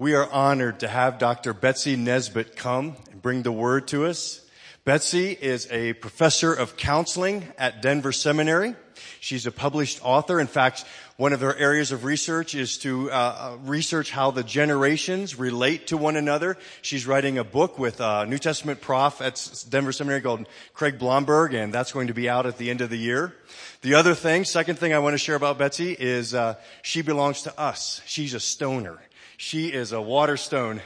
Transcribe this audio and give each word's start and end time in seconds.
We 0.00 0.14
are 0.14 0.30
honored 0.30 0.78
to 0.80 0.86
have 0.86 1.18
Dr. 1.18 1.52
Betsy 1.52 1.96
Nesbitt 1.96 2.54
come 2.54 2.94
and 3.10 3.20
bring 3.20 3.42
the 3.42 3.50
word 3.50 3.88
to 3.88 4.06
us. 4.06 4.40
Betsy 4.84 5.32
is 5.32 5.66
a 5.72 5.94
professor 5.94 6.54
of 6.54 6.76
counseling 6.76 7.48
at 7.58 7.82
Denver 7.82 8.12
Seminary. 8.12 8.76
She's 9.18 9.44
a 9.44 9.50
published 9.50 9.98
author. 10.04 10.38
In 10.38 10.46
fact, 10.46 10.84
one 11.16 11.32
of 11.32 11.40
her 11.40 11.52
areas 11.52 11.90
of 11.90 12.04
research 12.04 12.54
is 12.54 12.78
to 12.78 13.10
uh, 13.10 13.14
uh 13.14 13.56
research 13.64 14.12
how 14.12 14.30
the 14.30 14.44
generations 14.44 15.36
relate 15.36 15.88
to 15.88 15.96
one 15.96 16.14
another. 16.14 16.56
She's 16.80 17.04
writing 17.04 17.36
a 17.36 17.42
book 17.42 17.76
with 17.76 18.00
a 18.00 18.24
New 18.24 18.38
Testament 18.38 18.80
prof 18.80 19.20
at 19.20 19.64
Denver 19.68 19.90
Seminary 19.90 20.20
called 20.20 20.46
Craig 20.74 21.00
Blomberg, 21.00 21.54
and 21.54 21.74
that's 21.74 21.90
going 21.90 22.06
to 22.06 22.14
be 22.14 22.28
out 22.28 22.46
at 22.46 22.56
the 22.56 22.70
end 22.70 22.82
of 22.82 22.90
the 22.90 22.98
year. 22.98 23.34
The 23.82 23.94
other 23.94 24.14
thing, 24.14 24.44
second 24.44 24.78
thing 24.78 24.92
I 24.92 25.00
want 25.00 25.14
to 25.14 25.18
share 25.18 25.34
about 25.34 25.58
Betsy 25.58 25.96
is 25.98 26.34
uh, 26.34 26.54
she 26.82 27.02
belongs 27.02 27.42
to 27.42 27.60
us. 27.60 28.00
She's 28.06 28.32
a 28.32 28.40
stoner. 28.40 29.00
She 29.40 29.68
is 29.68 29.92
a 29.92 30.02
Waterstone 30.02 30.80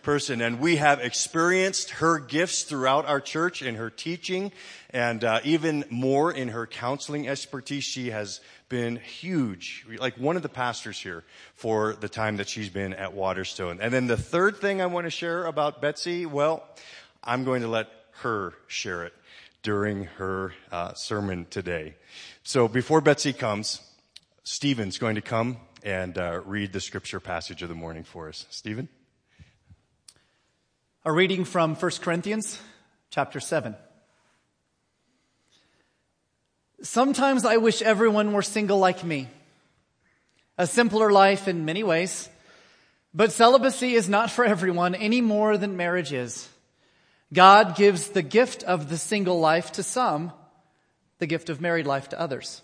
person 0.00 0.40
and 0.40 0.60
we 0.60 0.76
have 0.76 0.98
experienced 0.98 1.90
her 1.90 2.18
gifts 2.18 2.62
throughout 2.62 3.04
our 3.04 3.20
church 3.20 3.60
in 3.60 3.74
her 3.74 3.90
teaching 3.90 4.50
and 4.88 5.22
uh, 5.22 5.40
even 5.44 5.84
more 5.90 6.32
in 6.32 6.48
her 6.48 6.66
counseling 6.66 7.28
expertise. 7.28 7.84
She 7.84 8.08
has 8.08 8.40
been 8.70 8.96
huge, 8.96 9.84
like 9.98 10.16
one 10.16 10.36
of 10.36 10.42
the 10.42 10.48
pastors 10.48 10.98
here 10.98 11.22
for 11.54 11.96
the 12.00 12.08
time 12.08 12.38
that 12.38 12.48
she's 12.48 12.70
been 12.70 12.94
at 12.94 13.12
Waterstone. 13.12 13.78
And 13.78 13.92
then 13.92 14.06
the 14.06 14.16
third 14.16 14.56
thing 14.56 14.80
I 14.80 14.86
want 14.86 15.04
to 15.04 15.10
share 15.10 15.44
about 15.44 15.82
Betsy, 15.82 16.24
well, 16.24 16.66
I'm 17.22 17.44
going 17.44 17.60
to 17.60 17.68
let 17.68 17.90
her 18.22 18.54
share 18.68 19.04
it 19.04 19.12
during 19.62 20.04
her 20.16 20.54
uh, 20.72 20.94
sermon 20.94 21.46
today. 21.50 21.94
So 22.42 22.68
before 22.68 23.02
Betsy 23.02 23.34
comes, 23.34 23.82
Stephen's 24.44 24.96
going 24.96 25.16
to 25.16 25.20
come 25.20 25.58
and 25.82 26.16
uh, 26.18 26.40
read 26.44 26.72
the 26.72 26.80
scripture 26.80 27.20
passage 27.20 27.62
of 27.62 27.68
the 27.68 27.74
morning 27.74 28.04
for 28.04 28.28
us. 28.28 28.46
Stephen? 28.50 28.88
A 31.04 31.12
reading 31.12 31.44
from 31.44 31.74
1 31.74 31.90
Corinthians 32.00 32.60
chapter 33.10 33.40
7. 33.40 33.74
Sometimes 36.82 37.44
I 37.44 37.56
wish 37.56 37.82
everyone 37.82 38.32
were 38.32 38.42
single 38.42 38.78
like 38.78 39.02
me. 39.02 39.28
A 40.56 40.66
simpler 40.66 41.10
life 41.10 41.48
in 41.48 41.64
many 41.64 41.82
ways. 41.82 42.28
But 43.14 43.32
celibacy 43.32 43.94
is 43.94 44.08
not 44.08 44.30
for 44.30 44.44
everyone 44.44 44.94
any 44.94 45.20
more 45.20 45.56
than 45.56 45.76
marriage 45.76 46.12
is. 46.12 46.48
God 47.32 47.76
gives 47.76 48.08
the 48.08 48.22
gift 48.22 48.62
of 48.62 48.88
the 48.88 48.96
single 48.96 49.40
life 49.40 49.72
to 49.72 49.82
some, 49.82 50.32
the 51.18 51.26
gift 51.26 51.50
of 51.50 51.60
married 51.60 51.86
life 51.86 52.10
to 52.10 52.20
others. 52.20 52.62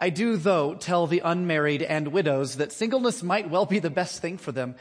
I 0.00 0.10
do, 0.10 0.36
though, 0.36 0.74
tell 0.74 1.06
the 1.06 1.22
unmarried 1.24 1.82
and 1.82 2.08
widows 2.08 2.56
that 2.56 2.72
singleness 2.72 3.22
might 3.22 3.50
well 3.50 3.66
be 3.66 3.80
the 3.80 3.90
best 3.90 4.22
thing 4.22 4.38
for 4.38 4.52
them, 4.52 4.76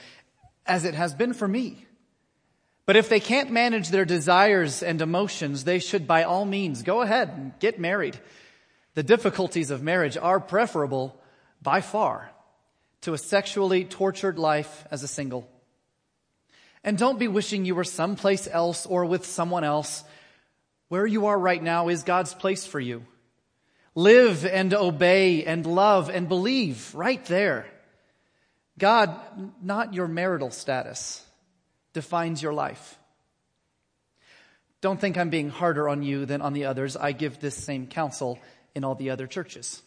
as 0.65 0.85
it 0.85 0.93
has 0.93 1.13
been 1.15 1.33
for 1.33 1.47
me. 1.47 1.85
But 2.85 2.95
if 2.95 3.09
they 3.09 3.19
can't 3.19 3.51
manage 3.51 3.89
their 3.89 4.05
desires 4.05 4.81
and 4.81 5.01
emotions, 5.01 5.63
they 5.63 5.79
should 5.79 6.07
by 6.07 6.23
all 6.23 6.45
means 6.45 6.83
go 6.83 7.01
ahead 7.01 7.29
and 7.29 7.51
get 7.59 7.79
married. 7.79 8.17
The 8.93 9.03
difficulties 9.03 9.71
of 9.71 9.83
marriage 9.83 10.17
are 10.17 10.39
preferable 10.39 11.19
by 11.61 11.81
far 11.81 12.31
to 13.01 13.13
a 13.13 13.17
sexually 13.17 13.83
tortured 13.85 14.39
life 14.39 14.85
as 14.89 15.03
a 15.03 15.07
single. 15.07 15.49
And 16.83 16.97
don't 16.97 17.19
be 17.19 17.27
wishing 17.27 17.65
you 17.65 17.75
were 17.75 17.83
someplace 17.83 18.47
else 18.47 18.85
or 18.85 19.03
with 19.03 19.25
someone 19.25 19.63
else. 19.63 20.03
Where 20.87 21.05
you 21.05 21.25
are 21.25 21.37
right 21.37 21.61
now 21.61 21.89
is 21.89 22.03
God's 22.03 22.33
place 22.33 22.65
for 22.65 22.79
you. 22.79 23.05
Live 23.97 24.45
and 24.45 24.75
obey 24.75 25.43
and 25.43 25.65
love 25.65 26.11
and 26.11 26.29
believe 26.29 26.93
right 26.93 27.25
there. 27.25 27.65
God, 28.77 29.19
not 29.59 29.95
your 29.95 30.07
marital 30.07 30.51
status, 30.51 31.25
defines 31.93 32.39
your 32.39 32.53
life. 32.53 32.99
Don't 34.81 35.01
think 35.01 35.17
I'm 35.17 35.31
being 35.31 35.49
harder 35.49 35.89
on 35.89 36.03
you 36.03 36.27
than 36.27 36.43
on 36.43 36.53
the 36.53 36.65
others. 36.65 36.95
I 36.95 37.11
give 37.11 37.39
this 37.39 37.55
same 37.55 37.87
counsel 37.87 38.37
in 38.75 38.83
all 38.83 38.93
the 38.93 39.09
other 39.09 39.25
churches. 39.25 39.81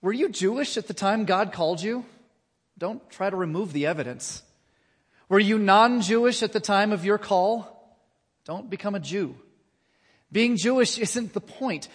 Were 0.00 0.14
you 0.14 0.30
Jewish 0.30 0.78
at 0.78 0.86
the 0.86 0.94
time 0.94 1.26
God 1.26 1.52
called 1.52 1.82
you? 1.82 2.06
Don't 2.78 3.10
try 3.10 3.28
to 3.28 3.36
remove 3.36 3.74
the 3.74 3.84
evidence. 3.84 4.42
Were 5.28 5.38
you 5.38 5.58
non 5.58 6.00
Jewish 6.00 6.42
at 6.42 6.54
the 6.54 6.60
time 6.60 6.92
of 6.92 7.04
your 7.04 7.18
call? 7.18 7.94
Don't 8.46 8.70
become 8.70 8.94
a 8.94 9.00
Jew. 9.00 9.34
Being 10.32 10.56
Jewish 10.56 10.98
isn't 10.98 11.32
the 11.32 11.40
point. 11.40 11.88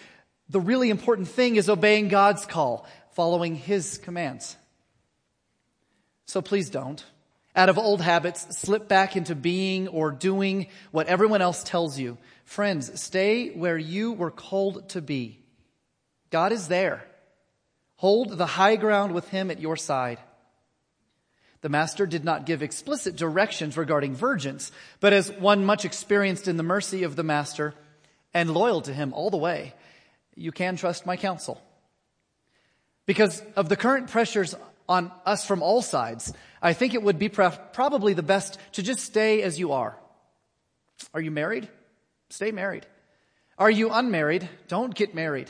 The 0.50 0.60
really 0.60 0.90
important 0.90 1.28
thing 1.28 1.56
is 1.56 1.70
obeying 1.70 2.10
God's 2.10 2.46
call, 2.46 2.88
following 3.14 3.56
His 3.56 3.98
commands. 3.98 4.58
So 6.26 6.42
please 6.42 6.70
don't. 6.70 7.04
Out 7.56 7.70
of 7.70 7.78
old 7.78 8.02
habits, 8.02 8.58
slip 8.58 8.88
back 8.88 9.16
into 9.16 9.34
being 9.34 9.88
or 9.88 10.12
doing 10.12 10.68
what 10.92 11.08
everyone 11.08 11.42
else 11.42 11.64
tells 11.64 11.98
you. 11.98 12.18
Friends, 12.44 13.00
stay 13.02 13.52
where 13.52 13.78
you 13.78 14.12
were 14.12 14.32
called 14.32 14.90
to 14.90 15.02
be. 15.02 15.40
God 16.32 16.52
is 16.52 16.68
there. 16.68 17.06
Hold 17.96 18.38
the 18.38 18.46
high 18.46 18.76
ground 18.76 19.14
with 19.14 19.30
Him 19.30 19.50
at 19.50 19.62
your 19.62 19.78
side. 19.78 20.20
The 21.62 21.70
master 21.70 22.06
did 22.06 22.26
not 22.26 22.46
give 22.46 22.62
explicit 22.62 23.16
directions 23.16 23.78
regarding 23.78 24.16
virgins, 24.16 24.72
but 25.00 25.14
as 25.14 25.32
one 25.32 25.66
much 25.66 25.86
experienced 25.86 26.48
in 26.48 26.58
the 26.58 26.64
mercy 26.64 27.04
of 27.04 27.16
the 27.16 27.24
master, 27.24 27.74
and 28.36 28.54
loyal 28.54 28.82
to 28.82 28.94
him 28.94 29.14
all 29.14 29.32
the 29.32 29.38
way, 29.38 29.74
you 30.36 30.52
can 30.52 30.76
trust 30.76 31.06
my 31.06 31.16
counsel. 31.16 31.60
Because 33.08 33.42
of 33.56 33.70
the 33.70 33.78
current 33.78 34.10
pressures 34.10 34.54
on 34.90 35.12
us 35.26 35.48
from 35.48 35.64
all 35.64 35.82
sides, 35.82 36.34
I 36.62 36.74
think 36.74 36.94
it 36.94 37.02
would 37.02 37.18
be 37.18 37.30
probably 37.30 38.14
the 38.14 38.22
best 38.22 38.60
to 38.74 38.84
just 38.84 39.00
stay 39.00 39.42
as 39.42 39.58
you 39.58 39.72
are. 39.72 39.98
Are 41.14 41.22
you 41.22 41.32
married? 41.32 41.70
Stay 42.30 42.52
married. 42.52 42.86
Are 43.58 43.72
you 43.72 43.90
unmarried? 43.90 44.50
Don't 44.68 44.94
get 44.94 45.16
married. 45.16 45.50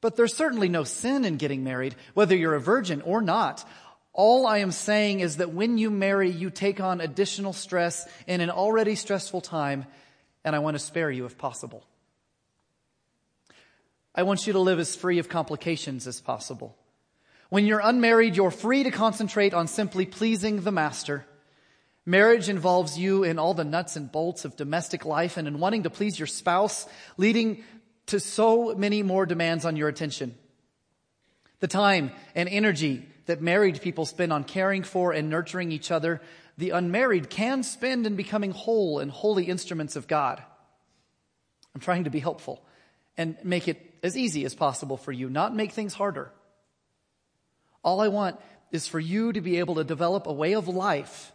But 0.00 0.14
there's 0.14 0.36
certainly 0.36 0.68
no 0.68 0.84
sin 0.84 1.24
in 1.24 1.36
getting 1.36 1.64
married, 1.64 1.96
whether 2.14 2.36
you're 2.36 2.54
a 2.54 2.60
virgin 2.60 3.02
or 3.02 3.20
not. 3.20 3.68
All 4.12 4.46
I 4.46 4.58
am 4.58 4.70
saying 4.70 5.18
is 5.18 5.38
that 5.38 5.52
when 5.52 5.78
you 5.78 5.90
marry, 5.90 6.30
you 6.30 6.50
take 6.50 6.80
on 6.80 7.00
additional 7.00 7.52
stress 7.52 8.06
in 8.28 8.40
an 8.40 8.50
already 8.50 8.94
stressful 8.94 9.40
time 9.40 9.86
and 10.44 10.56
I 10.56 10.60
want 10.60 10.74
to 10.74 10.78
spare 10.78 11.10
you 11.10 11.24
if 11.26 11.38
possible. 11.38 11.84
I 14.14 14.24
want 14.24 14.46
you 14.46 14.52
to 14.52 14.58
live 14.58 14.78
as 14.78 14.94
free 14.94 15.18
of 15.18 15.28
complications 15.28 16.06
as 16.06 16.20
possible. 16.20 16.76
When 17.48 17.66
you're 17.66 17.80
unmarried, 17.82 18.36
you're 18.36 18.50
free 18.50 18.82
to 18.82 18.90
concentrate 18.90 19.54
on 19.54 19.68
simply 19.68 20.06
pleasing 20.06 20.62
the 20.62 20.72
master. 20.72 21.26
Marriage 22.04 22.48
involves 22.48 22.98
you 22.98 23.24
in 23.24 23.38
all 23.38 23.54
the 23.54 23.64
nuts 23.64 23.96
and 23.96 24.10
bolts 24.10 24.44
of 24.44 24.56
domestic 24.56 25.04
life 25.04 25.36
and 25.36 25.46
in 25.46 25.60
wanting 25.60 25.84
to 25.84 25.90
please 25.90 26.18
your 26.18 26.26
spouse, 26.26 26.86
leading 27.16 27.62
to 28.06 28.18
so 28.18 28.74
many 28.74 29.02
more 29.02 29.24
demands 29.24 29.64
on 29.64 29.76
your 29.76 29.88
attention. 29.88 30.34
The 31.60 31.68
time 31.68 32.10
and 32.34 32.48
energy 32.48 33.06
that 33.26 33.40
married 33.40 33.80
people 33.80 34.04
spend 34.04 34.32
on 34.32 34.44
caring 34.44 34.82
for 34.82 35.12
and 35.12 35.30
nurturing 35.30 35.70
each 35.70 35.90
other 35.90 36.20
the 36.58 36.70
unmarried 36.70 37.30
can 37.30 37.62
spend 37.62 38.06
in 38.06 38.16
becoming 38.16 38.50
whole 38.50 38.98
and 38.98 39.10
holy 39.10 39.44
instruments 39.44 39.96
of 39.96 40.06
God. 40.06 40.42
I'm 41.74 41.80
trying 41.80 42.04
to 42.04 42.10
be 42.10 42.20
helpful 42.20 42.62
and 43.16 43.36
make 43.42 43.68
it 43.68 43.94
as 44.02 44.16
easy 44.16 44.44
as 44.44 44.54
possible 44.54 44.96
for 44.96 45.12
you, 45.12 45.30
not 45.30 45.54
make 45.54 45.72
things 45.72 45.94
harder. 45.94 46.30
All 47.82 48.00
I 48.00 48.08
want 48.08 48.38
is 48.70 48.86
for 48.86 49.00
you 49.00 49.32
to 49.32 49.40
be 49.40 49.58
able 49.58 49.76
to 49.76 49.84
develop 49.84 50.26
a 50.26 50.32
way 50.32 50.54
of 50.54 50.68
life 50.68 51.32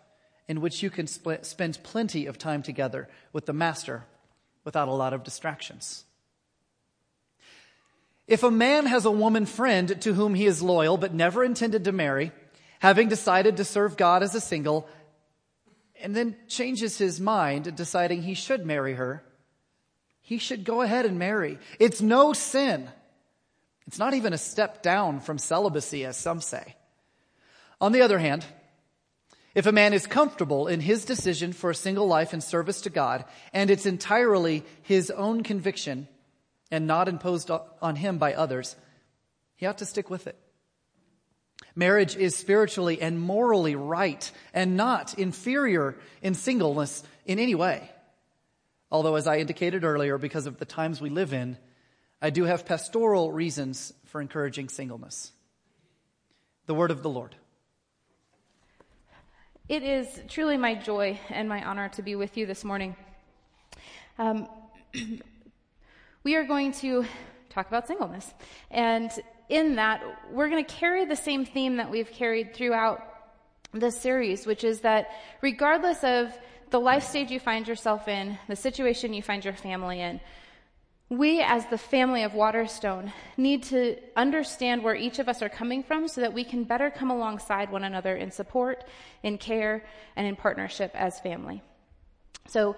in 0.48 0.62
which 0.62 0.82
you 0.82 0.90
can 0.90 1.08
sp- 1.08 1.44
spend 1.44 1.82
plenty 1.84 2.26
of 2.26 2.38
time 2.38 2.64
together 2.64 3.10
with 3.34 3.46
the 3.46 3.54
Master 3.54 4.06
without 4.64 4.88
a 4.88 4.94
lot 4.94 5.14
of 5.14 5.24
distractions. 5.24 6.04
If 8.28 8.44
a 8.44 8.52
man 8.52 8.86
has 8.86 9.06
a 9.06 9.12
woman 9.12 9.46
friend 9.46 10.02
to 10.02 10.14
whom 10.14 10.36
he 10.36 10.46
is 10.46 10.62
loyal 10.62 10.98
but 10.98 11.14
never 11.14 11.44
intended 11.44 11.86
to 11.86 11.92
marry, 11.92 12.32
having 12.80 13.08
decided 13.08 13.58
to 13.58 13.63
serve 13.63 13.98
God 13.98 14.24
as 14.24 14.36
a 14.36 14.42
single, 14.42 14.88
and 16.02 16.16
then 16.16 16.36
changes 16.48 16.98
his 16.98 17.20
mind, 17.20 17.76
deciding 17.76 18.22
he 18.22 18.34
should 18.34 18.66
marry 18.66 18.94
her, 18.94 19.24
he 20.22 20.38
should 20.38 20.64
go 20.64 20.82
ahead 20.82 21.06
and 21.06 21.18
marry. 21.18 21.58
It's 21.80 22.02
no 22.02 22.34
sin. 22.34 22.90
It's 23.88 24.00
not 24.00 24.14
even 24.14 24.34
a 24.34 24.38
step 24.38 24.84
down 24.84 25.22
from 25.22 25.38
celibacy, 25.38 26.04
as 26.04 26.18
some 26.18 26.42
say. 26.42 26.76
On 27.80 27.94
the 27.94 28.02
other 28.02 28.20
hand, 28.20 28.46
if 29.56 29.66
a 29.66 29.72
man 29.72 29.94
is 29.94 30.06
comfortable 30.06 30.68
in 30.68 30.82
his 30.82 31.06
decision 31.06 31.54
for 31.54 31.70
a 31.70 31.76
single 31.76 32.08
life 32.08 32.34
in 32.34 32.42
service 32.42 32.82
to 32.82 32.90
God, 32.90 33.26
and 33.54 33.70
it's 33.70 33.86
entirely 33.86 34.64
his 34.84 35.10
own 35.10 35.44
conviction 35.44 36.08
and 36.70 36.86
not 36.86 37.08
imposed 37.08 37.50
on 37.82 37.96
him 37.96 38.18
by 38.18 38.34
others, 38.34 38.76
he 39.56 39.66
ought 39.66 39.78
to 39.78 39.86
stick 39.86 40.10
with 40.10 40.28
it. 40.28 40.38
Marriage 41.77 42.15
is 42.15 42.35
spiritually 42.35 43.00
and 43.00 43.21
morally 43.21 43.75
right 43.75 44.31
and 44.51 44.75
not 44.75 45.13
inferior 45.19 45.95
in 46.24 46.33
singleness 46.33 47.03
in 47.24 47.38
any 47.38 47.53
way. 47.53 47.91
Although, 48.91 49.13
as 49.13 49.27
I 49.27 49.38
indicated 49.38 49.83
earlier, 49.83 50.18
because 50.18 50.47
of 50.47 50.57
the 50.57 50.65
times 50.65 51.00
we 51.00 51.12
live 51.12 51.33
in, 51.33 51.56
I 52.19 52.31
do 52.31 52.45
have 52.45 52.65
pastoral 52.65 53.31
reasons 53.31 53.94
for 54.06 54.19
encouraging 54.19 54.69
singleness. 54.69 55.31
The 56.65 56.74
word 56.74 56.89
of 56.89 57.03
the 57.03 57.12
Lord. 57.12 57.35
It 59.69 59.83
is 59.83 60.07
truly 60.27 60.57
my 60.57 60.74
joy 60.74 61.19
and 61.29 61.47
my 61.47 61.63
honor 61.63 61.89
to 61.89 62.01
be 62.01 62.15
with 62.15 62.38
you 62.38 62.47
this 62.47 62.63
morning. 62.63 62.95
Um, 64.18 64.47
we 66.24 66.35
are 66.35 66.44
going 66.44 66.71
to 66.71 67.06
talk 67.51 67.68
about 67.68 67.85
singleness. 67.85 68.33
And 68.71 69.12
in 69.50 69.76
that, 69.76 70.04
we're 70.32 70.50
going 70.50 70.64
to 70.64 70.74
carry 70.74 71.06
the 71.06 71.16
same 71.16 71.46
theme 71.46 71.78
that 71.78 71.90
we've 71.90 72.12
carried 72.12 72.54
throughout 72.54 73.02
this 73.74 74.00
series, 74.00 74.46
which 74.46 74.64
is 74.64 74.82
that 74.82 75.10
regardless 75.42 76.04
of 76.04 76.38
the 76.70 76.80
life 76.80 77.04
stage 77.04 77.32
you 77.32 77.40
find 77.40 77.68
yourself 77.68 78.08
in, 78.08 78.38
the 78.48 78.56
situation 78.56 79.14
you 79.14 79.22
find 79.22 79.44
your 79.46 79.54
family 79.54 80.02
in, 80.02 80.20
we, 81.10 81.42
as 81.42 81.66
the 81.68 81.78
family 81.78 82.24
of 82.24 82.34
Waterstone, 82.34 83.14
need 83.38 83.64
to 83.64 83.96
understand 84.18 84.84
where 84.84 84.96
each 84.96 85.20
of 85.20 85.30
us 85.30 85.42
are 85.42 85.48
coming 85.48 85.82
from 85.82 86.10
so 86.10 86.20
that 86.20 86.34
we 86.34 86.44
can 86.44 86.66
better 86.66 86.90
come 86.90 87.12
alongside 87.12 87.72
one 87.72 87.86
another 87.86 88.18
in 88.18 88.30
support, 88.30 88.84
in 89.24 89.38
care, 89.38 89.86
and 90.18 90.28
in 90.28 90.36
partnership 90.36 90.92
as 90.94 91.20
family. 91.22 91.62
So, 92.50 92.76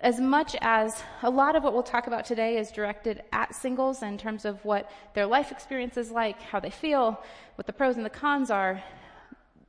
as 0.00 0.20
much 0.20 0.54
as 0.60 1.02
a 1.22 1.30
lot 1.30 1.56
of 1.56 1.64
what 1.64 1.72
we'll 1.72 1.82
talk 1.82 2.06
about 2.06 2.24
today 2.24 2.56
is 2.58 2.70
directed 2.70 3.22
at 3.32 3.54
singles 3.54 4.02
in 4.02 4.16
terms 4.16 4.44
of 4.44 4.64
what 4.64 4.90
their 5.14 5.26
life 5.26 5.50
experience 5.50 5.96
is 5.96 6.10
like, 6.10 6.40
how 6.40 6.60
they 6.60 6.70
feel, 6.70 7.20
what 7.56 7.66
the 7.66 7.72
pros 7.72 7.96
and 7.96 8.04
the 8.04 8.10
cons 8.10 8.50
are, 8.50 8.82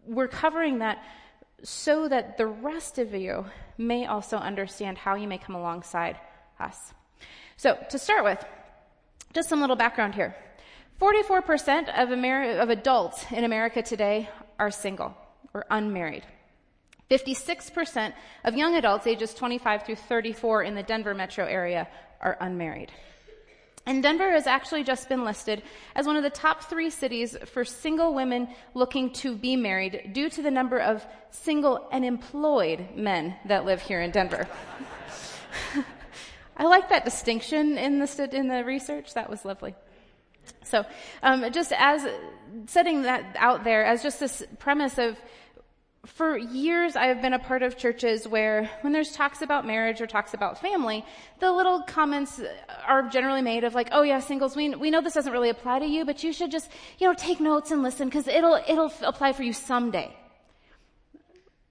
we're 0.06 0.28
covering 0.28 0.80
that 0.80 1.04
so 1.64 2.08
that 2.08 2.38
the 2.38 2.46
rest 2.46 3.00
of 3.00 3.14
you 3.14 3.46
may 3.78 4.06
also 4.06 4.38
understand 4.38 4.98
how 4.98 5.16
you 5.16 5.28
may 5.28 5.38
come 5.38 5.56
alongside 5.56 6.18
us. 6.60 6.94
So, 7.58 7.78
to 7.90 8.00
start 8.00 8.24
with, 8.24 8.44
just 9.34 9.50
some 9.50 9.62
little 9.62 9.76
background 9.76 10.16
here. 10.16 10.36
44% 11.02 11.90
of, 11.90 12.10
Ameri- 12.10 12.62
of 12.62 12.70
adults 12.70 13.26
in 13.32 13.44
America 13.44 13.82
today 13.82 14.30
are 14.58 14.72
single 14.72 15.16
or 15.54 15.66
unmarried. 15.70 16.24
56% 17.10 18.14
of 18.44 18.56
young 18.56 18.76
adults 18.76 19.08
ages 19.08 19.34
25 19.34 19.86
through 19.86 19.96
34 19.96 20.64
in 20.64 20.76
the 20.76 20.84
Denver 20.84 21.14
metro 21.14 21.46
area 21.46 21.88
are 22.22 22.38
unmarried. 22.40 22.92
And 23.86 24.04
Denver 24.04 24.32
has 24.32 24.46
actually 24.46 24.84
just 24.84 25.10
been 25.10 25.24
listed 25.24 25.64
as 25.96 26.06
one 26.06 26.16
of 26.16 26.22
the 26.22 26.30
top 26.30 26.66
three 26.66 26.92
cities 26.92 27.36
for 27.46 27.66
single 27.66 28.14
women 28.14 28.50
looking 28.76 29.12
to 29.14 29.36
be 29.36 29.56
married 29.56 30.12
due 30.14 30.30
to 30.30 30.42
the 30.44 30.52
number 30.52 30.78
of 30.78 31.04
single 31.32 31.88
and 31.92 32.06
employed 32.06 32.90
men 32.96 33.36
that 33.46 33.66
live 33.66 33.82
here 33.82 34.02
in 34.02 34.12
Denver. 34.12 34.48
I 36.58 36.66
like 36.66 36.90
that 36.90 37.06
distinction 37.06 37.78
in 37.78 38.00
the, 38.00 38.30
in 38.32 38.48
the 38.48 38.64
research. 38.64 39.14
That 39.16 39.30
was 39.30 39.44
lovely. 39.46 39.74
So, 40.64 40.86
um, 41.24 41.52
just 41.52 41.72
as 41.72 42.06
setting 42.68 43.04
that 43.04 43.36
out 43.40 43.64
there 43.64 43.86
as 43.86 44.04
just 44.04 44.20
this 44.20 44.44
premise 44.60 44.98
of, 44.98 45.18
for 46.10 46.38
years 46.38 46.96
I 46.96 47.06
have 47.06 47.22
been 47.22 47.34
a 47.34 47.40
part 47.40 47.64
of 47.64 47.78
churches 47.78 48.28
where 48.28 48.70
when 48.82 48.94
there's 48.94 49.12
talks 49.12 49.42
about 49.42 49.66
marriage 49.66 50.02
or 50.02 50.08
talks 50.08 50.34
about 50.34 50.60
family, 50.60 51.06
the 51.40 51.52
little 51.52 51.84
comments 51.84 52.42
are 52.88 53.08
generally 53.10 53.42
made 53.42 53.64
of 53.64 53.76
like, 53.76 53.90
oh 53.92 54.02
yeah, 54.02 54.20
singles, 54.20 54.56
we, 54.56 54.76
we 54.76 54.90
know 54.90 55.02
this 55.02 55.14
doesn't 55.14 55.32
really 55.32 55.50
apply 55.50 55.80
to 55.80 55.86
you, 55.86 56.06
but 56.06 56.24
you 56.24 56.34
should 56.34 56.52
just, 56.52 56.70
you 56.98 57.08
know, 57.08 57.14
take 57.14 57.40
notes 57.40 57.72
and 57.72 57.84
listen 57.84 58.08
because 58.08 58.28
it'll, 58.28 58.60
it'll 58.68 58.92
apply 59.04 59.34
for 59.34 59.44
you 59.44 59.54
someday. 59.54 60.16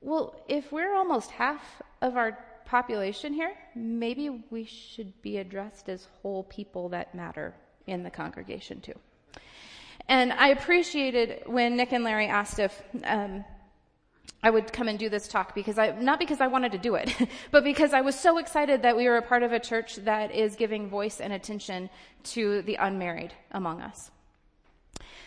Well, 0.00 0.40
if 0.48 0.70
we're 0.72 0.94
almost 0.94 1.30
half 1.30 1.62
of 2.00 2.16
our 2.16 2.38
population 2.64 3.32
here, 3.32 3.52
maybe 3.74 4.44
we 4.50 4.64
should 4.64 5.20
be 5.22 5.38
addressed 5.38 5.88
as 5.88 6.06
whole 6.22 6.44
people 6.44 6.90
that 6.90 7.14
matter 7.14 7.54
in 7.86 8.02
the 8.02 8.10
congregation 8.10 8.80
too. 8.80 8.94
And 10.08 10.32
I 10.32 10.48
appreciated 10.48 11.42
when 11.46 11.76
Nick 11.76 11.92
and 11.92 12.04
Larry 12.04 12.28
asked 12.28 12.58
if 12.58 12.82
um, 13.04 13.44
I 14.42 14.50
would 14.50 14.72
come 14.72 14.86
and 14.88 14.98
do 14.98 15.08
this 15.08 15.26
talk 15.26 15.54
because 15.54 15.78
I, 15.78 15.90
not 15.90 16.20
because 16.20 16.40
I 16.40 16.46
wanted 16.46 16.72
to 16.72 16.78
do 16.78 16.94
it, 16.94 17.12
but 17.50 17.64
because 17.64 17.92
I 17.92 18.02
was 18.02 18.18
so 18.18 18.38
excited 18.38 18.82
that 18.82 18.96
we 18.96 19.08
were 19.08 19.16
a 19.16 19.22
part 19.22 19.42
of 19.42 19.52
a 19.52 19.58
church 19.58 19.96
that 19.96 20.32
is 20.32 20.54
giving 20.54 20.88
voice 20.88 21.20
and 21.20 21.32
attention 21.32 21.90
to 22.24 22.62
the 22.62 22.76
unmarried 22.76 23.32
among 23.50 23.80
us. 23.80 24.10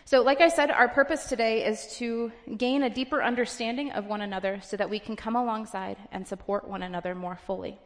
So, 0.06 0.22
like 0.22 0.42
I 0.42 0.50
said, 0.50 0.72
our 0.72 0.88
purpose 0.88 1.26
today 1.28 1.66
is 1.66 1.96
to 1.98 2.32
gain 2.58 2.84
a 2.84 2.90
deeper 2.90 3.22
understanding 3.22 3.92
of 3.92 4.06
one 4.06 4.22
another 4.22 4.60
so 4.62 4.76
that 4.78 4.90
we 4.90 5.00
can 5.00 5.16
come 5.16 5.36
alongside 5.36 5.98
and 6.12 6.28
support 6.28 6.68
one 6.68 6.84
another 6.84 7.14
more 7.14 7.38
fully. 7.46 7.78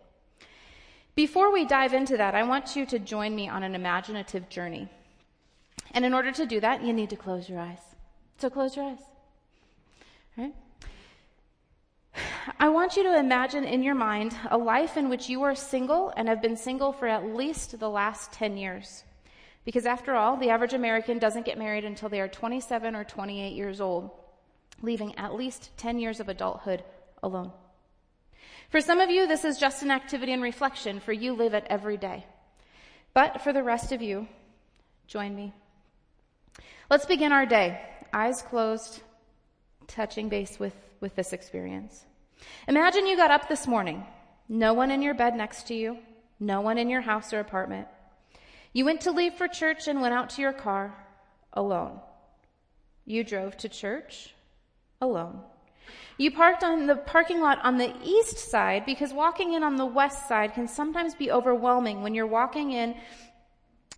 Before 1.15 1.51
we 1.51 1.65
dive 1.65 1.93
into 1.93 2.17
that, 2.17 2.35
I 2.35 2.43
want 2.43 2.75
you 2.75 2.85
to 2.87 2.99
join 2.99 3.35
me 3.35 3.47
on 3.47 3.63
an 3.63 3.75
imaginative 3.75 4.49
journey. 4.49 4.89
And 5.91 6.03
in 6.03 6.13
order 6.13 6.31
to 6.31 6.45
do 6.45 6.59
that, 6.59 6.83
you 6.83 6.93
need 6.93 7.09
to 7.11 7.15
close 7.15 7.49
your 7.49 7.59
eyes. 7.59 7.79
So 8.37 8.49
close 8.49 8.75
your 8.75 8.85
eyes. 8.85 8.99
All 10.37 10.43
right? 10.45 10.55
I 12.59 12.69
want 12.69 12.95
you 12.95 13.03
to 13.03 13.17
imagine 13.17 13.63
in 13.63 13.81
your 13.81 13.95
mind 13.95 14.35
a 14.51 14.57
life 14.57 14.97
in 14.97 15.09
which 15.09 15.29
you 15.29 15.41
are 15.43 15.55
single 15.55 16.13
and 16.15 16.27
have 16.27 16.41
been 16.41 16.57
single 16.57 16.93
for 16.93 17.07
at 17.07 17.25
least 17.25 17.79
the 17.79 17.89
last 17.89 18.31
10 18.33 18.57
years. 18.57 19.03
Because 19.63 19.87
after 19.87 20.13
all, 20.13 20.37
the 20.37 20.51
average 20.51 20.73
American 20.73 21.17
doesn't 21.17 21.45
get 21.45 21.57
married 21.57 21.85
until 21.85 22.07
they 22.07 22.21
are 22.21 22.27
27 22.27 22.95
or 22.95 23.03
28 23.03 23.53
years 23.55 23.81
old, 23.81 24.11
leaving 24.83 25.17
at 25.17 25.33
least 25.33 25.71
10 25.77 25.97
years 25.97 26.19
of 26.19 26.29
adulthood 26.29 26.83
alone. 27.23 27.51
For 28.69 28.79
some 28.79 28.99
of 28.99 29.09
you, 29.09 29.25
this 29.25 29.43
is 29.43 29.57
just 29.57 29.81
an 29.81 29.89
activity 29.89 30.31
and 30.31 30.43
reflection, 30.43 30.99
for 30.99 31.13
you 31.13 31.33
live 31.33 31.55
it 31.55 31.65
every 31.67 31.97
day. 31.97 32.25
But 33.15 33.41
for 33.41 33.53
the 33.53 33.63
rest 33.63 33.91
of 33.91 34.03
you, 34.03 34.27
join 35.07 35.35
me. 35.35 35.51
Let's 36.91 37.05
begin 37.07 37.31
our 37.31 37.47
day, 37.47 37.81
eyes 38.13 38.43
closed, 38.43 39.01
touching 39.87 40.29
base 40.29 40.59
with, 40.59 40.75
with 40.99 41.15
this 41.15 41.33
experience. 41.33 42.05
Imagine 42.67 43.07
you 43.07 43.15
got 43.15 43.31
up 43.31 43.47
this 43.47 43.67
morning, 43.67 44.05
no 44.49 44.73
one 44.73 44.91
in 44.91 45.01
your 45.01 45.13
bed 45.13 45.35
next 45.35 45.67
to 45.67 45.73
you, 45.73 45.97
no 46.39 46.61
one 46.61 46.77
in 46.77 46.89
your 46.89 47.01
house 47.01 47.33
or 47.33 47.39
apartment. 47.39 47.87
You 48.73 48.85
went 48.85 49.01
to 49.01 49.11
leave 49.11 49.35
for 49.35 49.47
church 49.47 49.87
and 49.87 50.01
went 50.01 50.13
out 50.13 50.31
to 50.31 50.41
your 50.41 50.53
car 50.53 50.95
alone. 51.53 51.99
You 53.05 53.23
drove 53.23 53.55
to 53.57 53.69
church 53.69 54.33
alone. 54.99 55.39
You 56.17 56.31
parked 56.31 56.63
on 56.63 56.87
the 56.87 56.95
parking 56.95 57.41
lot 57.41 57.59
on 57.63 57.77
the 57.77 57.93
east 58.03 58.37
side 58.37 58.85
because 58.85 59.13
walking 59.13 59.53
in 59.53 59.63
on 59.63 59.75
the 59.75 59.85
west 59.85 60.27
side 60.27 60.53
can 60.53 60.67
sometimes 60.67 61.13
be 61.13 61.31
overwhelming 61.31 62.01
when 62.01 62.15
you're 62.15 62.25
walking 62.25 62.71
in 62.71 62.95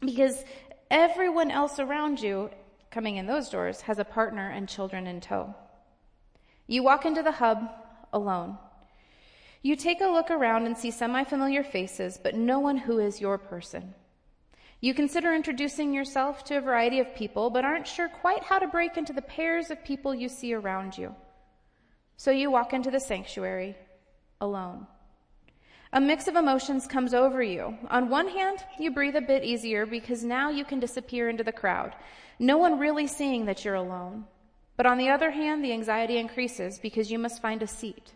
because 0.02 0.44
everyone 0.90 1.52
else 1.52 1.80
around 1.80 2.20
you 2.20 2.50
coming 2.92 3.18
in 3.18 3.28
those 3.28 3.50
doors 3.50 3.82
has 3.82 4.00
a 4.00 4.06
partner 4.06 4.50
and 4.50 4.68
children 4.68 5.08
in 5.08 5.22
tow. 5.22 5.56
You 6.66 6.84
walk 6.84 7.06
into 7.06 7.24
the 7.24 7.32
hub 7.32 7.70
alone. 8.14 8.58
You 9.62 9.76
take 9.76 10.02
a 10.02 10.08
look 10.08 10.32
around 10.32 10.66
and 10.66 10.78
see 10.78 10.92
semi 10.92 11.24
familiar 11.24 11.64
faces, 11.64 12.20
but 12.22 12.36
no 12.36 12.60
one 12.60 12.78
who 12.78 13.00
is 13.00 13.20
your 13.20 13.38
person. 13.38 13.94
You 14.80 14.94
consider 14.94 15.34
introducing 15.34 15.94
yourself 15.94 16.44
to 16.46 16.58
a 16.58 16.62
variety 16.62 17.00
of 17.00 17.16
people, 17.16 17.50
but 17.50 17.66
aren't 17.66 17.88
sure 17.88 18.08
quite 18.08 18.44
how 18.44 18.60
to 18.60 18.68
break 18.68 18.96
into 18.96 19.12
the 19.12 19.24
pairs 19.24 19.72
of 19.72 19.84
people 19.84 20.14
you 20.14 20.30
see 20.30 20.54
around 20.54 20.98
you. 20.98 21.16
So 22.16 22.32
you 22.32 22.52
walk 22.52 22.74
into 22.74 22.92
the 22.92 23.00
sanctuary 23.00 23.76
alone. 24.40 24.86
A 25.94 26.02
mix 26.02 26.28
of 26.28 26.36
emotions 26.36 26.86
comes 26.86 27.14
over 27.14 27.42
you. 27.42 27.78
On 27.90 28.10
one 28.10 28.28
hand, 28.28 28.60
you 28.78 28.92
breathe 28.92 29.16
a 29.16 29.22
bit 29.22 29.44
easier 29.44 29.86
because 29.86 30.24
now 30.24 30.50
you 30.50 30.66
can 30.66 30.80
disappear 30.80 31.30
into 31.30 31.44
the 31.44 31.52
crowd. 31.52 31.96
No 32.38 32.58
one 32.58 32.78
really 32.78 33.08
seeing 33.08 33.46
that 33.46 33.66
you're 33.66 33.76
alone. 33.76 34.26
But 34.78 34.86
on 34.86 35.00
the 35.00 35.10
other 35.10 35.32
hand, 35.32 35.66
the 35.66 35.74
anxiety 35.74 36.18
increases 36.18 36.78
because 36.78 37.12
you 37.12 37.18
must 37.18 37.42
find 37.42 37.64
a 37.64 37.68
seat. 37.68 38.14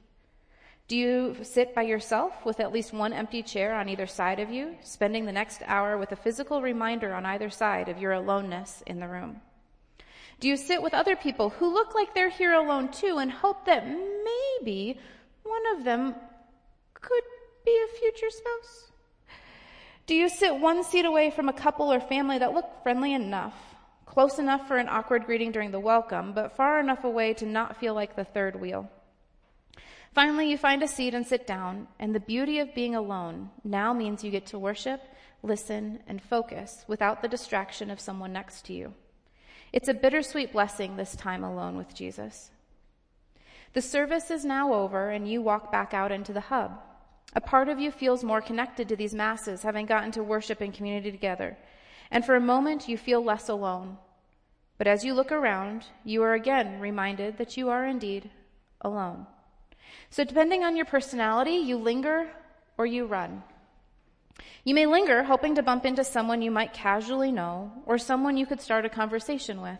Do 0.87 0.95
you 0.95 1.37
sit 1.41 1.73
by 1.73 1.83
yourself 1.83 2.45
with 2.45 2.59
at 2.59 2.71
least 2.71 2.93
one 2.93 3.13
empty 3.13 3.41
chair 3.41 3.73
on 3.73 3.89
either 3.89 4.05
side 4.05 4.39
of 4.39 4.51
you, 4.51 4.75
spending 4.81 5.25
the 5.25 5.31
next 5.31 5.61
hour 5.65 5.97
with 5.97 6.11
a 6.11 6.15
physical 6.17 6.61
reminder 6.61 7.13
on 7.13 7.25
either 7.25 7.49
side 7.49 7.89
of 7.89 7.97
your 7.97 8.11
aloneness 8.11 8.83
in 8.85 8.99
the 8.99 9.07
room? 9.07 9.41
Do 10.39 10.47
you 10.47 10.57
sit 10.57 10.81
with 10.81 10.93
other 10.93 11.15
people 11.15 11.49
who 11.49 11.73
look 11.73 11.95
like 11.95 12.13
they're 12.13 12.29
here 12.29 12.53
alone 12.53 12.89
too 12.91 13.17
and 13.19 13.31
hope 13.31 13.65
that 13.65 13.87
maybe 13.87 14.99
one 15.43 15.77
of 15.77 15.83
them 15.83 16.13
could 16.93 17.23
be 17.65 17.71
a 17.71 17.97
future 17.99 18.29
spouse? 18.29 18.91
Do 20.07 20.13
you 20.13 20.29
sit 20.29 20.59
one 20.59 20.83
seat 20.83 21.05
away 21.05 21.31
from 21.31 21.47
a 21.47 21.53
couple 21.53 21.91
or 21.91 21.99
family 21.99 22.37
that 22.39 22.53
look 22.53 22.83
friendly 22.83 23.13
enough, 23.13 23.55
close 24.11 24.39
enough 24.39 24.67
for 24.67 24.75
an 24.75 24.89
awkward 24.89 25.25
greeting 25.25 25.53
during 25.53 25.71
the 25.71 25.79
welcome, 25.79 26.33
but 26.33 26.57
far 26.57 26.81
enough 26.81 27.05
away 27.05 27.33
to 27.33 27.45
not 27.45 27.77
feel 27.77 27.93
like 27.93 28.13
the 28.13 28.25
third 28.25 28.59
wheel? 28.59 28.89
Finally, 30.13 30.49
you 30.49 30.57
find 30.57 30.83
a 30.83 30.87
seat 30.87 31.13
and 31.13 31.25
sit 31.25 31.47
down, 31.47 31.87
and 31.97 32.13
the 32.13 32.19
beauty 32.19 32.59
of 32.59 32.75
being 32.75 32.93
alone 32.93 33.49
now 33.63 33.93
means 33.93 34.21
you 34.21 34.29
get 34.29 34.45
to 34.45 34.59
worship, 34.59 35.01
listen, 35.41 36.03
and 36.07 36.21
focus 36.21 36.83
without 36.89 37.21
the 37.21 37.29
distraction 37.29 37.89
of 37.89 38.01
someone 38.01 38.33
next 38.33 38.65
to 38.65 38.73
you. 38.73 38.93
It's 39.71 39.87
a 39.87 39.93
bittersweet 39.93 40.51
blessing 40.51 40.97
this 40.97 41.15
time 41.15 41.45
alone 41.45 41.77
with 41.77 41.95
Jesus. 41.95 42.49
The 43.71 43.81
service 43.81 44.29
is 44.29 44.43
now 44.43 44.73
over, 44.73 45.09
and 45.09 45.25
you 45.25 45.41
walk 45.41 45.71
back 45.71 45.93
out 45.93 46.11
into 46.11 46.33
the 46.33 46.41
hub. 46.41 46.73
A 47.33 47.39
part 47.39 47.69
of 47.69 47.79
you 47.79 47.91
feels 47.91 48.25
more 48.25 48.41
connected 48.41 48.89
to 48.89 48.97
these 48.97 49.13
masses, 49.13 49.63
having 49.63 49.85
gotten 49.85 50.11
to 50.11 50.21
worship 50.21 50.59
and 50.59 50.73
community 50.73 51.11
together. 51.11 51.57
And 52.11 52.25
for 52.25 52.35
a 52.35 52.41
moment, 52.41 52.89
you 52.89 52.97
feel 52.97 53.23
less 53.23 53.47
alone. 53.47 53.97
But 54.77 54.87
as 54.87 55.05
you 55.05 55.13
look 55.13 55.31
around, 55.31 55.85
you 56.03 56.21
are 56.23 56.33
again 56.33 56.79
reminded 56.79 57.37
that 57.37 57.55
you 57.55 57.69
are 57.69 57.85
indeed 57.85 58.29
alone. 58.81 59.27
So 60.09 60.23
depending 60.23 60.63
on 60.63 60.75
your 60.75 60.85
personality, 60.85 61.53
you 61.53 61.77
linger 61.77 62.29
or 62.77 62.85
you 62.85 63.05
run. 63.05 63.43
You 64.63 64.75
may 64.75 64.85
linger 64.85 65.23
hoping 65.23 65.55
to 65.55 65.63
bump 65.63 65.85
into 65.85 66.03
someone 66.03 66.41
you 66.41 66.51
might 66.51 66.73
casually 66.73 67.31
know 67.31 67.71
or 67.85 67.97
someone 67.97 68.37
you 68.37 68.45
could 68.45 68.61
start 68.61 68.85
a 68.85 68.89
conversation 68.89 69.61
with. 69.61 69.79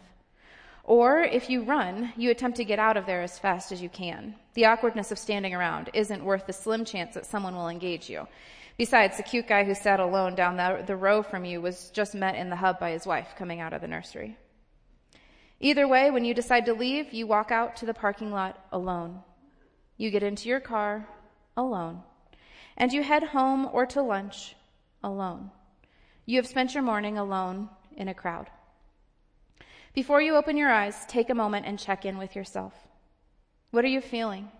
Or 0.83 1.19
if 1.19 1.49
you 1.49 1.63
run, 1.63 2.13
you 2.17 2.31
attempt 2.31 2.57
to 2.57 2.65
get 2.65 2.79
out 2.79 2.97
of 2.97 3.05
there 3.05 3.21
as 3.21 3.37
fast 3.37 3.71
as 3.71 3.81
you 3.81 3.89
can. 3.89 4.35
The 4.55 4.65
awkwardness 4.65 5.11
of 5.11 5.19
standing 5.19 5.53
around 5.53 5.89
isn't 5.93 6.23
worth 6.23 6.47
the 6.47 6.53
slim 6.53 6.85
chance 6.85 7.13
that 7.13 7.25
someone 7.25 7.55
will 7.55 7.69
engage 7.69 8.09
you. 8.09 8.27
Besides, 8.81 9.17
the 9.17 9.21
cute 9.21 9.47
guy 9.47 9.63
who 9.63 9.75
sat 9.75 9.99
alone 9.99 10.33
down 10.33 10.57
the, 10.57 10.83
the 10.83 10.95
row 10.95 11.21
from 11.21 11.45
you 11.45 11.61
was 11.61 11.91
just 11.91 12.15
met 12.15 12.33
in 12.33 12.49
the 12.49 12.55
hub 12.55 12.79
by 12.79 12.89
his 12.89 13.05
wife 13.05 13.35
coming 13.37 13.59
out 13.59 13.73
of 13.73 13.81
the 13.81 13.87
nursery. 13.87 14.39
Either 15.59 15.87
way, 15.87 16.09
when 16.09 16.25
you 16.25 16.33
decide 16.33 16.65
to 16.65 16.73
leave, 16.73 17.13
you 17.13 17.27
walk 17.27 17.51
out 17.51 17.75
to 17.75 17.85
the 17.85 17.93
parking 17.93 18.31
lot 18.31 18.57
alone. 18.71 19.21
You 19.97 20.09
get 20.09 20.23
into 20.23 20.49
your 20.49 20.59
car 20.59 21.07
alone. 21.55 22.01
And 22.75 22.91
you 22.91 23.03
head 23.03 23.21
home 23.21 23.69
or 23.71 23.85
to 23.85 24.01
lunch 24.01 24.55
alone. 25.03 25.51
You 26.25 26.37
have 26.37 26.47
spent 26.47 26.73
your 26.73 26.81
morning 26.81 27.19
alone 27.19 27.69
in 27.95 28.07
a 28.07 28.15
crowd. 28.15 28.49
Before 29.93 30.23
you 30.23 30.35
open 30.35 30.57
your 30.57 30.71
eyes, 30.71 31.05
take 31.07 31.29
a 31.29 31.35
moment 31.35 31.67
and 31.67 31.77
check 31.77 32.03
in 32.03 32.17
with 32.17 32.35
yourself. 32.35 32.73
What 33.69 33.85
are 33.85 33.89
you 33.89 34.01
feeling? 34.01 34.51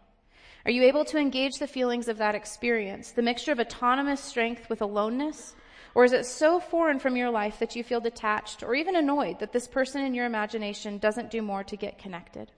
Are 0.66 0.72
you 0.72 0.84
able 0.84 1.06
to 1.06 1.18
engage 1.18 1.58
the 1.58 1.68
feelings 1.68 2.08
of 2.08 2.18
that 2.18 2.36
experience, 2.36 3.12
the 3.12 3.22
mixture 3.22 3.52
of 3.52 3.60
autonomous 3.60 4.22
strength 4.22 4.70
with 4.70 4.82
aloneness? 4.82 5.56
Or 5.96 6.06
is 6.06 6.14
it 6.14 6.26
so 6.26 6.60
foreign 6.60 7.00
from 7.00 7.18
your 7.18 7.30
life 7.30 7.60
that 7.60 7.76
you 7.76 7.84
feel 7.84 8.00
detached 8.00 8.64
or 8.64 8.76
even 8.76 8.96
annoyed 8.96 9.40
that 9.40 9.52
this 9.52 9.68
person 9.68 10.04
in 10.04 10.14
your 10.14 10.26
imagination 10.26 11.00
doesn't 11.00 11.32
do 11.32 11.42
more 11.42 11.64
to 11.64 11.76
get 11.76 11.98
connected? 11.98 12.52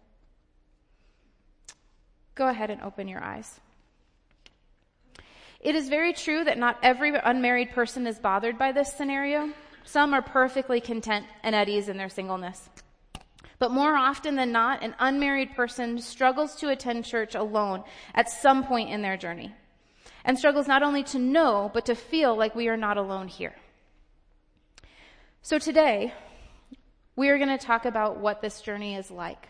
Go 2.36 2.48
ahead 2.48 2.70
and 2.70 2.82
open 2.82 3.08
your 3.08 3.24
eyes. 3.24 3.60
It 5.60 5.76
is 5.76 5.88
very 5.88 6.14
true 6.14 6.44
that 6.44 6.58
not 6.58 6.78
every 6.84 7.14
unmarried 7.16 7.72
person 7.72 8.06
is 8.06 8.20
bothered 8.20 8.58
by 8.58 8.74
this 8.74 8.92
scenario. 8.92 9.54
Some 9.86 10.14
are 10.14 10.22
perfectly 10.22 10.82
content 10.82 11.26
and 11.42 11.56
at 11.56 11.70
ease 11.70 11.88
in 11.88 11.98
their 11.98 12.10
singleness. 12.10 12.70
But 13.64 13.72
more 13.72 13.96
often 13.96 14.36
than 14.36 14.52
not, 14.52 14.84
an 14.84 14.94
unmarried 15.00 15.56
person 15.56 15.98
struggles 16.00 16.54
to 16.56 16.68
attend 16.68 17.06
church 17.06 17.34
alone 17.34 17.86
at 18.14 18.30
some 18.30 18.66
point 18.66 18.90
in 18.90 19.02
their 19.02 19.16
journey 19.16 19.56
and 20.26 20.38
struggles 20.38 20.68
not 20.68 20.84
only 20.84 21.02
to 21.04 21.18
know, 21.18 21.72
but 21.74 21.86
to 21.86 21.96
feel 21.96 22.36
like 22.36 22.56
we 22.56 22.68
are 22.68 22.76
not 22.76 22.98
alone 22.98 23.30
here. 23.30 23.56
So 25.44 25.60
today, 25.60 26.14
we 27.16 27.30
are 27.30 27.38
going 27.38 27.58
to 27.58 27.66
talk 27.66 27.86
about 27.86 28.18
what 28.18 28.42
this 28.42 28.60
journey 28.60 28.96
is 28.96 29.10
like. 29.10 29.48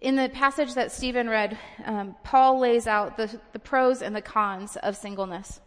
In 0.00 0.16
the 0.16 0.30
passage 0.30 0.72
that 0.72 0.90
Stephen 0.90 1.28
read, 1.28 1.58
um, 1.84 2.16
Paul 2.24 2.60
lays 2.60 2.86
out 2.86 3.18
the, 3.18 3.38
the 3.52 3.58
pros 3.58 4.00
and 4.00 4.16
the 4.16 4.22
cons 4.22 4.78
of 4.78 4.96
singleness. 4.96 5.60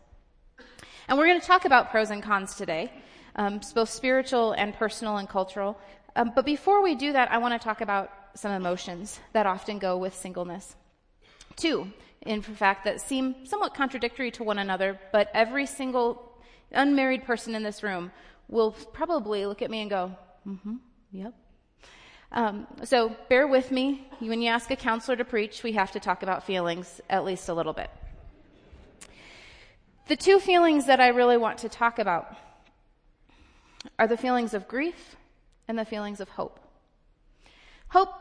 And 1.08 1.20
we're 1.20 1.28
going 1.28 1.42
to 1.42 1.46
talk 1.46 1.66
about 1.66 1.92
pros 1.92 2.10
and 2.10 2.24
cons 2.24 2.56
today, 2.56 2.92
um, 3.36 3.62
both 3.76 3.90
spiritual 3.90 4.54
and 4.54 4.74
personal 4.74 5.18
and 5.18 5.30
cultural. 5.30 5.78
Um, 6.15 6.32
but 6.36 6.46
before 6.46 6.82
we 6.82 6.96
do 6.96 7.13
that, 7.13 7.32
I 7.32 7.38
want 7.38 7.60
to 7.60 7.63
talk 7.63 7.82
about 7.82 8.12
some 8.36 8.51
emotions 8.51 9.20
that 9.34 9.46
often 9.46 9.80
go 9.80 9.98
with 9.98 10.15
singleness. 10.15 10.75
Two, 11.56 11.91
in 12.22 12.41
fact, 12.41 12.86
that 12.86 13.01
seem 13.01 13.46
somewhat 13.46 13.74
contradictory 13.74 14.32
to 14.32 14.44
one 14.44 14.60
another, 14.60 15.00
but 15.12 15.30
every 15.34 15.65
single 15.65 16.32
unmarried 16.72 17.24
person 17.24 17.56
in 17.56 17.63
this 17.63 17.84
room 17.84 18.12
will 18.48 18.72
probably 18.72 19.46
look 19.46 19.62
at 19.62 19.70
me 19.70 19.82
and 19.82 19.89
go, 19.89 20.15
mm-hmm, 20.48 20.75
yep, 21.12 21.34
um, 22.34 22.65
so 22.86 23.13
bear 23.27 23.46
with 23.46 23.72
me. 23.72 24.08
When 24.20 24.41
you 24.41 24.50
ask 24.50 24.72
a 24.72 24.75
counselor 24.75 25.18
to 25.18 25.25
preach, 25.25 25.63
we 25.63 25.74
have 25.74 25.91
to 25.91 26.00
talk 26.00 26.24
about 26.24 26.46
feelings 26.46 27.01
at 27.10 27.25
least 27.25 27.50
a 27.50 27.53
little 27.53 27.74
bit. 27.74 27.89
The 30.08 30.15
two 30.15 30.39
feelings 30.39 30.86
that 30.86 31.01
I 31.01 31.10
really 31.10 31.38
want 31.38 31.60
to 31.60 31.70
talk 31.70 32.00
about 32.00 32.36
are 34.00 34.08
the 34.08 34.18
feelings 34.18 34.53
of 34.53 34.68
grief 34.68 35.18
and 35.72 35.80
the 35.80 35.86
feelings 35.86 36.20
of 36.20 36.28
hope. 36.28 36.60
Hope 37.88 38.13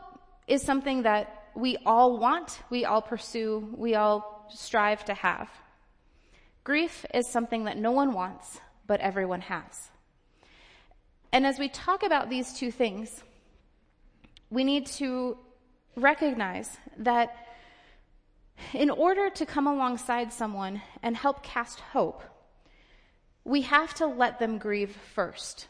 is 0.47 0.61
something 0.61 1.03
that 1.03 1.49
we 1.53 1.75
all 1.85 2.17
want, 2.17 2.61
we 2.69 2.85
all 2.85 3.01
pursue, 3.01 3.75
we 3.75 3.93
all 3.93 4.47
strive 4.49 5.03
to 5.03 5.13
have. 5.13 5.49
Grief 6.63 7.05
is 7.13 7.27
something 7.27 7.65
that 7.65 7.77
no 7.77 7.91
one 7.91 8.13
wants, 8.13 8.61
but 8.87 9.01
everyone 9.01 9.41
has. 9.41 9.89
And 11.33 11.45
as 11.45 11.59
we 11.59 11.67
talk 11.67 12.03
about 12.03 12.29
these 12.29 12.53
two 12.53 12.71
things, 12.71 13.21
we 14.49 14.63
need 14.63 14.85
to 15.01 15.37
recognize 15.97 16.77
that 16.99 17.35
in 18.71 18.89
order 18.89 19.29
to 19.29 19.45
come 19.45 19.67
alongside 19.67 20.31
someone 20.31 20.81
and 21.03 21.17
help 21.17 21.43
cast 21.43 21.81
hope, 21.81 22.23
we 23.43 23.63
have 23.63 23.93
to 23.95 24.05
let 24.05 24.39
them 24.39 24.57
grieve 24.57 24.95
first. 25.13 25.67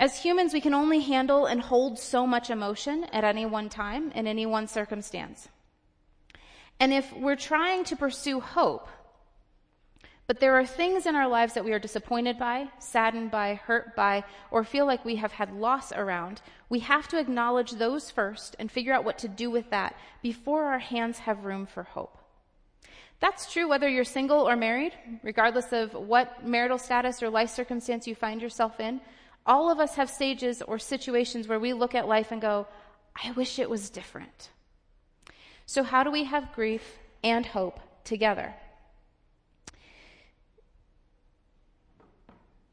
As 0.00 0.22
humans, 0.22 0.52
we 0.52 0.60
can 0.60 0.74
only 0.74 1.00
handle 1.00 1.46
and 1.46 1.60
hold 1.60 1.98
so 1.98 2.26
much 2.26 2.50
emotion 2.50 3.04
at 3.12 3.24
any 3.24 3.46
one 3.46 3.68
time 3.68 4.10
in 4.12 4.26
any 4.26 4.46
one 4.46 4.66
circumstance. 4.66 5.48
And 6.80 6.92
if 6.92 7.12
we're 7.12 7.36
trying 7.36 7.84
to 7.84 7.96
pursue 7.96 8.40
hope, 8.40 8.88
but 10.26 10.40
there 10.40 10.58
are 10.58 10.64
things 10.64 11.04
in 11.04 11.14
our 11.14 11.28
lives 11.28 11.52
that 11.52 11.64
we 11.64 11.72
are 11.72 11.78
disappointed 11.78 12.38
by, 12.38 12.68
saddened 12.78 13.30
by, 13.30 13.54
hurt 13.54 13.94
by, 13.94 14.24
or 14.50 14.64
feel 14.64 14.86
like 14.86 15.04
we 15.04 15.16
have 15.16 15.32
had 15.32 15.52
loss 15.52 15.92
around. 15.92 16.40
We 16.70 16.80
have 16.80 17.08
to 17.08 17.18
acknowledge 17.18 17.72
those 17.72 18.10
first 18.10 18.56
and 18.58 18.70
figure 18.70 18.94
out 18.94 19.04
what 19.04 19.18
to 19.18 19.28
do 19.28 19.50
with 19.50 19.68
that 19.70 19.94
before 20.22 20.64
our 20.64 20.78
hands 20.78 21.18
have 21.18 21.44
room 21.44 21.66
for 21.66 21.82
hope. 21.82 22.16
That's 23.20 23.52
true 23.52 23.68
whether 23.68 23.88
you're 23.88 24.04
single 24.04 24.48
or 24.48 24.56
married, 24.56 24.92
regardless 25.22 25.72
of 25.72 25.92
what 25.92 26.46
marital 26.46 26.78
status 26.78 27.22
or 27.22 27.28
life 27.28 27.50
circumstance 27.50 28.06
you 28.06 28.14
find 28.14 28.40
yourself 28.40 28.80
in. 28.80 29.00
All 29.46 29.70
of 29.70 29.78
us 29.78 29.96
have 29.96 30.08
stages 30.08 30.62
or 30.62 30.78
situations 30.78 31.48
where 31.48 31.60
we 31.60 31.72
look 31.72 31.94
at 31.94 32.08
life 32.08 32.32
and 32.32 32.40
go, 32.40 32.66
I 33.22 33.32
wish 33.32 33.58
it 33.58 33.68
was 33.68 33.90
different. 33.90 34.50
So 35.66 35.82
how 35.82 36.02
do 36.02 36.10
we 36.10 36.24
have 36.24 36.52
grief 36.54 36.98
and 37.22 37.44
hope 37.46 37.78
together? 38.04 38.54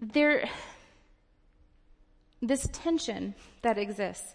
there, 0.02 0.50
this 2.42 2.68
tension 2.74 3.36
that 3.62 3.78
exists, 3.78 4.34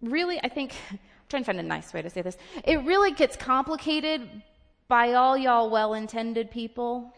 really, 0.00 0.40
I 0.42 0.48
think, 0.48 0.74
I'm 0.90 0.98
trying 1.28 1.42
to 1.42 1.46
find 1.46 1.60
a 1.60 1.62
nice 1.62 1.92
way 1.92 2.02
to 2.02 2.10
say 2.10 2.22
this. 2.22 2.36
It 2.64 2.82
really 2.84 3.12
gets 3.12 3.36
complicated 3.36 4.42
by 4.88 5.12
all 5.12 5.36
y'all 5.36 5.68
well 5.68 5.92
intended 5.92 6.50
people 6.50 7.14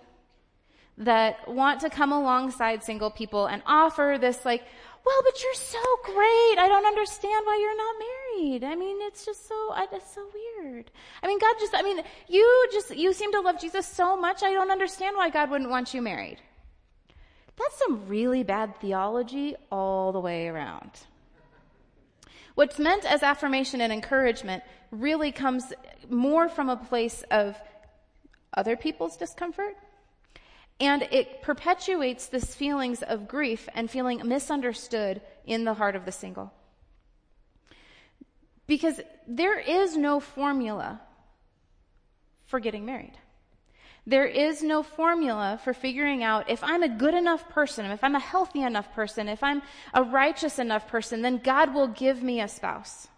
that 1.01 1.49
want 1.49 1.81
to 1.81 1.91
come 1.91 2.13
alongside 2.13 2.85
single 2.85 3.11
people 3.11 3.47
and 3.47 3.63
offer 3.67 4.19
this, 4.21 4.45
like, 4.45 4.63
well, 5.05 5.21
but 5.25 5.43
you're 5.43 5.55
so 5.55 5.79
great. 6.05 6.59
I 6.59 6.67
don't 6.69 6.85
understand 6.85 7.47
why 7.47 7.59
you're 7.59 7.77
not 7.77 7.95
married. 7.99 8.65
I 8.65 8.75
mean, 8.77 8.99
it's 9.01 9.25
just 9.25 9.49
so, 9.49 9.75
it's 9.93 10.15
so 10.15 10.27
weird. 10.63 10.91
I 11.23 11.27
mean, 11.27 11.39
God 11.39 11.55
just, 11.59 11.75
I 11.75 11.81
mean, 11.81 12.03
you 12.29 12.69
just, 12.71 12.95
you 12.95 13.15
seem 13.15 13.33
to 13.33 13.41
love 13.41 13.59
Jesus 13.59 13.87
so 13.87 14.15
much. 14.15 14.43
I 14.43 14.53
don't 14.53 14.71
understand 14.71 15.17
why 15.17 15.31
God 15.31 15.51
wouldn't 15.51 15.71
want 15.71 15.95
you 15.95 16.03
married. 16.03 16.37
That's 17.57 17.79
some 17.79 18.07
really 18.07 18.43
bad 18.43 18.79
theology 18.81 19.57
all 19.73 20.13
the 20.13 20.21
way 20.21 20.49
around. 20.49 20.91
What's 22.57 22.79
meant 22.79 23.07
as 23.07 23.23
affirmation 23.23 23.81
and 23.81 23.91
encouragement 23.91 24.63
really 24.91 25.33
comes 25.33 25.73
more 26.11 26.51
from 26.51 26.69
a 26.69 26.77
place 26.77 27.25
of 27.31 27.57
other 28.55 28.77
people's 28.77 29.17
discomfort 29.17 29.77
and 30.81 31.03
it 31.11 31.43
perpetuates 31.43 32.27
this 32.27 32.55
feelings 32.55 33.03
of 33.03 33.29
grief 33.29 33.69
and 33.75 33.91
feeling 33.91 34.23
misunderstood 34.25 35.21
in 35.45 35.65
the 35.65 35.75
heart 35.75 35.95
of 35.95 36.07
the 36.07 36.13
single. 36.13 36.53
Because 38.67 39.01
there 39.29 39.59
is 39.59 39.97
no 39.97 40.21
formula 40.21 41.01
for 42.47 42.61
getting 42.61 42.87
married. 42.87 43.17
There 44.07 44.27
is 44.27 44.63
no 44.63 44.83
formula 44.83 45.61
for 45.63 45.75
figuring 45.75 46.25
out 46.25 46.49
if 46.49 46.65
I'm 46.65 46.83
a 46.83 46.89
good 46.89 47.15
enough 47.15 47.49
person, 47.51 47.87
if 47.87 48.03
I'm 48.03 48.17
a 48.17 48.21
healthy 48.21 48.63
enough 48.63 48.93
person, 48.93 49.29
if 49.29 49.43
I'm 49.43 49.63
a 49.93 50.03
righteous 50.03 50.59
enough 50.59 50.89
person, 50.89 51.21
then 51.23 51.39
God 51.39 51.75
will 51.75 51.89
give 51.89 52.23
me 52.23 52.41
a 52.41 52.49
spouse. 52.49 53.09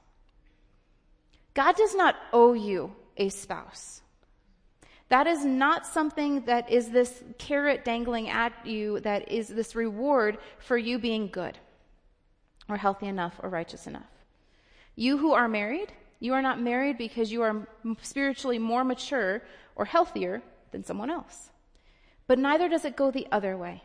God 1.54 1.76
does 1.76 1.94
not 1.94 2.16
owe 2.32 2.54
you 2.54 2.94
a 3.16 3.28
spouse. 3.28 4.01
That 5.12 5.26
is 5.26 5.44
not 5.44 5.86
something 5.86 6.46
that 6.46 6.70
is 6.70 6.88
this 6.88 7.22
carrot 7.36 7.84
dangling 7.84 8.30
at 8.30 8.54
you 8.64 8.98
that 9.00 9.30
is 9.30 9.48
this 9.48 9.76
reward 9.76 10.38
for 10.58 10.78
you 10.78 10.98
being 10.98 11.28
good 11.28 11.58
or 12.66 12.78
healthy 12.78 13.08
enough 13.08 13.34
or 13.42 13.50
righteous 13.50 13.86
enough. 13.86 14.08
You 14.96 15.18
who 15.18 15.32
are 15.34 15.48
married, 15.48 15.92
you 16.18 16.32
are 16.32 16.40
not 16.40 16.62
married 16.62 16.96
because 16.96 17.30
you 17.30 17.42
are 17.42 17.68
spiritually 18.00 18.58
more 18.58 18.84
mature 18.84 19.42
or 19.76 19.84
healthier 19.84 20.40
than 20.70 20.82
someone 20.82 21.10
else. 21.10 21.50
But 22.26 22.38
neither 22.38 22.70
does 22.70 22.86
it 22.86 22.96
go 22.96 23.10
the 23.10 23.26
other 23.30 23.54
way. 23.54 23.82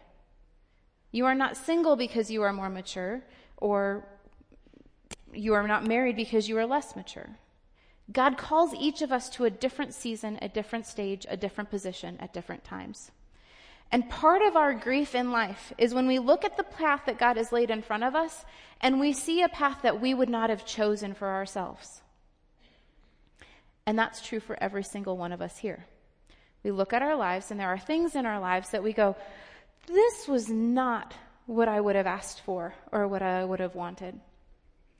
You 1.12 1.26
are 1.26 1.36
not 1.36 1.58
single 1.58 1.98
because 1.98 2.32
you 2.32 2.42
are 2.44 2.54
more 2.54 2.70
mature 2.70 3.22
or 3.58 4.08
you 5.34 5.54
are 5.56 5.68
not 5.68 5.86
married 5.86 6.16
because 6.16 6.48
you 6.48 6.58
are 6.58 6.66
less 6.66 6.96
mature. 6.96 7.38
God 8.12 8.38
calls 8.38 8.74
each 8.74 9.02
of 9.02 9.12
us 9.12 9.30
to 9.32 9.46
a 9.46 9.50
different 9.50 9.94
season, 9.94 10.40
a 10.42 10.48
different 10.48 10.86
stage, 10.86 11.26
a 11.30 11.38
different 11.38 11.70
position 11.70 12.18
at 12.20 12.34
different 12.34 12.64
times. 12.64 13.12
And 13.92 14.10
part 14.10 14.42
of 14.42 14.56
our 14.56 14.74
grief 14.74 15.16
in 15.16 15.32
life 15.32 15.72
is 15.78 15.94
when 15.94 16.08
we 16.08 16.20
look 16.20 16.44
at 16.44 16.58
the 16.58 16.64
path 16.64 17.04
that 17.06 17.20
God 17.20 17.38
has 17.38 17.52
laid 17.52 17.70
in 17.70 17.82
front 17.82 18.04
of 18.04 18.16
us 18.16 18.46
and 18.82 19.00
we 19.00 19.14
see 19.14 19.42
a 19.42 19.50
path 19.50 19.82
that 19.84 20.02
we 20.02 20.14
would 20.14 20.30
not 20.30 20.50
have 20.50 20.66
chosen 20.66 21.14
for 21.14 21.28
ourselves. 21.28 22.02
And 23.86 23.98
that's 23.98 24.26
true 24.26 24.42
for 24.42 24.62
every 24.62 24.84
single 24.84 25.16
one 25.16 25.32
of 25.32 25.42
us 25.42 25.58
here. 25.58 25.86
We 26.64 26.72
look 26.72 26.92
at 26.92 27.02
our 27.02 27.16
lives 27.16 27.50
and 27.52 27.60
there 27.60 27.70
are 27.70 27.80
things 27.80 28.16
in 28.16 28.26
our 28.26 28.40
lives 28.40 28.72
that 28.72 28.84
we 28.84 28.92
go, 28.92 29.16
this 29.86 30.28
was 30.28 30.50
not 30.50 31.14
what 31.46 31.70
I 31.70 31.80
would 31.80 31.96
have 31.96 32.08
asked 32.08 32.42
for 32.42 32.74
or 32.92 33.08
what 33.08 33.22
I 33.22 33.46
would 33.46 33.62
have 33.62 33.76
wanted. 33.76 34.20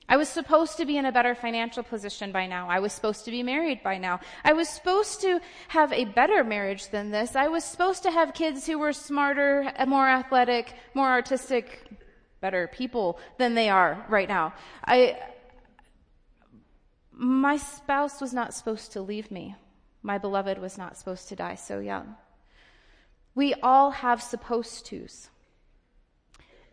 I 0.10 0.16
was 0.16 0.30
supposed 0.30 0.78
to 0.78 0.86
be 0.86 0.98
in 0.98 1.06
a 1.06 1.12
better 1.12 1.36
financial 1.36 1.84
position 1.84 2.32
by 2.32 2.48
now. 2.48 2.70
I 2.70 2.80
was 2.80 2.94
supposed 2.94 3.26
to 3.26 3.32
be 3.32 3.44
married 3.44 3.84
by 3.84 3.98
now. 3.98 4.22
I 4.46 4.54
was 4.54 4.70
supposed 4.70 5.20
to 5.22 5.42
have 5.68 5.92
a 5.92 6.06
better 6.06 6.46
marriage 6.46 6.90
than 6.90 7.12
this. 7.12 7.36
I 7.36 7.48
was 7.48 7.66
supposed 7.66 8.04
to 8.04 8.12
have 8.12 8.34
kids 8.34 8.66
who 8.66 8.80
were 8.80 8.94
smarter, 8.94 9.70
more 9.86 10.08
athletic, 10.08 10.74
more 10.94 11.10
artistic, 11.10 11.92
better 12.40 12.68
people 12.68 13.20
than 13.38 13.54
they 13.54 13.70
are 13.70 14.06
right 14.08 14.30
now. 14.30 14.54
I, 14.86 15.20
my 17.12 17.58
spouse 17.58 18.22
was 18.22 18.34
not 18.34 18.54
supposed 18.54 18.94
to 18.94 19.02
leave 19.02 19.30
me. 19.30 19.56
My 20.04 20.18
beloved 20.18 20.58
was 20.58 20.78
not 20.78 20.96
supposed 20.96 21.28
to 21.30 21.36
die 21.36 21.56
so 21.56 21.80
young. 21.80 22.16
We 23.36 23.56
all 23.56 23.92
have 23.92 24.22
supposed 24.22 24.86
tos. 24.86 25.30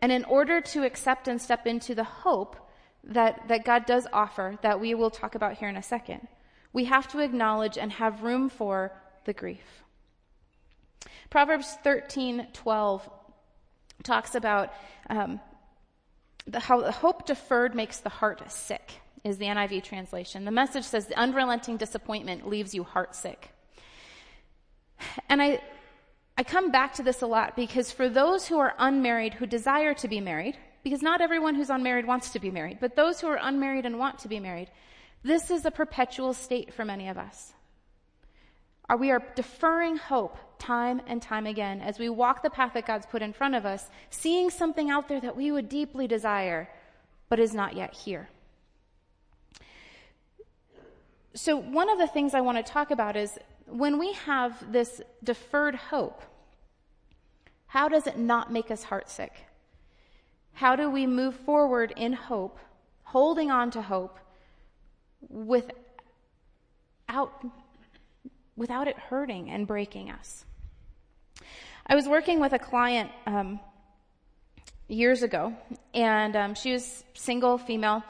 And 0.01 0.11
in 0.13 0.23
order 0.23 0.61
to 0.61 0.85
accept 0.85 1.27
and 1.27 1.41
step 1.41 1.67
into 1.67 1.93
the 1.93 2.03
hope 2.03 2.64
that, 3.05 3.47
that 3.47 3.65
God 3.65 3.85
does 3.85 4.07
offer, 4.11 4.57
that 4.61 4.79
we 4.79 4.93
will 4.93 5.09
talk 5.09 5.35
about 5.35 5.57
here 5.57 5.69
in 5.69 5.77
a 5.77 5.83
second, 5.83 6.27
we 6.73 6.85
have 6.85 7.07
to 7.09 7.19
acknowledge 7.19 7.77
and 7.77 7.91
have 7.93 8.23
room 8.23 8.49
for 8.49 8.91
the 9.25 9.33
grief. 9.33 9.83
Proverbs 11.29 11.77
13 11.83 12.47
12 12.53 13.09
talks 14.03 14.35
about 14.35 14.73
um, 15.09 15.39
the, 16.45 16.59
how 16.59 16.81
the 16.81 16.91
hope 16.91 17.25
deferred 17.25 17.75
makes 17.75 17.99
the 17.99 18.09
heart 18.09 18.51
sick, 18.51 18.91
is 19.23 19.37
the 19.37 19.45
NIV 19.45 19.83
translation. 19.83 20.45
The 20.45 20.51
message 20.51 20.83
says 20.83 21.07
the 21.07 21.17
unrelenting 21.17 21.77
disappointment 21.77 22.47
leaves 22.47 22.73
you 22.73 22.83
heartsick. 22.83 23.49
And 25.27 25.41
I, 25.41 25.61
I 26.37 26.43
come 26.43 26.71
back 26.71 26.93
to 26.95 27.03
this 27.03 27.21
a 27.21 27.27
lot 27.27 27.55
because 27.55 27.91
for 27.91 28.07
those 28.07 28.47
who 28.47 28.59
are 28.59 28.75
unmarried 28.77 29.35
who 29.35 29.45
desire 29.45 29.93
to 29.95 30.07
be 30.07 30.19
married, 30.19 30.57
because 30.85 31.01
not 31.01 31.19
everyone 31.19 31.55
who's 31.55 31.71
unmarried 31.71 32.05
wants 32.05 32.29
to 32.29 32.39
be 32.39 32.51
married, 32.51 32.77
but 32.79 32.95
those 32.95 33.19
who 33.19 33.25
are 33.25 33.39
unmarried 33.41 33.87
and 33.87 33.97
want 33.97 34.19
to 34.19 34.27
be 34.27 34.39
married, 34.39 34.69
this 35.23 35.49
is 35.49 35.65
a 35.65 35.71
perpetual 35.71 36.31
state 36.31 36.71
for 36.71 36.85
many 36.85 37.07
of 37.07 37.17
us. 37.17 37.53
Are 38.87 38.95
we 38.95 39.09
are 39.09 39.23
deferring 39.33 39.97
hope 39.97 40.37
time 40.59 41.01
and 41.07 41.23
time 41.23 41.47
again 41.47 41.81
as 41.81 41.97
we 41.97 42.07
walk 42.07 42.43
the 42.43 42.51
path 42.51 42.73
that 42.75 42.85
God's 42.85 43.07
put 43.07 43.23
in 43.23 43.33
front 43.33 43.55
of 43.55 43.65
us, 43.65 43.89
seeing 44.11 44.51
something 44.51 44.91
out 44.91 45.07
there 45.07 45.19
that 45.21 45.35
we 45.35 45.51
would 45.51 45.69
deeply 45.69 46.05
desire, 46.05 46.69
but 47.29 47.39
is 47.39 47.55
not 47.55 47.75
yet 47.75 47.95
here. 47.95 48.29
So, 51.33 51.57
one 51.57 51.89
of 51.89 51.97
the 51.97 52.05
things 52.05 52.35
I 52.35 52.41
want 52.41 52.63
to 52.63 52.71
talk 52.71 52.91
about 52.91 53.15
is 53.15 53.39
when 53.65 53.97
we 53.97 54.13
have 54.13 54.71
this 54.71 55.01
deferred 55.23 55.73
hope, 55.73 56.21
how 57.65 57.89
does 57.89 58.05
it 58.05 58.19
not 58.19 58.53
make 58.53 58.69
us 58.69 58.85
heartsick? 58.85 59.31
How 60.55 60.77
do 60.77 60.89
we 60.89 61.05
move 61.05 61.35
forward 61.35 61.93
in 61.97 62.13
hope, 62.13 62.57
holding 63.03 63.51
on 63.51 63.71
to 63.71 63.81
hope, 63.81 64.17
without, 65.27 65.73
without 68.55 68.87
it 68.87 68.97
hurting 68.97 69.49
and 69.49 69.67
breaking 69.67 70.11
us? 70.11 70.45
I 71.85 71.95
was 71.95 72.07
working 72.07 72.39
with 72.39 72.53
a 72.53 72.59
client 72.59 73.11
um, 73.27 73.59
years 74.87 75.23
ago, 75.23 75.53
and 75.93 76.37
um, 76.37 76.55
she 76.55 76.71
was 76.71 77.03
single, 77.13 77.57
female, 77.57 78.01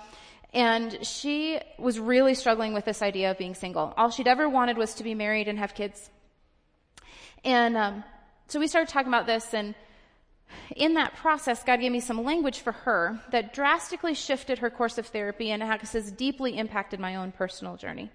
and 0.54 1.04
she 1.04 1.60
was 1.80 2.00
really 2.00 2.36
struggling 2.36 2.74
with 2.74 2.86
this 2.86 3.02
idea 3.02 3.32
of 3.32 3.40
being 3.40 3.56
single. 3.56 3.92
All 3.98 4.12
she'd 4.12 4.28
ever 4.28 4.48
wanted 4.48 4.78
was 4.78 4.94
to 4.96 5.04
be 5.04 5.16
married 5.16 5.48
and 5.48 5.58
have 5.58 5.74
kids. 5.74 6.12
And 7.44 7.76
um, 7.76 8.04
so 8.48 8.60
we 8.60 8.68
started 8.68 8.94
talking 8.94 9.08
about 9.08 9.26
this, 9.26 9.56
and 9.56 9.74
in 10.76 10.94
that 10.96 11.16
process, 11.16 11.64
God 11.64 11.80
gave 11.80 11.92
me 11.92 12.00
some 12.00 12.24
language 12.24 12.60
for 12.60 12.72
her 12.72 13.20
that 13.32 13.54
drastically 13.54 14.14
shifted 14.14 14.60
her 14.60 14.70
course 14.70 14.98
of 14.98 15.08
therapy 15.08 15.52
and 15.52 15.64
has 15.64 16.12
deeply 16.12 16.58
impacted 16.58 17.00
my 17.00 17.16
own 17.16 17.32
personal 17.32 17.78
journey. 17.78 18.10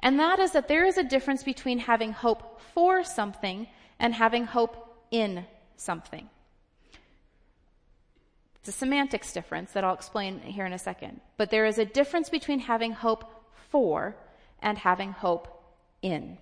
And 0.00 0.18
that 0.18 0.38
is 0.38 0.52
that 0.52 0.68
there 0.68 0.84
is 0.84 0.98
a 0.98 1.04
difference 1.04 1.42
between 1.42 1.78
having 1.78 2.12
hope 2.12 2.60
for 2.74 3.04
something 3.04 3.68
and 3.98 4.14
having 4.14 4.44
hope 4.44 5.04
in 5.10 5.46
something. 5.76 6.28
It's 8.56 8.68
a 8.68 8.72
semantics 8.72 9.32
difference 9.32 9.72
that 9.72 9.82
I'll 9.84 9.94
explain 9.94 10.40
here 10.40 10.66
in 10.66 10.72
a 10.72 10.78
second. 10.78 11.20
But 11.36 11.50
there 11.50 11.66
is 11.66 11.78
a 11.78 11.84
difference 11.84 12.28
between 12.28 12.60
having 12.60 12.92
hope 12.92 13.24
for 13.70 14.16
and 14.60 14.78
having 14.78 15.12
hope 15.12 15.48
in. 16.00 16.38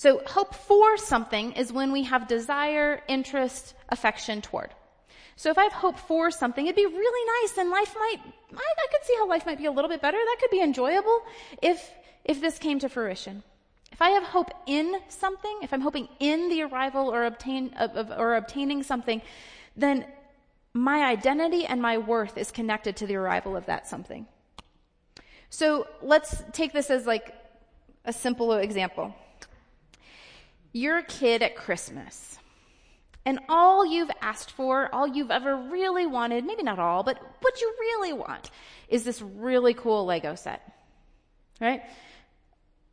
So 0.00 0.22
hope 0.24 0.54
for 0.54 0.96
something 0.96 1.52
is 1.52 1.74
when 1.74 1.92
we 1.92 2.04
have 2.04 2.26
desire, 2.26 3.02
interest, 3.06 3.74
affection 3.90 4.40
toward. 4.40 4.70
So 5.36 5.50
if 5.50 5.58
I 5.58 5.64
have 5.64 5.74
hope 5.74 5.98
for 5.98 6.30
something, 6.30 6.64
it'd 6.64 6.74
be 6.74 6.86
really 6.86 7.42
nice 7.42 7.58
and 7.58 7.68
life 7.68 7.94
might, 7.94 8.16
I, 8.50 8.64
I 8.78 8.86
could 8.90 9.04
see 9.04 9.14
how 9.18 9.28
life 9.28 9.44
might 9.44 9.58
be 9.58 9.66
a 9.66 9.70
little 9.70 9.90
bit 9.90 10.00
better. 10.00 10.16
That 10.16 10.36
could 10.40 10.50
be 10.50 10.62
enjoyable 10.62 11.20
if, 11.60 11.90
if 12.24 12.40
this 12.40 12.58
came 12.58 12.78
to 12.78 12.88
fruition. 12.88 13.42
If 13.92 14.00
I 14.00 14.08
have 14.08 14.22
hope 14.22 14.50
in 14.66 14.96
something, 15.08 15.58
if 15.62 15.70
I'm 15.74 15.82
hoping 15.82 16.08
in 16.18 16.48
the 16.48 16.62
arrival 16.62 17.12
or 17.12 17.26
obtain, 17.26 17.74
or 18.16 18.36
obtaining 18.36 18.82
something, 18.82 19.20
then 19.76 20.06
my 20.72 21.04
identity 21.04 21.66
and 21.66 21.82
my 21.82 21.98
worth 21.98 22.38
is 22.38 22.50
connected 22.50 22.96
to 22.96 23.06
the 23.06 23.16
arrival 23.16 23.54
of 23.54 23.66
that 23.66 23.86
something. 23.86 24.26
So 25.50 25.86
let's 26.00 26.42
take 26.52 26.72
this 26.72 26.88
as 26.88 27.06
like 27.06 27.34
a 28.06 28.14
simple 28.14 28.54
example. 28.54 29.14
You're 30.72 30.98
a 30.98 31.02
kid 31.02 31.42
at 31.42 31.56
Christmas. 31.56 32.38
And 33.24 33.38
all 33.48 33.84
you've 33.84 34.10
asked 34.22 34.52
for, 34.52 34.92
all 34.94 35.06
you've 35.06 35.30
ever 35.30 35.56
really 35.56 36.06
wanted, 36.06 36.44
maybe 36.44 36.62
not 36.62 36.78
all, 36.78 37.02
but 37.02 37.18
what 37.40 37.60
you 37.60 37.74
really 37.80 38.12
want 38.12 38.50
is 38.88 39.04
this 39.04 39.20
really 39.20 39.74
cool 39.74 40.06
Lego 40.06 40.34
set. 40.34 40.62
Right? 41.60 41.82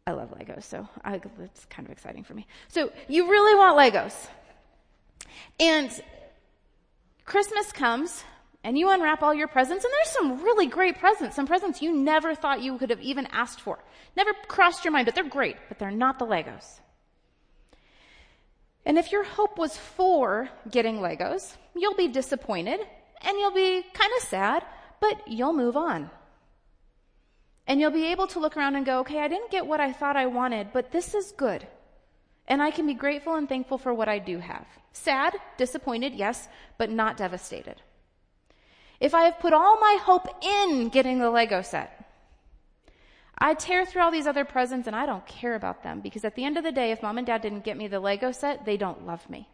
I 0.05 0.11
love 0.11 0.31
Legos, 0.31 0.63
so 0.63 0.87
I, 1.03 1.21
it's 1.43 1.65
kind 1.65 1.85
of 1.85 1.91
exciting 1.91 2.23
for 2.23 2.33
me. 2.33 2.47
So 2.69 2.91
you 3.07 3.29
really 3.29 3.55
want 3.55 3.77
Legos. 3.77 4.29
And 5.59 5.89
Christmas 7.25 7.71
comes 7.71 8.23
and 8.63 8.77
you 8.77 8.89
unwrap 8.89 9.21
all 9.21 9.33
your 9.33 9.47
presents 9.47 9.85
and 9.85 9.93
there's 9.93 10.13
some 10.13 10.43
really 10.43 10.67
great 10.67 10.97
presents, 10.99 11.35
some 11.35 11.47
presents 11.47 11.81
you 11.81 11.93
never 11.93 12.35
thought 12.35 12.61
you 12.61 12.77
could 12.77 12.89
have 12.89 13.01
even 13.01 13.27
asked 13.27 13.61
for. 13.61 13.79
Never 14.15 14.31
crossed 14.47 14.83
your 14.83 14.91
mind, 14.91 15.05
but 15.05 15.15
they're 15.15 15.23
great, 15.23 15.55
but 15.69 15.77
they're 15.79 15.91
not 15.91 16.19
the 16.19 16.25
Legos. 16.25 16.79
And 18.88 18.97
if 18.97 19.12
your 19.12 19.26
hope 19.26 19.58
was 19.58 19.76
for 19.76 20.47
getting 20.71 21.00
Legos, 21.00 21.58
you'll 21.76 21.93
be 21.95 22.08
disappointed 22.08 22.80
and 23.21 23.38
you'll 23.38 23.52
be 23.52 23.84
kind 23.93 24.12
of 24.17 24.23
sad, 24.30 24.63
but 25.02 25.28
you'll 25.28 25.52
move 25.52 25.76
on. 25.76 26.10
And 27.67 27.82
you'll 27.82 27.91
be 27.91 28.06
able 28.06 28.28
to 28.28 28.39
look 28.39 28.56
around 28.56 28.78
and 28.78 28.86
go, 28.86 29.00
okay, 29.00 29.19
I 29.19 29.28
didn't 29.28 29.52
get 29.52 29.67
what 29.67 29.82
I 29.82 29.91
thought 29.91 30.15
I 30.15 30.28
wanted, 30.28 30.71
but 30.71 30.93
this 30.93 31.13
is 31.13 31.34
good. 31.34 31.67
And 32.47 32.62
I 32.62 32.71
can 32.71 32.88
be 32.88 32.93
grateful 32.93 33.36
and 33.36 33.50
thankful 33.50 33.78
for 33.78 33.93
what 33.93 34.08
I 34.08 34.19
do 34.19 34.39
have. 34.39 34.65
Sad, 34.93 35.36
disappointed, 35.58 36.15
yes, 36.15 36.47
but 36.78 36.89
not 36.89 37.17
devastated. 37.17 37.82
If 39.02 39.13
I 39.13 39.26
have 39.26 39.39
put 39.39 39.52
all 39.52 39.82
my 39.82 39.97
hope 40.02 40.30
in 40.41 40.88
getting 40.88 41.19
the 41.19 41.30
Lego 41.30 41.62
set, 41.62 41.96
I 43.38 43.54
tear 43.54 43.86
through 43.86 44.02
all 44.02 44.12
these 44.12 44.28
other 44.28 44.45
presents 44.45 44.88
and 44.88 44.95
I 44.95 45.06
don't 45.06 45.26
care 45.26 45.56
about 45.56 45.84
them 45.84 46.02
because 46.02 46.26
at 46.26 46.36
the 46.36 46.43
end 46.43 46.58
of 46.58 46.63
the 46.63 46.71
day, 46.71 46.91
if 46.91 47.04
mom 47.04 47.17
and 47.17 47.28
dad 47.28 47.41
didn't 47.41 47.63
get 47.63 47.78
me 47.78 47.88
the 47.88 48.00
Lego 48.00 48.32
set, 48.32 48.65
they 48.65 48.78
don't 48.78 49.06
love 49.06 49.30
me. 49.30 49.47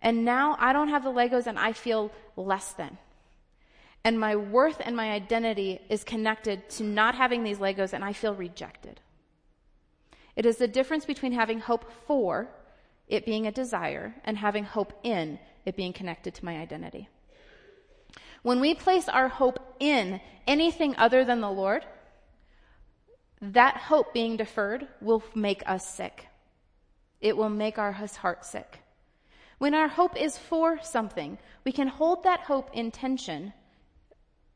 And 0.00 0.24
now 0.24 0.56
I 0.58 0.72
don't 0.72 0.88
have 0.88 1.04
the 1.04 1.12
Legos 1.12 1.46
and 1.46 1.58
I 1.58 1.72
feel 1.72 2.10
less 2.36 2.72
than. 2.72 2.98
And 4.04 4.18
my 4.18 4.34
worth 4.34 4.80
and 4.84 4.96
my 4.96 5.12
identity 5.12 5.80
is 5.88 6.02
connected 6.02 6.68
to 6.70 6.82
not 6.82 7.14
having 7.14 7.44
these 7.44 7.58
Legos 7.58 7.92
and 7.92 8.04
I 8.04 8.12
feel 8.12 8.34
rejected. 8.34 9.00
It 10.34 10.44
is 10.44 10.56
the 10.56 10.66
difference 10.66 11.04
between 11.04 11.32
having 11.32 11.60
hope 11.60 11.84
for 12.06 12.48
it 13.06 13.24
being 13.24 13.46
a 13.46 13.52
desire 13.52 14.14
and 14.24 14.38
having 14.38 14.64
hope 14.64 14.92
in 15.04 15.38
it 15.64 15.76
being 15.76 15.92
connected 15.92 16.34
to 16.34 16.44
my 16.44 16.56
identity. 16.56 17.08
When 18.42 18.58
we 18.58 18.74
place 18.74 19.08
our 19.08 19.28
hope 19.28 19.76
in 19.78 20.20
anything 20.48 20.96
other 20.96 21.24
than 21.24 21.40
the 21.40 21.50
Lord, 21.50 21.84
that 23.42 23.76
hope 23.76 24.14
being 24.14 24.36
deferred 24.36 24.86
will 25.00 25.22
make 25.34 25.62
us 25.66 25.86
sick. 25.86 26.28
It 27.20 27.36
will 27.36 27.50
make 27.50 27.76
our 27.76 27.92
heart 27.92 28.44
sick. 28.44 28.78
When 29.58 29.74
our 29.74 29.88
hope 29.88 30.20
is 30.20 30.38
for 30.38 30.80
something, 30.82 31.38
we 31.64 31.72
can 31.72 31.88
hold 31.88 32.24
that 32.24 32.40
hope 32.40 32.70
in 32.72 32.90
tension 32.90 33.52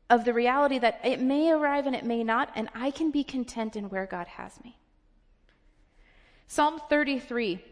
of 0.09 0.23
the 0.23 0.33
reality 0.33 0.79
that 0.79 1.01
it 1.03 1.21
may 1.21 1.51
arrive 1.51 1.85
and 1.85 1.95
it 1.95 2.05
may 2.05 2.23
not, 2.23 2.51
and 2.55 2.69
I 2.73 2.91
can 2.91 3.11
be 3.11 3.23
content 3.23 3.75
in 3.75 3.89
where 3.89 4.05
God 4.05 4.27
has 4.27 4.61
me. 4.63 4.77
Psalm 6.47 6.79
33 6.89 7.63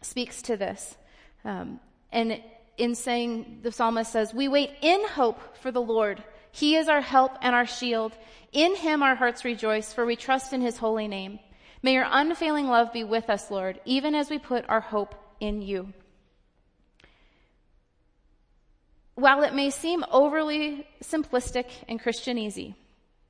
speaks 0.00 0.42
to 0.42 0.56
this. 0.56 0.96
Um, 1.44 1.78
and 2.10 2.42
in 2.76 2.96
saying, 2.96 3.60
the 3.62 3.70
psalmist 3.70 4.10
says, 4.10 4.34
We 4.34 4.48
wait 4.48 4.70
in 4.82 5.04
hope 5.06 5.56
for 5.58 5.70
the 5.70 5.80
Lord. 5.80 6.22
He 6.54 6.76
is 6.76 6.86
our 6.86 7.00
help 7.00 7.36
and 7.40 7.52
our 7.52 7.66
shield. 7.66 8.16
In 8.52 8.76
him 8.76 9.02
our 9.02 9.16
hearts 9.16 9.44
rejoice, 9.44 9.92
for 9.92 10.06
we 10.06 10.14
trust 10.14 10.52
in 10.52 10.60
his 10.60 10.76
holy 10.76 11.08
name. 11.08 11.40
May 11.82 11.94
your 11.94 12.06
unfailing 12.08 12.68
love 12.68 12.92
be 12.92 13.02
with 13.02 13.28
us, 13.28 13.50
Lord, 13.50 13.80
even 13.84 14.14
as 14.14 14.30
we 14.30 14.38
put 14.38 14.64
our 14.68 14.80
hope 14.80 15.16
in 15.40 15.62
you. 15.62 15.92
While 19.16 19.42
it 19.42 19.52
may 19.52 19.70
seem 19.70 20.04
overly 20.12 20.86
simplistic 21.02 21.66
and 21.88 22.00
Christian 22.00 22.38
easy, 22.38 22.76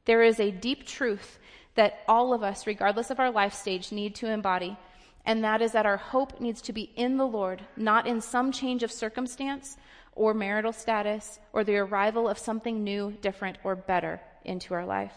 there 0.05 0.23
is 0.23 0.39
a 0.39 0.51
deep 0.51 0.87
truth 0.87 1.39
that 1.77 2.01
all 2.07 2.35
of 2.35 2.43
us, 2.43 2.67
regardless 2.67 3.09
of 3.11 3.21
our 3.21 3.31
life 3.31 3.55
stage, 3.55 3.91
need 3.91 4.17
to 4.17 4.31
embody, 4.31 4.77
and 5.25 5.43
that 5.45 5.63
is 5.63 5.73
that 5.73 5.87
our 5.87 5.97
hope 5.97 6.41
needs 6.41 6.61
to 6.61 6.75
be 6.75 6.93
in 6.95 7.17
the 7.17 7.27
Lord, 7.27 7.63
not 7.75 8.07
in 8.07 8.21
some 8.21 8.53
change 8.53 8.83
of 8.83 8.93
circumstance 8.93 9.79
or 10.15 10.35
marital 10.35 10.73
status 10.73 11.39
or 11.53 11.65
the 11.65 11.77
arrival 11.77 12.29
of 12.29 12.39
something 12.39 12.85
new, 12.85 13.13
different, 13.21 13.59
or 13.65 13.75
better 13.75 14.21
into 14.45 14.75
our 14.75 14.87
life. 14.87 15.15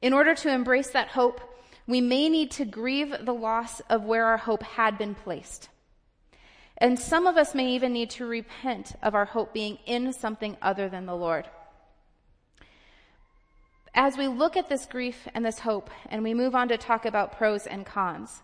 In 0.00 0.12
order 0.12 0.34
to 0.34 0.52
embrace 0.52 0.90
that 0.90 1.08
hope, 1.08 1.40
we 1.86 2.00
may 2.00 2.28
need 2.28 2.50
to 2.52 2.64
grieve 2.64 3.14
the 3.24 3.34
loss 3.34 3.80
of 3.88 4.04
where 4.04 4.26
our 4.26 4.36
hope 4.36 4.62
had 4.62 4.98
been 4.98 5.14
placed. 5.14 5.68
And 6.76 6.98
some 6.98 7.26
of 7.26 7.36
us 7.36 7.54
may 7.54 7.72
even 7.72 7.92
need 7.92 8.10
to 8.10 8.26
repent 8.26 8.94
of 9.02 9.14
our 9.14 9.24
hope 9.24 9.52
being 9.52 9.78
in 9.86 10.12
something 10.12 10.56
other 10.62 10.88
than 10.88 11.06
the 11.06 11.16
Lord. 11.16 11.48
As 13.94 14.16
we 14.16 14.28
look 14.28 14.56
at 14.56 14.68
this 14.68 14.86
grief 14.86 15.26
and 15.34 15.44
this 15.44 15.58
hope, 15.58 15.90
and 16.08 16.22
we 16.22 16.34
move 16.34 16.54
on 16.54 16.68
to 16.68 16.76
talk 16.76 17.04
about 17.04 17.36
pros 17.36 17.66
and 17.66 17.84
cons, 17.84 18.42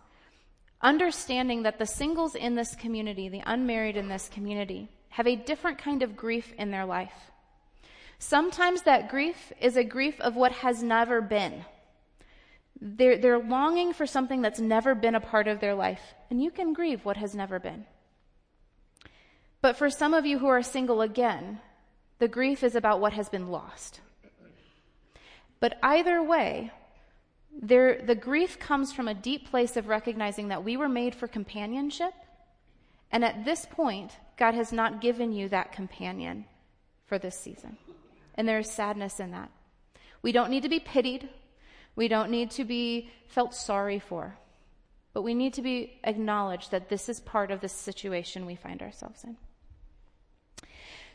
understanding 0.85 1.63
that 1.65 1.79
the 1.79 1.87
singles 1.87 2.35
in 2.35 2.55
this 2.55 2.77
community, 2.77 3.29
the 3.29 3.43
unmarried 3.45 3.97
in 3.97 4.09
this 4.09 4.29
community, 4.29 4.89
have 5.09 5.27
a 5.27 5.35
different 5.35 5.79
kind 5.79 6.03
of 6.03 6.17
grief 6.17 6.53
in 6.59 6.71
their 6.71 6.85
life. 6.85 7.33
Sometimes 8.19 8.83
that 8.83 9.09
grief 9.09 9.53
is 9.61 9.77
a 9.77 9.85
grief 9.85 10.21
of 10.21 10.37
what 10.37 10.53
has 10.53 10.83
never 10.83 11.21
been. 11.21 11.65
They're, 12.81 13.17
they're 13.19 13.39
longing 13.39 13.93
for 13.93 14.07
something 14.07 14.43
that's 14.43 14.61
never 14.61 14.95
been 14.95 15.15
a 15.15 15.21
part 15.21 15.49
of 15.49 15.61
their 15.61 15.75
life, 15.75 16.03
and 16.31 16.43
you 16.43 16.51
can 16.51 16.73
grieve 16.73 17.05
what 17.05 17.17
has 17.17 17.35
never 17.35 17.59
been. 17.59 17.87
But 19.63 19.77
for 19.77 19.89
some 19.89 20.13
of 20.13 20.27
you 20.27 20.39
who 20.39 20.49
are 20.49 20.63
single 20.63 21.01
again, 21.01 21.61
the 22.19 22.29
grief 22.29 22.63
is 22.63 22.75
about 22.75 23.01
what 23.01 23.15
has 23.15 23.29
been 23.29 23.49
lost. 23.49 24.01
But 25.61 25.79
either 25.83 26.23
way, 26.23 26.71
there, 27.61 28.03
the 28.03 28.15
grief 28.15 28.59
comes 28.59 28.93
from 28.93 29.09
a 29.09 29.15
deep 29.15 29.49
place 29.51 29.77
of 29.77 29.89
recognizing 29.89 30.49
that 30.49 30.65
we 30.65 30.77
were 30.77 30.89
made 30.89 31.15
for 31.15 31.29
companionship. 31.29 32.13
And 33.11 33.25
at 33.25 33.45
this 33.45 33.67
point, 33.71 34.13
God 34.37 34.55
has 34.55 34.73
not 34.73 35.01
given 35.01 35.33
you 35.33 35.49
that 35.49 35.73
companion 35.73 36.47
for 37.07 37.19
this 37.19 37.39
season. 37.39 37.77
And 38.35 38.49
there 38.49 38.59
is 38.59 38.71
sadness 38.71 39.21
in 39.21 39.31
that. 39.31 39.51
We 40.23 40.33
don't 40.33 40.51
need 40.51 40.65
to 40.65 40.69
be 40.69 40.81
pitied. 40.81 41.29
We 41.95 42.09
don't 42.09 42.31
need 42.31 42.51
to 42.53 42.65
be 42.65 43.11
felt 43.29 43.55
sorry 43.55 44.01
for. 44.01 44.37
But 45.13 45.23
we 45.23 45.35
need 45.35 45.55
to 45.55 45.63
be 45.63 46.01
acknowledged 46.03 46.73
that 46.73 46.89
this 46.89 47.09
is 47.09 47.21
part 47.21 47.53
of 47.53 47.61
the 47.61 47.69
situation 47.69 48.47
we 48.47 48.57
find 48.57 48.83
ourselves 48.83 49.23
in. 49.23 49.37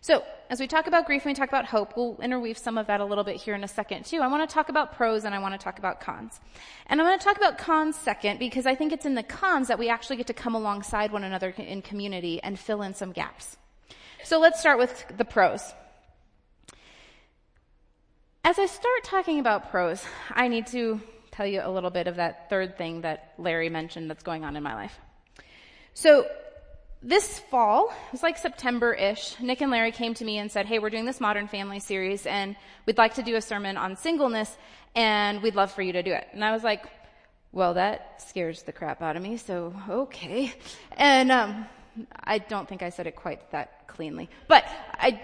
So, 0.02 0.24
as 0.50 0.60
we 0.60 0.68
talk 0.68 0.88
about 0.88 1.06
grief 1.06 1.26
and 1.26 1.32
we 1.32 1.36
talk 1.36 1.50
about 1.50 1.66
hope, 1.66 1.96
we'll 1.98 2.18
interweave 2.22 2.58
some 2.58 2.78
of 2.78 2.88
that 2.88 3.02
a 3.02 3.06
little 3.06 3.24
bit 3.24 3.36
here 3.36 3.54
in 3.54 3.64
a 3.64 3.68
second 3.68 4.06
too. 4.06 4.22
I 4.22 4.28
want 4.28 4.50
to 4.50 4.54
talk 4.54 4.70
about 4.70 4.96
pros 4.96 5.26
and 5.26 5.36
I 5.36 5.40
want 5.40 5.54
to 5.54 5.64
talk 5.64 5.78
about 5.78 6.00
cons. 6.00 6.40
And 6.88 7.00
I'm 7.00 7.08
going 7.08 7.20
to 7.20 7.24
talk 7.24 7.38
about 7.38 7.58
cons 7.58 7.98
second 7.98 8.40
because 8.40 8.66
I 8.66 8.76
think 8.76 8.94
it's 8.94 9.06
in 9.06 9.16
the 9.16 9.24
cons 9.24 9.68
that 9.68 9.78
we 9.78 9.90
actually 9.90 10.16
get 10.16 10.28
to 10.28 10.34
come 10.34 10.56
alongside 10.56 11.12
one 11.12 11.24
another 11.24 11.50
in 11.50 11.82
community 11.82 12.42
and 12.42 12.58
fill 12.58 12.82
in 12.82 12.94
some 12.94 13.12
gaps. 13.12 13.58
So 14.24 14.40
let's 14.40 14.60
start 14.60 14.80
with 14.80 15.06
the 15.18 15.26
pros. 15.26 15.74
As 18.44 18.58
I 18.58 18.66
start 18.68 19.04
talking 19.04 19.40
about 19.40 19.70
pros, 19.70 20.04
I 20.32 20.48
need 20.48 20.68
to 20.68 21.02
tell 21.32 21.46
you 21.46 21.62
a 21.64 21.70
little 21.70 21.90
bit 21.90 22.08
of 22.08 22.16
that 22.16 22.50
third 22.50 22.78
thing 22.78 23.02
that 23.02 23.34
Larry 23.38 23.70
mentioned 23.70 24.10
that's 24.10 24.24
going 24.24 24.46
on 24.46 24.56
in 24.56 24.64
my 24.64 24.76
life. 24.76 24.98
So 25.94 26.26
this 27.02 27.40
fall, 27.40 27.90
it 28.08 28.12
was 28.12 28.24
like 28.24 28.38
September-ish, 28.38 29.40
Nick 29.40 29.62
and 29.62 29.72
Larry 29.72 29.92
came 29.92 30.14
to 30.16 30.26
me 30.26 30.38
and 30.38 30.52
said, 30.52 30.66
hey, 30.66 30.80
we're 30.80 30.90
doing 30.90 31.06
this 31.06 31.22
Modern 31.22 31.48
Family 31.48 31.80
series 31.80 32.26
and 32.26 32.56
we'd 32.86 32.98
like 32.98 33.14
to 33.14 33.24
do 33.24 33.36
a 33.36 33.42
sermon 33.42 33.78
on 33.78 33.96
singleness 33.96 34.58
and 34.96 35.42
we'd 35.42 35.56
love 35.56 35.72
for 35.72 35.82
you 35.82 35.94
to 35.94 36.04
do 36.04 36.12
it. 36.12 36.28
And 36.34 36.44
I 36.44 36.52
was 36.52 36.64
like, 36.64 36.86
well, 37.52 37.76
that 37.76 38.22
scares 38.22 38.64
the 38.64 38.74
crap 38.74 39.02
out 39.02 39.16
of 39.16 39.24
me, 39.24 39.38
so 39.38 39.74
okay. 39.90 40.54
And, 40.98 41.32
um, 41.32 41.66
I 42.24 42.38
don't 42.38 42.68
think 42.68 42.82
I 42.82 42.90
said 42.90 43.08
it 43.08 43.16
quite 43.16 43.50
that 43.52 43.88
cleanly, 43.88 44.30
but 44.48 44.66
I, 44.94 45.22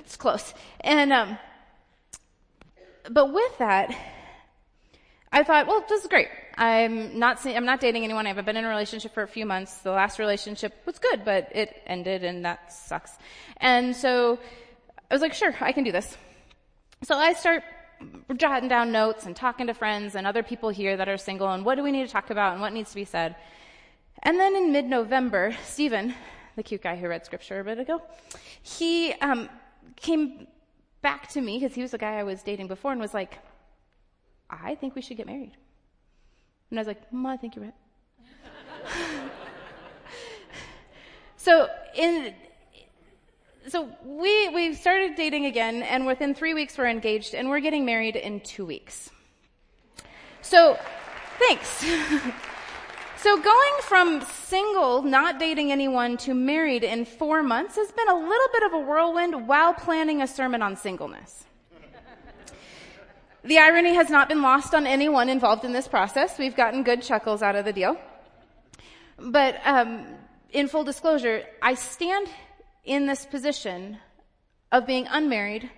it's 0.00 0.16
close. 0.16 0.54
And, 0.80 1.12
um, 1.12 1.38
but 3.10 3.32
with 3.32 3.58
that, 3.58 3.94
I 5.30 5.42
thought, 5.42 5.66
well, 5.66 5.84
this 5.88 6.02
is 6.02 6.08
great. 6.08 6.28
I'm 6.56 7.18
not, 7.18 7.44
I'm 7.46 7.64
not 7.64 7.80
dating 7.80 8.04
anyone. 8.04 8.26
I 8.26 8.30
haven't 8.30 8.46
been 8.46 8.56
in 8.56 8.64
a 8.64 8.68
relationship 8.68 9.14
for 9.14 9.22
a 9.22 9.28
few 9.28 9.46
months. 9.46 9.78
The 9.78 9.90
last 9.90 10.18
relationship 10.18 10.74
was 10.86 10.98
good, 10.98 11.24
but 11.24 11.50
it 11.54 11.82
ended 11.86 12.24
and 12.24 12.44
that 12.44 12.72
sucks. 12.72 13.12
And 13.58 13.94
so 13.94 14.38
I 15.10 15.14
was 15.14 15.20
like, 15.22 15.34
sure, 15.34 15.54
I 15.60 15.72
can 15.72 15.84
do 15.84 15.92
this. 15.92 16.16
So 17.04 17.14
I 17.14 17.34
start 17.34 17.62
jotting 18.36 18.68
down 18.68 18.90
notes 18.90 19.26
and 19.26 19.36
talking 19.36 19.66
to 19.66 19.74
friends 19.74 20.14
and 20.14 20.26
other 20.26 20.42
people 20.42 20.68
here 20.68 20.96
that 20.96 21.08
are 21.08 21.16
single 21.16 21.48
and 21.48 21.64
what 21.64 21.74
do 21.74 21.82
we 21.82 21.92
need 21.92 22.06
to 22.06 22.12
talk 22.12 22.30
about 22.30 22.52
and 22.52 22.60
what 22.60 22.72
needs 22.72 22.90
to 22.90 22.96
be 22.96 23.04
said. 23.04 23.36
And 24.22 24.38
then 24.38 24.56
in 24.56 24.72
mid-November, 24.72 25.54
Stephen, 25.64 26.14
the 26.56 26.62
cute 26.62 26.82
guy 26.82 26.96
who 26.96 27.06
read 27.08 27.24
scripture 27.24 27.60
a 27.60 27.64
bit 27.64 27.78
ago, 27.78 28.02
he 28.62 29.12
um, 29.14 29.48
came 29.96 30.48
back 31.02 31.28
to 31.30 31.40
me 31.40 31.58
because 31.58 31.74
he 31.74 31.82
was 31.82 31.92
the 31.92 31.98
guy 31.98 32.18
I 32.18 32.24
was 32.24 32.42
dating 32.42 32.66
before 32.66 32.92
and 32.92 33.00
was 33.00 33.14
like, 33.14 33.38
I 34.50 34.74
think 34.74 34.94
we 34.94 35.02
should 35.02 35.16
get 35.16 35.26
married. 35.26 35.52
And 36.70 36.78
I 36.78 36.80
was 36.80 36.86
like, 36.86 37.12
Mom, 37.12 37.32
I 37.32 37.36
think 37.36 37.56
you're 37.56 37.64
right. 37.64 37.74
so 41.36 41.68
in 41.94 42.34
so 43.68 43.88
we 44.04 44.48
we 44.48 44.74
started 44.74 45.14
dating 45.14 45.46
again, 45.46 45.82
and 45.82 46.06
within 46.06 46.34
three 46.34 46.54
weeks 46.54 46.78
we're 46.78 46.88
engaged, 46.88 47.34
and 47.34 47.48
we're 47.48 47.60
getting 47.60 47.84
married 47.84 48.16
in 48.16 48.40
two 48.40 48.64
weeks. 48.64 49.10
So, 50.40 50.78
thanks. 51.38 51.68
so 53.18 53.40
going 53.40 53.74
from 53.82 54.22
single, 54.22 55.02
not 55.02 55.38
dating 55.38 55.70
anyone, 55.72 56.16
to 56.18 56.32
married 56.32 56.84
in 56.84 57.04
four 57.04 57.42
months 57.42 57.76
has 57.76 57.92
been 57.92 58.08
a 58.08 58.14
little 58.14 58.48
bit 58.52 58.62
of 58.62 58.72
a 58.72 58.78
whirlwind 58.78 59.46
while 59.46 59.74
planning 59.74 60.22
a 60.22 60.26
sermon 60.26 60.62
on 60.62 60.76
singleness. 60.76 61.44
The 63.48 63.58
irony 63.58 63.94
has 63.94 64.10
not 64.10 64.28
been 64.28 64.42
lost 64.42 64.74
on 64.74 64.86
anyone 64.86 65.30
involved 65.30 65.64
in 65.64 65.72
this 65.72 65.88
process. 65.88 66.38
We've 66.38 66.54
gotten 66.54 66.82
good 66.82 67.00
chuckles 67.00 67.40
out 67.40 67.56
of 67.56 67.64
the 67.64 67.72
deal. 67.72 67.96
But 69.18 69.58
um, 69.64 70.04
in 70.50 70.68
full 70.68 70.84
disclosure, 70.84 71.44
I 71.62 71.72
stand 71.72 72.28
in 72.84 73.06
this 73.06 73.24
position 73.24 73.96
of 74.70 74.86
being 74.86 75.06
unmarried, 75.08 75.70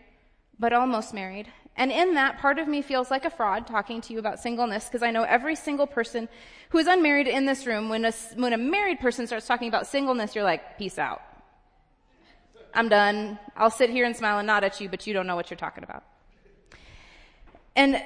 but 0.59 0.73
almost 0.73 1.15
married. 1.15 1.47
And 1.77 1.93
in 1.93 2.15
that, 2.15 2.39
part 2.39 2.59
of 2.59 2.67
me 2.67 2.83
feels 2.83 3.09
like 3.09 3.25
a 3.25 3.31
fraud 3.31 3.69
talking 3.69 4.01
to 4.01 4.13
you 4.13 4.19
about 4.19 4.41
singleness 4.41 4.87
because 4.87 5.05
I 5.05 5.13
know 5.13 5.23
every 5.23 5.55
single 5.55 5.87
person 5.87 6.29
who 6.71 6.79
is 6.79 6.89
unmarried 6.89 7.29
in 7.29 7.47
this 7.47 7.67
room, 7.67 7.89
when 7.89 8.05
a, 8.05 8.13
when 8.35 8.53
a 8.53 8.59
married 8.59 8.99
person 8.99 9.29
starts 9.29 9.47
talking 9.47 9.69
about 9.69 9.87
singleness, 9.87 10.35
you're 10.35 10.43
like, 10.43 10.77
peace 10.77 10.99
out. 10.99 11.23
I'm 12.75 12.89
done. 12.89 13.39
I'll 13.57 13.71
sit 13.71 13.91
here 13.91 14.07
and 14.07 14.17
smile 14.17 14.39
and 14.39 14.49
nod 14.49 14.65
at 14.65 14.81
you, 14.81 14.89
but 14.89 15.07
you 15.07 15.15
don't 15.15 15.29
know 15.29 15.37
what 15.37 15.51
you're 15.51 15.57
talking 15.57 15.85
about. 15.85 16.03
And 17.77 18.03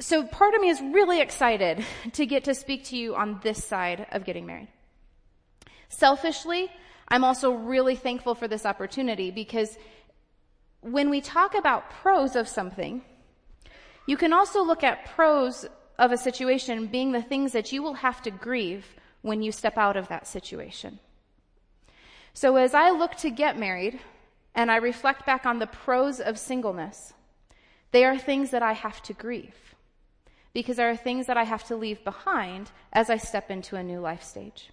so 0.00 0.24
part 0.24 0.54
of 0.54 0.60
me 0.60 0.68
is 0.68 0.80
really 0.80 1.20
excited 1.20 1.84
to 2.12 2.26
get 2.26 2.44
to 2.44 2.54
speak 2.54 2.84
to 2.86 2.96
you 2.96 3.14
on 3.14 3.40
this 3.42 3.64
side 3.64 4.06
of 4.12 4.24
getting 4.24 4.46
married. 4.46 4.68
Selfishly, 5.88 6.70
I'm 7.08 7.24
also 7.24 7.52
really 7.52 7.94
thankful 7.94 8.34
for 8.34 8.48
this 8.48 8.66
opportunity 8.66 9.30
because 9.30 9.76
when 10.80 11.10
we 11.10 11.20
talk 11.20 11.54
about 11.54 11.90
pros 11.90 12.36
of 12.36 12.48
something, 12.48 13.02
you 14.06 14.16
can 14.16 14.32
also 14.32 14.62
look 14.62 14.82
at 14.82 15.06
pros 15.14 15.66
of 15.98 16.12
a 16.12 16.16
situation 16.16 16.86
being 16.86 17.12
the 17.12 17.22
things 17.22 17.52
that 17.52 17.72
you 17.72 17.82
will 17.82 17.94
have 17.94 18.20
to 18.22 18.30
grieve 18.30 18.84
when 19.22 19.42
you 19.42 19.52
step 19.52 19.78
out 19.78 19.96
of 19.96 20.08
that 20.08 20.26
situation. 20.26 20.98
So 22.34 22.56
as 22.56 22.74
I 22.74 22.90
look 22.90 23.14
to 23.16 23.30
get 23.30 23.58
married 23.58 24.00
and 24.54 24.70
I 24.70 24.76
reflect 24.76 25.24
back 25.24 25.46
on 25.46 25.60
the 25.60 25.66
pros 25.66 26.20
of 26.20 26.38
singleness, 26.38 27.14
they 27.94 28.04
are 28.04 28.18
things 28.18 28.50
that 28.50 28.62
I 28.62 28.72
have 28.72 29.00
to 29.04 29.12
grieve 29.12 29.54
because 30.52 30.76
there 30.78 30.90
are 30.90 30.96
things 30.96 31.26
that 31.26 31.36
I 31.36 31.44
have 31.44 31.62
to 31.68 31.76
leave 31.76 32.02
behind 32.02 32.72
as 32.92 33.08
I 33.08 33.18
step 33.18 33.52
into 33.52 33.76
a 33.76 33.84
new 33.84 34.00
life 34.00 34.24
stage. 34.24 34.70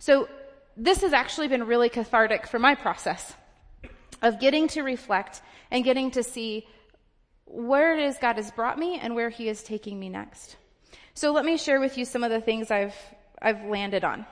So 0.00 0.28
this 0.76 1.02
has 1.02 1.12
actually 1.12 1.46
been 1.46 1.64
really 1.64 1.88
cathartic 1.88 2.48
for 2.48 2.58
my 2.58 2.74
process. 2.74 3.34
of 4.20 4.40
getting 4.40 4.66
to 4.66 4.82
reflect 4.82 5.42
and 5.70 5.84
getting 5.84 6.10
to 6.10 6.24
see 6.24 6.66
where 7.44 7.96
it 7.96 8.00
is 8.02 8.18
God 8.18 8.34
has 8.34 8.50
brought 8.50 8.76
me 8.76 8.98
and 8.98 9.14
where 9.14 9.30
He 9.30 9.48
is 9.48 9.62
taking 9.62 10.00
me 10.00 10.08
next. 10.08 10.56
So 11.14 11.32
let 11.32 11.44
me 11.44 11.56
share 11.56 11.78
with 11.78 11.96
you 11.96 12.04
some 12.04 12.24
of 12.24 12.30
the 12.30 12.40
things 12.40 12.72
I've, 12.72 12.96
I've 13.40 13.62
landed 13.64 14.02
on. 14.02 14.26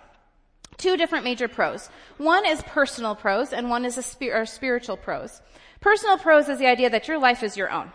Two 0.76 0.96
different 0.96 1.24
major 1.24 1.46
pros. 1.46 1.88
One 2.18 2.44
is 2.46 2.62
personal 2.62 3.14
pros 3.14 3.52
and 3.52 3.70
one 3.70 3.84
is 3.84 3.96
a 3.96 4.02
spir- 4.02 4.44
spiritual 4.46 4.96
pros. 4.96 5.40
Personal 5.86 6.18
pros 6.18 6.48
is 6.48 6.58
the 6.58 6.66
idea 6.66 6.90
that 6.90 7.06
your 7.06 7.16
life 7.16 7.44
is 7.44 7.56
your 7.56 7.70
own. 7.70 7.92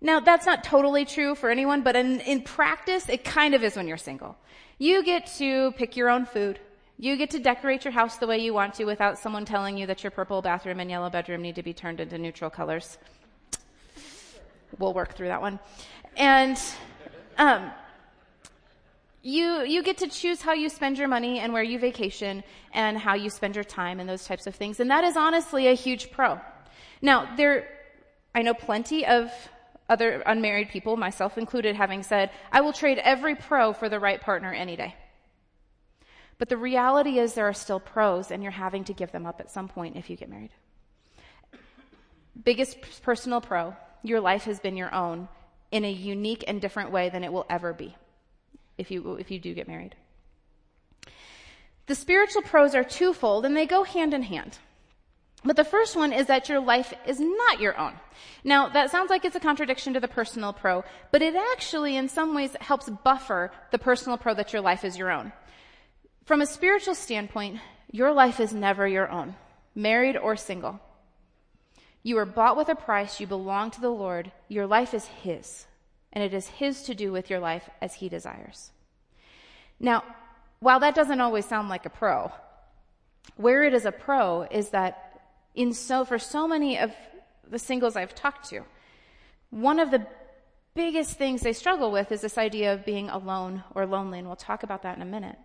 Now 0.00 0.18
that's 0.18 0.46
not 0.46 0.64
totally 0.64 1.04
true 1.04 1.34
for 1.34 1.50
anyone, 1.50 1.82
but 1.82 1.94
in, 1.94 2.20
in 2.20 2.40
practice, 2.40 3.06
it 3.10 3.22
kind 3.22 3.54
of 3.54 3.62
is 3.62 3.76
when 3.76 3.86
you're 3.86 3.98
single. 3.98 4.34
You 4.78 5.04
get 5.04 5.26
to 5.36 5.72
pick 5.72 5.94
your 5.94 6.08
own 6.08 6.24
food. 6.24 6.58
You 6.96 7.18
get 7.18 7.28
to 7.32 7.38
decorate 7.38 7.84
your 7.84 7.92
house 7.92 8.16
the 8.16 8.26
way 8.26 8.38
you 8.38 8.54
want 8.54 8.72
to 8.76 8.86
without 8.86 9.18
someone 9.18 9.44
telling 9.44 9.76
you 9.76 9.86
that 9.88 10.02
your 10.02 10.10
purple 10.10 10.40
bathroom 10.40 10.80
and 10.80 10.88
yellow 10.88 11.10
bedroom 11.10 11.42
need 11.42 11.56
to 11.56 11.62
be 11.62 11.74
turned 11.74 12.00
into 12.00 12.16
neutral 12.16 12.48
colors. 12.48 12.96
We'll 14.78 14.94
work 14.94 15.14
through 15.14 15.28
that 15.28 15.42
one. 15.42 15.60
And, 16.16 16.58
um, 17.36 17.70
you, 19.22 19.64
you 19.64 19.82
get 19.82 19.98
to 19.98 20.08
choose 20.08 20.40
how 20.40 20.54
you 20.54 20.70
spend 20.70 20.96
your 20.96 21.08
money 21.08 21.40
and 21.40 21.52
where 21.52 21.62
you 21.62 21.78
vacation 21.78 22.42
and 22.72 22.96
how 22.96 23.16
you 23.16 23.28
spend 23.28 23.54
your 23.54 23.64
time 23.64 24.00
and 24.00 24.08
those 24.08 24.24
types 24.24 24.46
of 24.46 24.54
things. 24.54 24.80
And 24.80 24.90
that 24.90 25.04
is 25.04 25.14
honestly 25.14 25.68
a 25.68 25.74
huge 25.74 26.10
pro. 26.10 26.40
Now, 27.00 27.34
there, 27.36 27.68
I 28.34 28.42
know 28.42 28.54
plenty 28.54 29.06
of 29.06 29.30
other 29.88 30.22
unmarried 30.26 30.68
people, 30.68 30.96
myself 30.96 31.38
included, 31.38 31.76
having 31.76 32.02
said, 32.02 32.30
I 32.52 32.60
will 32.60 32.72
trade 32.72 32.98
every 32.98 33.34
pro 33.34 33.72
for 33.72 33.88
the 33.88 33.98
right 33.98 34.20
partner 34.20 34.52
any 34.52 34.76
day. 34.76 34.94
But 36.38 36.48
the 36.48 36.56
reality 36.56 37.18
is 37.18 37.34
there 37.34 37.48
are 37.48 37.54
still 37.54 37.80
pros 37.80 38.30
and 38.30 38.42
you're 38.42 38.52
having 38.52 38.84
to 38.84 38.92
give 38.92 39.10
them 39.12 39.26
up 39.26 39.40
at 39.40 39.50
some 39.50 39.68
point 39.68 39.96
if 39.96 40.08
you 40.08 40.16
get 40.16 40.30
married. 40.30 40.50
Biggest 42.44 42.78
personal 43.02 43.40
pro, 43.40 43.74
your 44.02 44.20
life 44.20 44.44
has 44.44 44.60
been 44.60 44.76
your 44.76 44.94
own 44.94 45.28
in 45.72 45.84
a 45.84 45.90
unique 45.90 46.44
and 46.46 46.60
different 46.60 46.92
way 46.92 47.08
than 47.08 47.24
it 47.24 47.32
will 47.32 47.46
ever 47.50 47.72
be 47.72 47.96
if 48.76 48.90
you, 48.90 49.16
if 49.16 49.30
you 49.30 49.40
do 49.40 49.52
get 49.54 49.66
married. 49.66 49.96
The 51.86 51.94
spiritual 51.94 52.42
pros 52.42 52.74
are 52.74 52.84
twofold 52.84 53.44
and 53.44 53.56
they 53.56 53.66
go 53.66 53.82
hand 53.82 54.14
in 54.14 54.22
hand. 54.22 54.58
But 55.44 55.56
the 55.56 55.64
first 55.64 55.96
one 55.96 56.12
is 56.12 56.26
that 56.26 56.48
your 56.48 56.60
life 56.60 56.92
is 57.06 57.20
not 57.20 57.60
your 57.60 57.78
own. 57.78 57.94
Now, 58.42 58.68
that 58.70 58.90
sounds 58.90 59.08
like 59.08 59.24
it's 59.24 59.36
a 59.36 59.40
contradiction 59.40 59.94
to 59.94 60.00
the 60.00 60.08
personal 60.08 60.52
pro, 60.52 60.84
but 61.12 61.22
it 61.22 61.36
actually 61.36 61.96
in 61.96 62.08
some 62.08 62.34
ways 62.34 62.56
helps 62.60 62.88
buffer 62.88 63.52
the 63.70 63.78
personal 63.78 64.18
pro 64.18 64.34
that 64.34 64.52
your 64.52 64.62
life 64.62 64.84
is 64.84 64.98
your 64.98 65.10
own. 65.10 65.32
From 66.24 66.40
a 66.40 66.46
spiritual 66.46 66.94
standpoint, 66.94 67.60
your 67.90 68.12
life 68.12 68.40
is 68.40 68.52
never 68.52 68.86
your 68.86 69.08
own, 69.08 69.36
married 69.74 70.16
or 70.16 70.36
single. 70.36 70.80
You 72.02 72.18
are 72.18 72.26
bought 72.26 72.56
with 72.56 72.68
a 72.68 72.74
price, 72.74 73.20
you 73.20 73.26
belong 73.26 73.70
to 73.72 73.80
the 73.80 73.90
Lord, 73.90 74.32
your 74.48 74.66
life 74.66 74.92
is 74.92 75.06
His, 75.06 75.66
and 76.12 76.22
it 76.22 76.34
is 76.34 76.48
His 76.48 76.82
to 76.82 76.94
do 76.94 77.12
with 77.12 77.30
your 77.30 77.40
life 77.40 77.68
as 77.80 77.94
He 77.94 78.08
desires. 78.08 78.72
Now, 79.78 80.02
while 80.60 80.80
that 80.80 80.94
doesn't 80.94 81.20
always 81.20 81.46
sound 81.46 81.68
like 81.68 81.86
a 81.86 81.90
pro, 81.90 82.32
where 83.36 83.62
it 83.62 83.72
is 83.72 83.84
a 83.84 83.92
pro 83.92 84.42
is 84.42 84.70
that 84.70 85.07
in 85.58 85.72
so, 85.72 86.04
for 86.04 86.20
so 86.20 86.46
many 86.46 86.78
of 86.78 86.92
the 87.50 87.58
singles 87.58 87.96
I've 87.96 88.14
talked 88.14 88.48
to, 88.50 88.62
one 89.50 89.80
of 89.80 89.90
the 89.90 90.06
biggest 90.74 91.18
things 91.18 91.40
they 91.40 91.52
struggle 91.52 91.90
with 91.90 92.12
is 92.12 92.20
this 92.20 92.38
idea 92.38 92.72
of 92.72 92.84
being 92.84 93.10
alone 93.10 93.64
or 93.74 93.84
lonely, 93.84 94.20
and 94.20 94.28
we'll 94.28 94.36
talk 94.36 94.62
about 94.62 94.84
that 94.84 94.94
in 94.94 95.02
a 95.02 95.12
minute. 95.16 95.36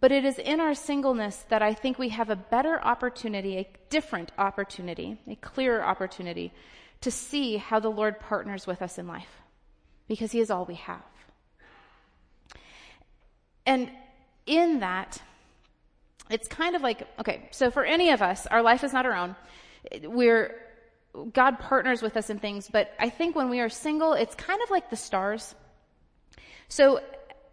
But 0.00 0.12
it 0.12 0.24
is 0.24 0.38
in 0.38 0.60
our 0.60 0.74
singleness 0.74 1.44
that 1.48 1.62
I 1.62 1.74
think 1.74 1.98
we 1.98 2.10
have 2.10 2.30
a 2.30 2.36
better 2.36 2.80
opportunity, 2.80 3.56
a 3.56 3.68
different 3.90 4.30
opportunity, 4.38 5.18
a 5.26 5.34
clearer 5.34 5.82
opportunity 5.82 6.52
to 7.00 7.10
see 7.10 7.56
how 7.56 7.80
the 7.80 7.88
Lord 7.88 8.20
partners 8.20 8.68
with 8.68 8.82
us 8.82 8.98
in 8.98 9.08
life 9.08 9.42
because 10.06 10.30
He 10.30 10.38
is 10.38 10.50
all 10.50 10.64
we 10.64 10.76
have. 10.76 11.02
And 13.66 13.90
in 14.46 14.78
that, 14.78 15.20
it's 16.30 16.48
kind 16.48 16.74
of 16.74 16.82
like, 16.82 17.06
okay, 17.20 17.48
so 17.50 17.70
for 17.70 17.84
any 17.84 18.10
of 18.10 18.22
us, 18.22 18.46
our 18.46 18.62
life 18.62 18.82
is 18.84 18.92
not 18.92 19.06
our 19.06 19.14
own. 19.14 19.36
We're, 20.02 20.54
God 21.32 21.58
partners 21.58 22.02
with 22.02 22.16
us 22.16 22.30
in 22.30 22.38
things, 22.38 22.68
but 22.70 22.92
I 22.98 23.08
think 23.10 23.36
when 23.36 23.48
we 23.48 23.60
are 23.60 23.68
single, 23.68 24.12
it's 24.14 24.34
kind 24.34 24.60
of 24.62 24.70
like 24.70 24.90
the 24.90 24.96
stars. 24.96 25.54
So 26.68 27.00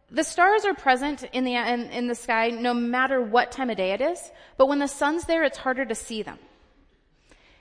the 0.10 0.24
stars 0.24 0.66
are 0.66 0.74
present 0.74 1.24
in 1.34 1.44
the, 1.44 1.56
in, 1.56 1.90
in, 1.92 2.08
the 2.08 2.16
sky 2.16 2.50
no 2.50 2.74
matter 2.74 3.22
what 3.22 3.52
time 3.52 3.70
of 3.70 3.78
day 3.78 3.92
it 3.92 4.02
is, 4.02 4.32
but 4.58 4.68
when 4.68 4.80
the 4.80 4.88
sun's 4.88 5.26
there, 5.26 5.44
it's 5.44 5.58
harder 5.58 5.86
to 5.86 5.96
see 5.96 6.24
them. 6.24 6.40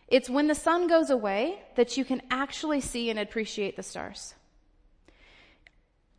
It's 0.08 0.28
when 0.28 0.46
the 0.46 0.54
sun 0.54 0.88
goes 0.88 1.10
away 1.10 1.62
that 1.76 1.96
you 1.96 2.04
can 2.04 2.20
actually 2.30 2.80
see 2.80 3.08
and 3.08 3.18
appreciate 3.18 3.76
the 3.76 3.82
stars. 3.82 4.34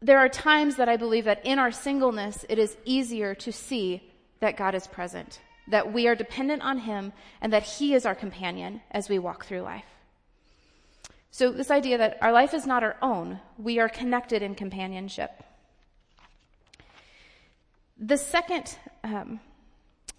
There 0.01 0.17
are 0.17 0.29
times 0.29 0.77
that 0.77 0.89
I 0.89 0.97
believe 0.97 1.25
that 1.25 1.45
in 1.45 1.59
our 1.59 1.71
singleness, 1.71 2.45
it 2.49 2.59
is 2.59 2.75
easier 2.85 3.35
to 3.35 3.51
see 3.51 4.01
that 4.39 4.57
God 4.57 4.75
is 4.75 4.87
present, 4.87 5.39
that 5.67 5.93
we 5.93 6.07
are 6.07 6.15
dependent 6.15 6.61
on 6.61 6.79
Him, 6.79 7.13
and 7.41 7.53
that 7.53 7.63
He 7.63 7.93
is 7.93 8.05
our 8.05 8.15
companion 8.15 8.81
as 8.91 9.09
we 9.09 9.19
walk 9.19 9.45
through 9.45 9.61
life. 9.61 9.85
So, 11.31 11.51
this 11.51 11.71
idea 11.71 11.97
that 11.97 12.17
our 12.21 12.31
life 12.31 12.53
is 12.53 12.67
not 12.67 12.83
our 12.83 12.95
own, 13.01 13.39
we 13.57 13.79
are 13.79 13.89
connected 13.89 14.43
in 14.43 14.53
companionship. 14.53 15.31
The 17.97 18.17
second, 18.17 18.77
um, 19.03 19.39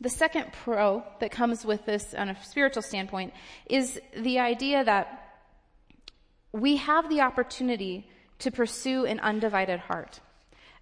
the 0.00 0.08
second 0.08 0.52
pro 0.52 1.04
that 1.20 1.30
comes 1.30 1.64
with 1.64 1.84
this 1.86 2.14
on 2.14 2.30
a 2.30 2.44
spiritual 2.44 2.82
standpoint 2.82 3.32
is 3.66 4.00
the 4.16 4.38
idea 4.38 4.84
that 4.84 5.24
we 6.52 6.76
have 6.76 7.08
the 7.08 7.20
opportunity 7.20 8.08
to 8.38 8.50
pursue 8.50 9.06
an 9.06 9.20
undivided 9.20 9.80
heart. 9.80 10.20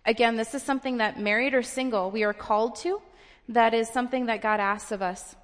Again, 0.05 0.37
this 0.37 0.55
is 0.55 0.63
something 0.63 0.99
that 0.99 1.19
married 1.19 1.55
or 1.55 1.63
single, 1.63 2.11
we 2.11 2.25
are 2.25 2.35
called 2.35 2.77
to, 2.77 3.01
that 3.49 3.75
is 3.75 3.89
something 3.89 4.27
that 4.27 4.43
God 4.43 4.61
asks 4.61 4.93
of 4.93 5.03
us. 5.03 5.37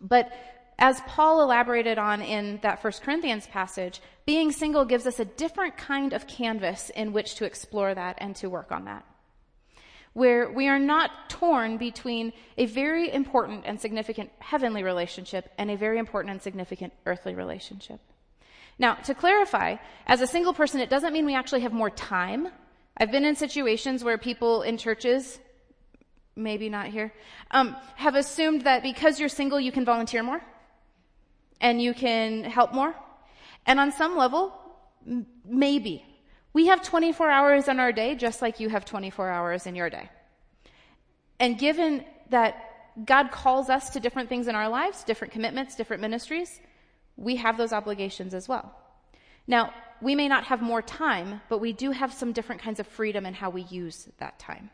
But 0.00 0.32
as 0.78 1.00
Paul 1.02 1.42
elaborated 1.42 1.98
on 1.98 2.22
in 2.22 2.58
that 2.62 2.80
First 2.80 3.02
Corinthians 3.02 3.46
passage, 3.46 4.00
being 4.24 4.50
single 4.50 4.84
gives 4.86 5.06
us 5.06 5.20
a 5.20 5.24
different 5.24 5.76
kind 5.76 6.14
of 6.14 6.26
canvas 6.26 6.90
in 6.90 7.12
which 7.12 7.34
to 7.36 7.44
explore 7.44 7.94
that 7.94 8.16
and 8.18 8.34
to 8.36 8.48
work 8.48 8.72
on 8.72 8.86
that. 8.86 9.04
Where 10.14 10.50
we 10.50 10.68
are 10.68 10.78
not 10.78 11.28
torn 11.28 11.76
between 11.76 12.32
a 12.56 12.66
very 12.66 13.12
important 13.12 13.64
and 13.66 13.80
significant 13.80 14.30
heavenly 14.38 14.82
relationship 14.82 15.52
and 15.58 15.70
a 15.70 15.76
very 15.76 15.98
important 15.98 16.32
and 16.32 16.42
significant 16.42 16.92
earthly 17.06 17.34
relationship. 17.34 18.00
Now, 18.78 18.94
to 18.94 19.14
clarify, 19.14 19.76
as 20.06 20.22
a 20.22 20.26
single 20.26 20.54
person, 20.54 20.80
it 20.80 20.88
doesn't 20.88 21.12
mean 21.12 21.26
we 21.26 21.34
actually 21.34 21.60
have 21.60 21.72
more 21.72 21.90
time. 21.90 22.48
I've 22.96 23.12
been 23.12 23.26
in 23.26 23.36
situations 23.36 24.02
where 24.02 24.16
people 24.16 24.62
in 24.62 24.78
churches 24.78 25.38
maybe 26.36 26.68
not 26.68 26.86
here, 26.86 27.12
um, 27.50 27.76
have 27.96 28.14
assumed 28.14 28.62
that 28.62 28.82
because 28.82 29.20
you're 29.20 29.28
single, 29.28 29.60
you 29.60 29.72
can 29.72 29.84
volunteer 29.84 30.22
more 30.22 30.40
and 31.60 31.80
you 31.80 31.94
can 31.94 32.44
help 32.44 32.72
more. 32.72 32.94
And 33.66 33.78
on 33.78 33.92
some 33.92 34.16
level, 34.16 34.52
m- 35.06 35.26
maybe. 35.44 36.04
We 36.52 36.66
have 36.66 36.82
24 36.82 37.30
hours 37.30 37.68
in 37.68 37.78
our 37.78 37.92
day 37.92 38.14
just 38.14 38.42
like 38.42 38.60
you 38.60 38.68
have 38.68 38.84
24 38.84 39.28
hours 39.28 39.66
in 39.66 39.74
your 39.74 39.90
day. 39.90 40.08
And 41.38 41.58
given 41.58 42.04
that 42.30 42.70
God 43.04 43.30
calls 43.30 43.70
us 43.70 43.90
to 43.90 44.00
different 44.00 44.28
things 44.28 44.48
in 44.48 44.54
our 44.54 44.68
lives, 44.68 45.04
different 45.04 45.32
commitments, 45.32 45.76
different 45.76 46.02
ministries, 46.02 46.60
we 47.16 47.36
have 47.36 47.56
those 47.56 47.72
obligations 47.72 48.34
as 48.34 48.48
well. 48.48 48.74
Now, 49.46 49.72
we 50.00 50.14
may 50.14 50.28
not 50.28 50.44
have 50.44 50.62
more 50.62 50.82
time, 50.82 51.40
but 51.48 51.58
we 51.58 51.72
do 51.72 51.90
have 51.90 52.12
some 52.12 52.32
different 52.32 52.62
kinds 52.62 52.80
of 52.80 52.86
freedom 52.86 53.26
in 53.26 53.34
how 53.34 53.50
we 53.50 53.62
use 53.62 54.08
that 54.18 54.38
time. 54.38 54.70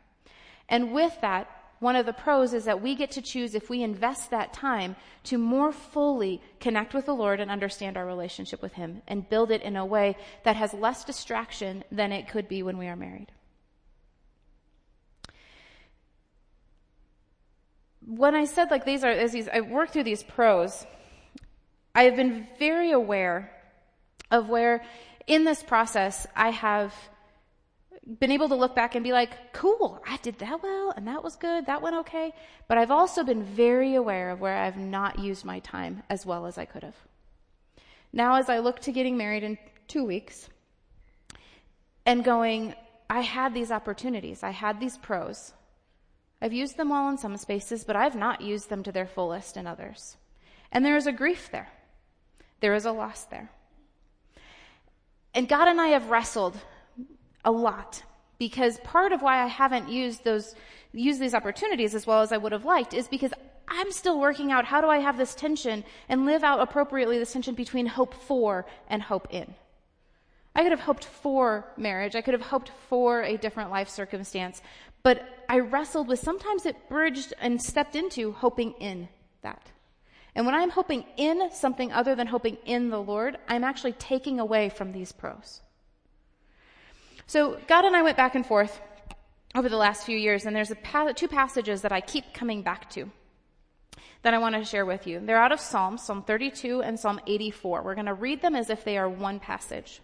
And 0.68 0.92
with 0.92 1.20
that, 1.20 1.48
one 1.78 1.96
of 1.96 2.06
the 2.06 2.12
pros 2.12 2.54
is 2.54 2.64
that 2.64 2.80
we 2.80 2.94
get 2.94 3.10
to 3.12 3.22
choose 3.22 3.54
if 3.54 3.68
we 3.68 3.82
invest 3.82 4.30
that 4.30 4.52
time 4.52 4.96
to 5.24 5.36
more 5.36 5.72
fully 5.72 6.40
connect 6.58 6.94
with 6.94 7.04
the 7.06 7.14
Lord 7.14 7.38
and 7.38 7.50
understand 7.50 7.96
our 7.96 8.06
relationship 8.06 8.62
with 8.62 8.72
Him 8.72 9.02
and 9.06 9.28
build 9.28 9.50
it 9.50 9.62
in 9.62 9.76
a 9.76 9.84
way 9.84 10.16
that 10.44 10.56
has 10.56 10.72
less 10.72 11.04
distraction 11.04 11.84
than 11.92 12.12
it 12.12 12.28
could 12.28 12.48
be 12.48 12.62
when 12.62 12.78
we 12.78 12.86
are 12.86 12.96
married. 12.96 13.30
When 18.06 18.34
I 18.34 18.44
said 18.46 18.70
like 18.70 18.84
these 18.84 19.04
are, 19.04 19.10
as 19.10 19.32
these, 19.32 19.48
I 19.48 19.60
worked 19.60 19.92
through 19.92 20.04
these 20.04 20.22
pros, 20.22 20.86
I 21.94 22.04
have 22.04 22.16
been 22.16 22.46
very 22.58 22.92
aware 22.92 23.52
of 24.30 24.48
where 24.48 24.84
in 25.26 25.44
this 25.44 25.62
process 25.62 26.26
I 26.34 26.50
have 26.50 26.94
been 28.20 28.30
able 28.30 28.48
to 28.48 28.54
look 28.54 28.74
back 28.74 28.94
and 28.94 29.02
be 29.02 29.12
like, 29.12 29.52
cool, 29.52 30.00
I 30.06 30.16
did 30.18 30.38
that 30.38 30.62
well 30.62 30.92
and 30.96 31.06
that 31.08 31.24
was 31.24 31.36
good, 31.36 31.66
that 31.66 31.82
went 31.82 31.96
okay. 31.96 32.32
But 32.68 32.78
I've 32.78 32.90
also 32.90 33.24
been 33.24 33.42
very 33.42 33.96
aware 33.96 34.30
of 34.30 34.40
where 34.40 34.56
I've 34.56 34.76
not 34.76 35.18
used 35.18 35.44
my 35.44 35.58
time 35.60 36.02
as 36.08 36.24
well 36.24 36.46
as 36.46 36.56
I 36.56 36.64
could 36.64 36.84
have. 36.84 36.96
Now, 38.12 38.36
as 38.36 38.48
I 38.48 38.58
look 38.58 38.80
to 38.80 38.92
getting 38.92 39.16
married 39.16 39.42
in 39.42 39.58
two 39.88 40.04
weeks 40.04 40.48
and 42.04 42.24
going, 42.24 42.74
I 43.10 43.20
had 43.20 43.52
these 43.52 43.70
opportunities, 43.70 44.42
I 44.42 44.50
had 44.50 44.78
these 44.78 44.96
pros. 44.98 45.52
I've 46.40 46.52
used 46.52 46.76
them 46.76 46.90
well 46.90 47.08
in 47.08 47.18
some 47.18 47.36
spaces, 47.36 47.82
but 47.84 47.96
I've 47.96 48.14
not 48.14 48.40
used 48.40 48.68
them 48.68 48.82
to 48.84 48.92
their 48.92 49.06
fullest 49.06 49.56
in 49.56 49.66
others. 49.66 50.16
And 50.70 50.84
there 50.84 50.96
is 50.96 51.06
a 51.06 51.12
grief 51.12 51.50
there. 51.50 51.68
There 52.60 52.74
is 52.74 52.84
a 52.84 52.92
loss 52.92 53.24
there. 53.24 53.50
And 55.34 55.48
God 55.48 55.68
and 55.68 55.80
I 55.80 55.88
have 55.88 56.10
wrestled 56.10 56.56
a 57.46 57.50
lot 57.50 58.02
because 58.38 58.78
part 58.80 59.12
of 59.12 59.22
why 59.22 59.42
I 59.42 59.46
haven't 59.46 59.88
used 59.88 60.24
those, 60.24 60.54
used 60.92 61.20
these 61.20 61.32
opportunities 61.32 61.94
as 61.94 62.06
well 62.06 62.20
as 62.20 62.32
I 62.32 62.36
would 62.36 62.52
have 62.52 62.66
liked 62.66 62.92
is 62.92 63.08
because 63.08 63.32
I'm 63.68 63.90
still 63.92 64.20
working 64.20 64.52
out 64.52 64.66
how 64.66 64.80
do 64.80 64.88
I 64.88 64.98
have 64.98 65.16
this 65.16 65.34
tension 65.34 65.84
and 66.08 66.26
live 66.26 66.44
out 66.44 66.60
appropriately 66.60 67.18
this 67.18 67.32
tension 67.32 67.54
between 67.54 67.86
hope 67.86 68.14
for 68.14 68.66
and 68.88 69.02
hope 69.02 69.28
in. 69.30 69.54
I 70.54 70.62
could 70.62 70.72
have 70.72 70.80
hoped 70.80 71.04
for 71.04 71.66
marriage. 71.76 72.14
I 72.14 72.20
could 72.20 72.34
have 72.34 72.42
hoped 72.42 72.70
for 72.88 73.22
a 73.22 73.36
different 73.36 73.70
life 73.70 73.88
circumstance. 73.88 74.62
But 75.02 75.22
I 75.48 75.58
wrestled 75.58 76.08
with 76.08 76.18
sometimes 76.18 76.66
it 76.66 76.88
bridged 76.88 77.34
and 77.40 77.62
stepped 77.62 77.94
into 77.94 78.32
hoping 78.32 78.72
in 78.80 79.08
that. 79.42 79.70
And 80.34 80.46
when 80.46 80.54
I'm 80.54 80.70
hoping 80.70 81.04
in 81.16 81.50
something 81.52 81.92
other 81.92 82.14
than 82.14 82.26
hoping 82.26 82.58
in 82.64 82.90
the 82.90 83.00
Lord, 83.00 83.38
I'm 83.48 83.64
actually 83.64 83.92
taking 83.92 84.40
away 84.40 84.68
from 84.68 84.92
these 84.92 85.12
pros. 85.12 85.60
So 87.26 87.58
God 87.66 87.84
and 87.84 87.96
I 87.96 88.02
went 88.02 88.16
back 88.16 88.34
and 88.34 88.46
forth 88.46 88.80
over 89.54 89.68
the 89.68 89.76
last 89.76 90.04
few 90.04 90.16
years, 90.16 90.46
and 90.46 90.54
there's 90.54 90.72
pa- 90.82 91.12
two 91.12 91.28
passages 91.28 91.82
that 91.82 91.92
I 91.92 92.00
keep 92.00 92.32
coming 92.32 92.62
back 92.62 92.90
to 92.90 93.10
that 94.22 94.34
I 94.34 94.38
want 94.38 94.54
to 94.54 94.64
share 94.64 94.84
with 94.84 95.06
you. 95.06 95.20
They're 95.20 95.36
out 95.36 95.52
of 95.52 95.60
Psalms, 95.60 96.02
Psalm 96.02 96.22
32 96.22 96.82
and 96.82 96.98
Psalm 96.98 97.20
84. 97.26 97.82
We're 97.82 97.94
going 97.94 98.06
to 98.06 98.14
read 98.14 98.42
them 98.42 98.56
as 98.56 98.70
if 98.70 98.84
they 98.84 98.98
are 98.98 99.08
one 99.08 99.38
passage. 99.40 100.00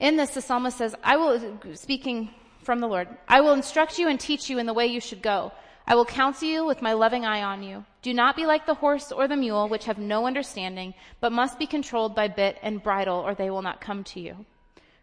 In 0.00 0.16
this, 0.16 0.30
the 0.30 0.40
psalmist 0.40 0.78
says, 0.78 0.94
I 1.02 1.16
will, 1.16 1.58
speaking 1.74 2.30
from 2.62 2.80
the 2.80 2.86
Lord, 2.86 3.08
I 3.26 3.40
will 3.40 3.54
instruct 3.54 3.98
you 3.98 4.08
and 4.08 4.20
teach 4.20 4.48
you 4.48 4.58
in 4.58 4.66
the 4.66 4.74
way 4.74 4.86
you 4.86 5.00
should 5.00 5.22
go. 5.22 5.52
I 5.86 5.94
will 5.94 6.04
counsel 6.04 6.48
you 6.48 6.66
with 6.66 6.82
my 6.82 6.92
loving 6.92 7.24
eye 7.24 7.42
on 7.42 7.62
you. 7.62 7.84
Do 8.02 8.12
not 8.12 8.36
be 8.36 8.46
like 8.46 8.66
the 8.66 8.74
horse 8.74 9.10
or 9.10 9.26
the 9.26 9.36
mule, 9.36 9.68
which 9.68 9.86
have 9.86 9.98
no 9.98 10.26
understanding, 10.26 10.94
but 11.20 11.32
must 11.32 11.58
be 11.58 11.66
controlled 11.66 12.14
by 12.14 12.28
bit 12.28 12.58
and 12.62 12.82
bridle, 12.82 13.18
or 13.18 13.34
they 13.34 13.50
will 13.50 13.62
not 13.62 13.80
come 13.80 14.04
to 14.04 14.20
you. 14.20 14.46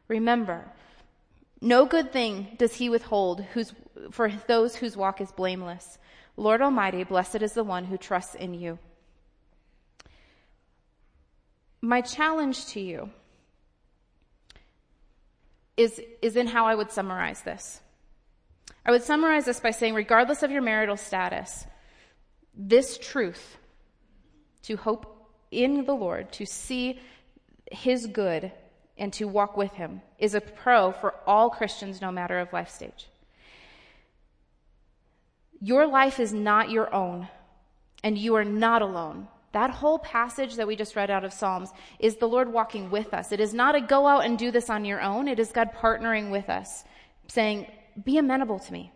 Remember, 0.08 0.66
no 1.66 1.88
good 1.88 2.14
thing 2.14 2.56
does 2.58 2.76
he 2.76 2.90
withhold 2.90 3.44
for 4.12 4.32
those 4.48 4.76
whose 4.76 4.96
walk 4.96 5.20
is 5.20 5.32
blameless. 5.32 5.98
Lord 6.38 6.62
Almighty, 6.62 7.04
blessed 7.04 7.42
is 7.42 7.54
the 7.54 7.64
one 7.64 7.86
who 7.86 7.98
trusts 7.98 8.36
in 8.36 8.54
you. 8.54 8.78
My 11.82 12.02
challenge 12.02 12.68
to 12.68 12.80
you 12.80 13.10
is, 15.76 16.00
is 16.22 16.36
in 16.36 16.46
how 16.46 16.68
I 16.68 16.76
would 16.76 16.92
summarize 16.92 17.42
this. 17.42 17.82
I 18.86 18.92
would 18.92 19.04
summarize 19.04 19.46
this 19.46 19.60
by 19.60 19.72
saying, 19.72 19.96
regardless 19.96 20.44
of 20.44 20.52
your 20.52 20.62
marital 20.62 20.98
status, 20.98 21.66
this 22.54 23.00
truth, 23.00 23.58
to 24.64 24.78
hope 24.78 25.32
in 25.50 25.86
the 25.86 25.96
Lord, 25.96 26.32
to 26.34 26.46
see 26.46 27.00
His 27.72 28.06
good, 28.06 28.52
and 28.98 29.12
to 29.14 29.28
walk 29.28 29.58
with 29.58 29.74
Him, 29.74 30.02
is 30.18 30.36
a 30.36 30.42
pro 30.42 30.92
for 30.92 31.16
all 31.28 31.50
Christians, 31.50 32.02
no 32.02 32.12
matter 32.12 32.40
of 32.40 32.54
life 32.54 32.70
stage. 32.70 33.08
Your 35.60 35.88
life 35.88 36.20
is 36.20 36.34
not 36.34 36.70
your 36.70 36.94
own, 36.94 37.28
and 38.04 38.18
you 38.18 38.36
are 38.36 38.46
not 38.46 38.82
alone. 38.82 39.28
That 39.52 39.70
whole 39.70 40.00
passage 40.00 40.56
that 40.56 40.68
we 40.68 40.76
just 40.76 40.96
read 40.96 41.10
out 41.10 41.24
of 41.24 41.34
Psalms 41.34 41.70
is 41.98 42.18
the 42.18 42.28
Lord 42.28 42.52
walking 42.52 42.92
with 42.92 43.14
us. 43.14 43.32
It 43.32 43.40
is 43.40 43.54
not 43.54 43.74
a 43.76 43.82
go 43.82 44.06
out 44.06 44.26
and 44.26 44.38
do 44.38 44.52
this 44.52 44.70
on 44.70 44.84
your 44.84 45.02
own. 45.02 45.28
It 45.28 45.40
is 45.40 45.52
God 45.52 45.72
partnering 45.74 46.30
with 46.30 46.50
us, 46.50 46.84
saying, 47.30 47.68
be 48.04 48.18
amenable 48.18 48.60
to 48.60 48.74
me. 48.74 48.92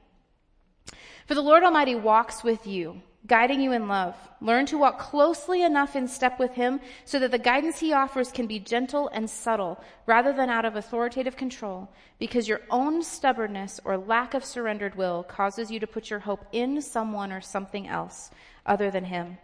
For 1.27 1.33
the 1.33 1.41
Lord 1.41 1.63
Almighty 1.63 1.95
walks 1.95 2.43
with 2.43 2.67
you, 2.67 3.01
guiding 3.29 3.61
you 3.61 3.71
in 3.71 3.87
love. 3.87 4.15
Learn 4.41 4.65
to 4.65 4.77
walk 4.77 4.99
closely 4.99 5.63
enough 5.63 5.95
in 5.95 6.07
step 6.07 6.39
with 6.39 6.53
Him 6.55 6.81
so 7.05 7.19
that 7.19 7.31
the 7.31 7.37
guidance 7.37 7.79
He 7.79 7.93
offers 7.93 8.31
can 8.31 8.47
be 8.47 8.59
gentle 8.59 9.07
and 9.13 9.29
subtle 9.29 9.81
rather 10.05 10.33
than 10.33 10.49
out 10.49 10.65
of 10.65 10.75
authoritative 10.75 11.37
control, 11.37 11.89
because 12.17 12.49
your 12.49 12.61
own 12.69 13.03
stubbornness 13.03 13.79
or 13.85 13.95
lack 13.97 14.33
of 14.33 14.43
surrendered 14.43 14.95
will 14.95 15.23
causes 15.23 15.71
you 15.71 15.79
to 15.79 15.87
put 15.87 16.09
your 16.09 16.19
hope 16.19 16.45
in 16.51 16.81
someone 16.81 17.31
or 17.31 17.39
something 17.39 17.87
else 17.87 18.31
other 18.65 18.91
than 18.91 19.05
Him. 19.05 19.37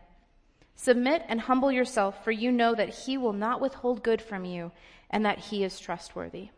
Submit 0.76 1.24
and 1.30 1.40
humble 1.42 1.72
yourself, 1.72 2.24
for 2.24 2.32
you 2.32 2.52
know 2.52 2.76
that 2.76 2.90
he 2.90 3.18
will 3.18 3.34
not 3.34 3.62
withhold 3.62 4.04
good 4.04 4.22
from 4.22 4.44
you 4.44 4.72
and 5.10 5.26
that 5.26 5.40
he 5.40 5.64
is 5.64 5.80
trustworthy. 5.80 6.50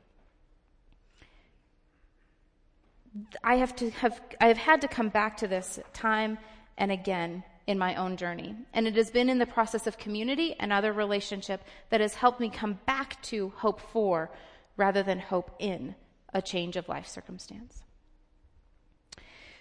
I 3.43 3.55
have 3.55 3.75
to 3.77 3.89
have, 3.91 4.19
I 4.41 4.47
have 4.47 4.57
had 4.57 4.81
to 4.81 4.87
come 4.87 5.09
back 5.09 5.37
to 5.37 5.47
this 5.47 5.79
time 5.93 6.37
and 6.77 6.91
again 6.91 7.43
in 7.67 7.77
my 7.77 7.95
own 7.95 8.15
journey. 8.15 8.55
And 8.73 8.87
it 8.87 8.95
has 8.95 9.11
been 9.11 9.29
in 9.29 9.39
the 9.39 9.45
process 9.45 9.87
of 9.87 9.97
community 9.97 10.55
and 10.59 10.71
other 10.71 10.93
relationship 10.93 11.61
that 11.89 12.01
has 12.01 12.15
helped 12.15 12.39
me 12.39 12.49
come 12.49 12.79
back 12.85 13.21
to 13.23 13.49
hope 13.57 13.81
for 13.91 14.31
rather 14.77 15.03
than 15.03 15.19
hope 15.19 15.51
in 15.59 15.95
a 16.33 16.41
change 16.41 16.77
of 16.77 16.87
life 16.87 17.07
circumstance. 17.07 17.83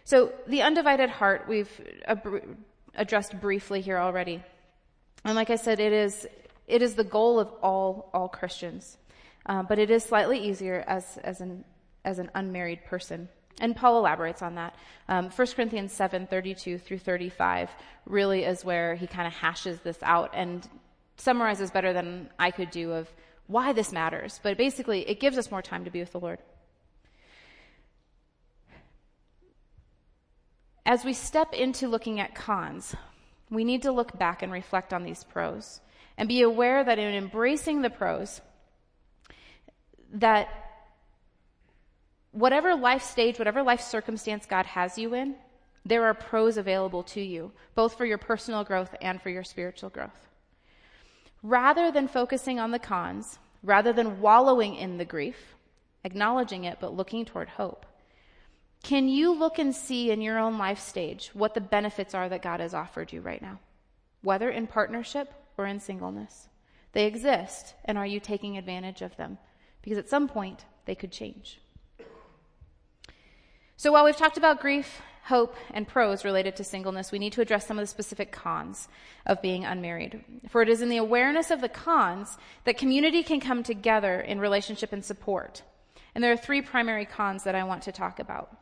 So 0.05 0.33
the 0.47 0.63
undivided 0.63 1.11
heart, 1.11 1.47
we've 1.49 1.71
addressed 2.95 3.41
briefly 3.41 3.81
here 3.81 3.99
already. 3.99 4.43
And 5.25 5.35
like 5.35 5.51
I 5.51 5.57
said, 5.57 5.81
it 5.81 5.93
is, 5.93 6.29
it 6.69 6.81
is 6.81 6.95
the 6.95 7.05
goal 7.05 7.41
of 7.41 7.49
all, 7.61 8.11
all 8.15 8.29
Christians. 8.29 8.99
Uh, 9.45 9.65
but 9.65 9.81
it 9.81 9.91
is 9.91 10.05
slightly 10.05 10.39
easier 10.39 10.85
as, 10.87 11.19
as 11.25 11.41
an, 11.41 11.65
as 12.05 12.21
an 12.21 12.31
unmarried 12.37 12.85
person. 12.85 13.29
And 13.61 13.75
Paul 13.75 13.99
elaborates 13.99 14.43
on 14.43 14.57
that. 14.57 14.75
Um, 15.09 15.31
1 15.31 15.47
Corinthians 15.49 15.93
7, 15.93 16.27
32 16.27 16.79
through 16.79 16.99
35 16.99 17.71
really 18.05 18.45
is 18.45 18.65
where 18.65 18.95
he 18.95 19.07
kind 19.07 19.27
of 19.27 19.33
hashes 19.33 19.81
this 19.81 19.99
out 20.03 20.31
and 20.35 20.69
summarizes 21.17 21.71
better 21.71 21.93
than 21.93 22.29
I 22.39 22.51
could 22.51 22.71
do 22.71 22.93
of 22.93 23.09
why 23.47 23.73
this 23.73 23.93
matters. 23.93 24.41
But 24.43 24.59
basically, 24.59 25.09
it 25.09 25.21
gives 25.21 25.39
us 25.39 25.51
more 25.51 25.63
time 25.63 25.85
to 25.85 25.91
be 25.91 26.01
with 26.01 26.13
the 26.13 26.21
Lord. 26.21 26.39
As 30.85 31.05
we 31.05 31.15
step 31.15 31.53
into 31.53 31.89
looking 31.89 32.21
at 32.21 32.35
cons, 32.35 32.95
we 33.51 33.65
need 33.65 33.83
to 33.83 33.93
look 33.93 34.19
back 34.19 34.43
and 34.43 34.53
reflect 34.53 34.93
on 34.93 35.03
these 35.03 35.25
pros 35.25 35.81
and 36.19 36.29
be 36.29 36.43
aware 36.43 36.85
that 36.85 36.99
in 36.99 37.15
embracing 37.15 37.83
the 37.83 37.91
pros, 37.91 38.41
that 40.13 40.66
whatever 42.37 42.75
life 42.75 43.03
stage, 43.03 43.39
whatever 43.39 43.63
life 43.63 43.81
circumstance 43.81 44.45
God 44.45 44.67
has 44.67 44.99
you 44.99 45.15
in, 45.15 45.37
there 45.87 46.05
are 46.05 46.13
pros 46.13 46.59
available 46.59 47.03
to 47.05 47.21
you, 47.21 47.51
both 47.75 47.97
for 47.97 48.05
your 48.05 48.19
personal 48.19 48.63
growth 48.63 48.95
and 49.01 49.21
for 49.23 49.31
your 49.31 49.45
spiritual 49.45 49.89
growth. 49.89 50.29
Rather 51.43 51.91
than 51.91 52.09
focusing 52.09 52.61
on 52.61 52.73
the 52.73 52.79
cons, 52.79 53.39
rather 53.63 53.93
than 53.93 54.21
wallowing 54.21 54.75
in 54.75 54.99
the 54.99 55.05
grief, 55.05 55.55
acknowledging 56.05 56.65
it, 56.65 56.77
but 56.79 56.95
looking 56.95 57.25
toward 57.25 57.49
hope, 57.49 57.87
can 58.83 59.09
you 59.09 59.33
look 59.33 59.59
and 59.59 59.75
see 59.75 60.11
in 60.11 60.21
your 60.21 60.39
own 60.39 60.59
life 60.59 60.79
stage 60.79 61.31
what 61.33 61.55
the 61.55 61.61
benefits 61.61 62.15
are 62.15 62.29
that 62.29 62.43
God 62.43 62.61
has 62.61 62.75
offered 62.75 63.13
you 63.13 63.23
right 63.23 63.41
now, 63.41 63.59
whether 64.23 64.51
in 64.51 64.67
partnership 64.67 65.33
or 65.57 65.67
in 65.67 65.81
singleness? 65.81 66.49
They 66.93 67.07
exist, 67.07 67.75
and 67.87 67.97
are 67.97 68.07
you 68.07 68.21
taking 68.21 68.59
advantage 68.59 69.01
of 69.01 69.17
them? 69.17 69.39
Because 69.81 69.99
at 69.99 70.09
some 70.09 70.29
point, 70.29 70.67
they 70.85 70.95
could 70.95 71.13
change. 71.13 71.61
So 73.79 73.93
while 73.93 74.05
we've 74.05 74.17
talked 74.17 74.39
about 74.39 74.61
grief, 74.61 75.03
hope, 75.25 75.55
and 75.71 75.87
pros 75.87 76.25
related 76.25 76.57
to 76.57 76.65
singleness, 76.65 77.13
we 77.13 77.19
need 77.19 77.35
to 77.35 77.43
address 77.43 77.67
some 77.67 77.79
of 77.79 77.83
the 77.83 77.87
specific 77.87 78.33
cons 78.33 78.89
of 79.27 79.43
being 79.43 79.67
unmarried. 79.67 80.25
For 80.49 80.63
it 80.63 80.71
is 80.71 80.81
in 80.81 80.89
the 80.89 80.97
awareness 80.97 81.51
of 81.51 81.61
the 81.61 81.69
cons 81.69 82.39
that 82.65 82.79
community 82.79 83.23
can 83.23 83.39
come 83.39 83.63
together 83.63 84.19
in 84.21 84.41
relationship 84.41 84.95
and 84.95 85.05
support. 85.05 85.63
And 86.15 86.25
there 86.25 86.33
are 86.33 86.39
three 86.39 86.63
primary 86.63 87.05
cons 87.05 87.45
that 87.45 87.55
I 87.55 87.65
want 87.65 87.83
to 87.83 87.93
talk 87.93 88.19
about. 88.19 88.57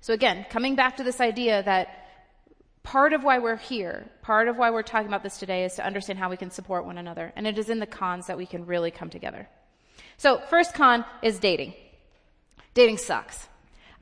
So 0.00 0.14
again, 0.14 0.46
coming 0.48 0.74
back 0.74 0.96
to 0.96 1.04
this 1.04 1.20
idea 1.20 1.62
that 1.62 2.08
part 2.82 3.12
of 3.12 3.24
why 3.24 3.40
we're 3.40 3.56
here, 3.56 4.10
part 4.22 4.48
of 4.48 4.56
why 4.56 4.70
we're 4.70 4.82
talking 4.82 5.08
about 5.08 5.22
this 5.22 5.36
today 5.36 5.64
is 5.64 5.74
to 5.74 5.84
understand 5.84 6.18
how 6.18 6.30
we 6.30 6.38
can 6.38 6.50
support 6.50 6.86
one 6.86 6.96
another. 6.96 7.30
And 7.36 7.46
it 7.46 7.58
is 7.58 7.68
in 7.68 7.78
the 7.78 7.86
cons 7.86 8.28
that 8.28 8.38
we 8.38 8.46
can 8.46 8.64
really 8.64 8.90
come 8.90 9.10
together. 9.10 9.48
So 10.16 10.40
first 10.48 10.72
con 10.72 11.04
is 11.22 11.38
dating. 11.38 11.74
Dating 12.72 12.96
sucks. 12.96 13.48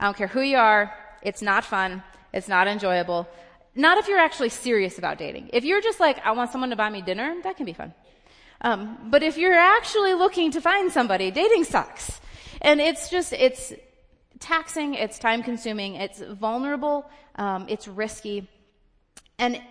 I 0.03 0.05
don't 0.07 0.17
care 0.17 0.27
who 0.27 0.41
you 0.41 0.57
are. 0.57 0.93
It's 1.21 1.41
not 1.41 1.63
fun. 1.63 2.03
It's 2.33 2.49
not 2.49 2.67
enjoyable. 2.67 3.25
Not 3.73 3.97
if 3.97 4.09
you're 4.09 4.19
actually 4.19 4.49
serious 4.49 4.97
about 4.97 5.17
dating. 5.17 5.51
If 5.53 5.63
you're 5.63 5.79
just 5.79 6.01
like, 6.01 6.17
I 6.25 6.33
want 6.33 6.51
someone 6.51 6.71
to 6.71 6.75
buy 6.75 6.89
me 6.89 7.01
dinner, 7.01 7.33
that 7.43 7.55
can 7.55 7.65
be 7.65 7.71
fun. 7.71 7.93
Um, 8.59 8.97
but 9.09 9.23
if 9.23 9.37
you're 9.37 9.53
actually 9.53 10.13
looking 10.13 10.51
to 10.51 10.59
find 10.59 10.91
somebody, 10.91 11.31
dating 11.31 11.63
sucks. 11.63 12.19
And 12.59 12.81
it's 12.81 13.09
just, 13.09 13.31
it's, 13.31 13.71
taxing, 14.41 14.95
it's 14.95 15.17
time 15.19 15.41
consuming, 15.41 15.95
it's 15.95 16.19
vulnerable, 16.19 17.09
um, 17.35 17.67
it's 17.69 17.87
risky. 17.87 18.49
And 19.39 19.61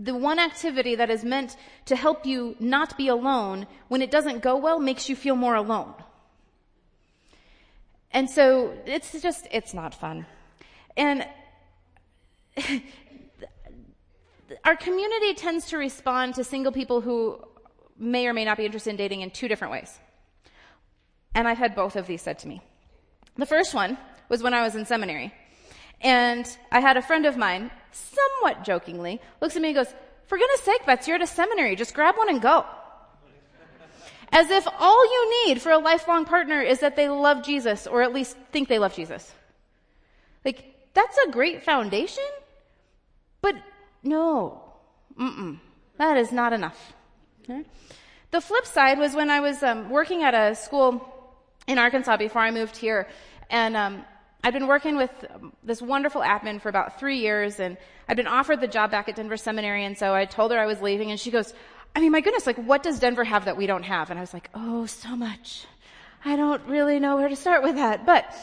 the 0.00 0.16
one 0.16 0.40
activity 0.40 0.96
that 0.96 1.10
is 1.10 1.22
meant 1.22 1.56
to 1.84 1.94
help 1.94 2.26
you 2.26 2.56
not 2.58 2.96
be 2.96 3.06
alone 3.06 3.68
when 3.86 4.02
it 4.02 4.10
doesn't 4.10 4.42
go 4.42 4.56
well 4.56 4.80
makes 4.80 5.08
you 5.08 5.14
feel 5.14 5.36
more 5.36 5.54
alone. 5.54 5.94
And 8.16 8.30
so 8.30 8.72
it's 8.86 9.20
just, 9.20 9.46
it's 9.50 9.74
not 9.74 9.94
fun. 9.94 10.24
And 10.96 11.26
our 14.64 14.74
community 14.74 15.34
tends 15.34 15.66
to 15.66 15.76
respond 15.76 16.36
to 16.36 16.44
single 16.44 16.72
people 16.72 17.02
who 17.02 17.38
may 17.98 18.26
or 18.26 18.32
may 18.32 18.46
not 18.46 18.56
be 18.56 18.64
interested 18.64 18.88
in 18.88 18.96
dating 18.96 19.20
in 19.20 19.30
two 19.30 19.48
different 19.48 19.70
ways. 19.70 20.00
And 21.34 21.46
I've 21.46 21.58
had 21.58 21.74
both 21.74 21.94
of 21.94 22.06
these 22.06 22.22
said 22.22 22.38
to 22.38 22.48
me. 22.48 22.62
The 23.36 23.44
first 23.44 23.74
one 23.74 23.98
was 24.30 24.42
when 24.42 24.54
I 24.54 24.62
was 24.62 24.76
in 24.76 24.86
seminary. 24.86 25.34
And 26.00 26.46
I 26.72 26.80
had 26.80 26.96
a 26.96 27.02
friend 27.02 27.26
of 27.26 27.36
mine, 27.36 27.70
somewhat 27.92 28.64
jokingly, 28.64 29.20
looks 29.42 29.56
at 29.56 29.60
me 29.60 29.68
and 29.68 29.76
goes, 29.76 29.94
for 30.26 30.38
goodness 30.38 30.62
sake, 30.62 30.86
Bets, 30.86 31.06
you're 31.06 31.16
at 31.16 31.22
a 31.22 31.26
seminary. 31.26 31.76
Just 31.76 31.92
grab 31.92 32.16
one 32.16 32.30
and 32.30 32.40
go. 32.40 32.64
As 34.32 34.50
if 34.50 34.66
all 34.78 35.04
you 35.04 35.46
need 35.46 35.62
for 35.62 35.70
a 35.72 35.78
lifelong 35.78 36.24
partner 36.24 36.60
is 36.60 36.80
that 36.80 36.96
they 36.96 37.08
love 37.08 37.44
Jesus, 37.44 37.86
or 37.86 38.02
at 38.02 38.12
least 38.12 38.36
think 38.52 38.68
they 38.68 38.78
love 38.78 38.94
Jesus. 38.94 39.32
Like, 40.44 40.74
that's 40.94 41.16
a 41.26 41.30
great 41.30 41.62
foundation, 41.62 42.24
but 43.40 43.54
no. 44.02 44.62
That 45.98 46.16
is 46.16 46.32
not 46.32 46.52
enough. 46.52 46.92
The 48.30 48.40
flip 48.40 48.66
side 48.66 48.98
was 48.98 49.14
when 49.14 49.30
I 49.30 49.40
was 49.40 49.62
um, 49.62 49.88
working 49.88 50.22
at 50.22 50.34
a 50.34 50.54
school 50.54 51.12
in 51.66 51.78
Arkansas 51.78 52.16
before 52.16 52.42
I 52.42 52.50
moved 52.50 52.76
here, 52.76 53.08
and 53.48 53.76
um, 53.76 54.04
I'd 54.42 54.52
been 54.52 54.66
working 54.66 54.96
with 54.96 55.10
this 55.62 55.80
wonderful 55.80 56.20
admin 56.20 56.60
for 56.60 56.68
about 56.68 56.98
three 56.98 57.18
years, 57.18 57.60
and 57.60 57.76
I'd 58.08 58.16
been 58.16 58.26
offered 58.26 58.60
the 58.60 58.68
job 58.68 58.90
back 58.90 59.08
at 59.08 59.16
Denver 59.16 59.36
Seminary, 59.36 59.84
and 59.84 59.96
so 59.96 60.14
I 60.14 60.24
told 60.24 60.52
her 60.52 60.58
I 60.58 60.66
was 60.66 60.80
leaving, 60.80 61.10
and 61.10 61.18
she 61.18 61.30
goes, 61.30 61.54
I 61.96 62.00
mean, 62.00 62.12
my 62.12 62.20
goodness, 62.20 62.46
like, 62.46 62.58
what 62.58 62.82
does 62.82 63.00
Denver 63.00 63.24
have 63.24 63.46
that 63.46 63.56
we 63.56 63.66
don't 63.66 63.84
have? 63.84 64.10
And 64.10 64.18
I 64.18 64.22
was 64.22 64.34
like, 64.34 64.50
oh, 64.54 64.84
so 64.84 65.16
much. 65.16 65.64
I 66.26 66.36
don't 66.36 66.62
really 66.66 67.00
know 67.00 67.16
where 67.16 67.26
to 67.30 67.34
start 67.34 67.62
with 67.62 67.76
that, 67.76 68.04
but 68.04 68.34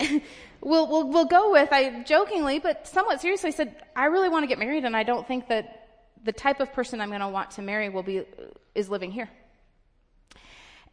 we'll, 0.62 0.88
we'll, 0.88 1.08
we'll 1.10 1.24
go 1.26 1.52
with, 1.52 1.68
I 1.72 2.02
jokingly, 2.04 2.60
but 2.60 2.88
somewhat 2.88 3.20
seriously 3.20 3.52
said, 3.52 3.76
I 3.94 4.06
really 4.06 4.30
want 4.30 4.44
to 4.44 4.46
get 4.46 4.58
married, 4.58 4.86
and 4.86 4.96
I 4.96 5.02
don't 5.02 5.28
think 5.28 5.48
that 5.48 5.88
the 6.24 6.32
type 6.32 6.60
of 6.60 6.72
person 6.72 7.02
I'm 7.02 7.10
going 7.10 7.20
to 7.20 7.28
want 7.28 7.50
to 7.52 7.62
marry 7.62 7.90
will 7.90 8.02
be, 8.02 8.22
is 8.74 8.88
living 8.88 9.12
here. 9.12 9.28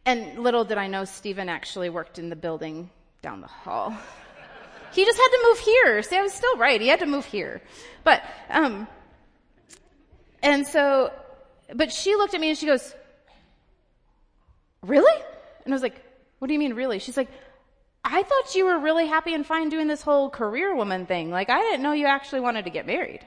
And 0.04 0.40
little 0.40 0.66
did 0.66 0.76
I 0.76 0.88
know 0.88 1.06
Stephen 1.06 1.48
actually 1.48 1.88
worked 1.88 2.18
in 2.18 2.28
the 2.28 2.36
building 2.36 2.90
down 3.22 3.40
the 3.40 3.46
hall. 3.46 3.96
he 4.92 5.06
just 5.06 5.18
had 5.18 5.28
to 5.28 5.48
move 5.48 5.58
here. 5.60 6.02
See, 6.02 6.18
I 6.18 6.20
was 6.20 6.34
still 6.34 6.58
right. 6.58 6.78
He 6.82 6.88
had 6.88 7.00
to 7.00 7.06
move 7.06 7.24
here. 7.24 7.62
But, 8.04 8.22
um, 8.50 8.86
and 10.42 10.66
so, 10.66 11.10
but 11.74 11.92
she 11.92 12.14
looked 12.14 12.34
at 12.34 12.40
me 12.40 12.50
and 12.50 12.58
she 12.58 12.66
goes, 12.66 12.94
really? 14.82 15.22
And 15.64 15.72
I 15.72 15.74
was 15.74 15.82
like, 15.82 16.00
what 16.38 16.48
do 16.48 16.54
you 16.54 16.58
mean 16.58 16.74
really? 16.74 16.98
She's 16.98 17.16
like, 17.16 17.28
I 18.04 18.22
thought 18.22 18.54
you 18.54 18.66
were 18.66 18.78
really 18.78 19.06
happy 19.06 19.32
and 19.32 19.46
fine 19.46 19.68
doing 19.68 19.86
this 19.86 20.02
whole 20.02 20.28
career 20.28 20.74
woman 20.74 21.06
thing. 21.06 21.30
Like, 21.30 21.50
I 21.50 21.60
didn't 21.60 21.82
know 21.82 21.92
you 21.92 22.06
actually 22.06 22.40
wanted 22.40 22.64
to 22.64 22.70
get 22.70 22.86
married. 22.86 23.20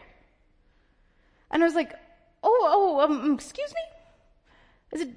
And 1.50 1.64
I 1.64 1.66
was 1.66 1.76
like, 1.76 1.94
oh, 2.44 2.68
oh, 2.68 3.00
um, 3.02 3.34
excuse 3.34 3.70
me? 3.74 3.82
I 4.94 4.98
said, 4.98 5.16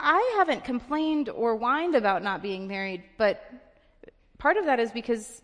I 0.00 0.34
haven't 0.36 0.64
complained 0.64 1.28
or 1.28 1.56
whined 1.56 1.94
about 1.94 2.22
not 2.22 2.42
being 2.42 2.66
married, 2.66 3.04
but 3.16 3.42
part 4.38 4.56
of 4.56 4.66
that 4.66 4.80
is 4.80 4.90
because 4.90 5.42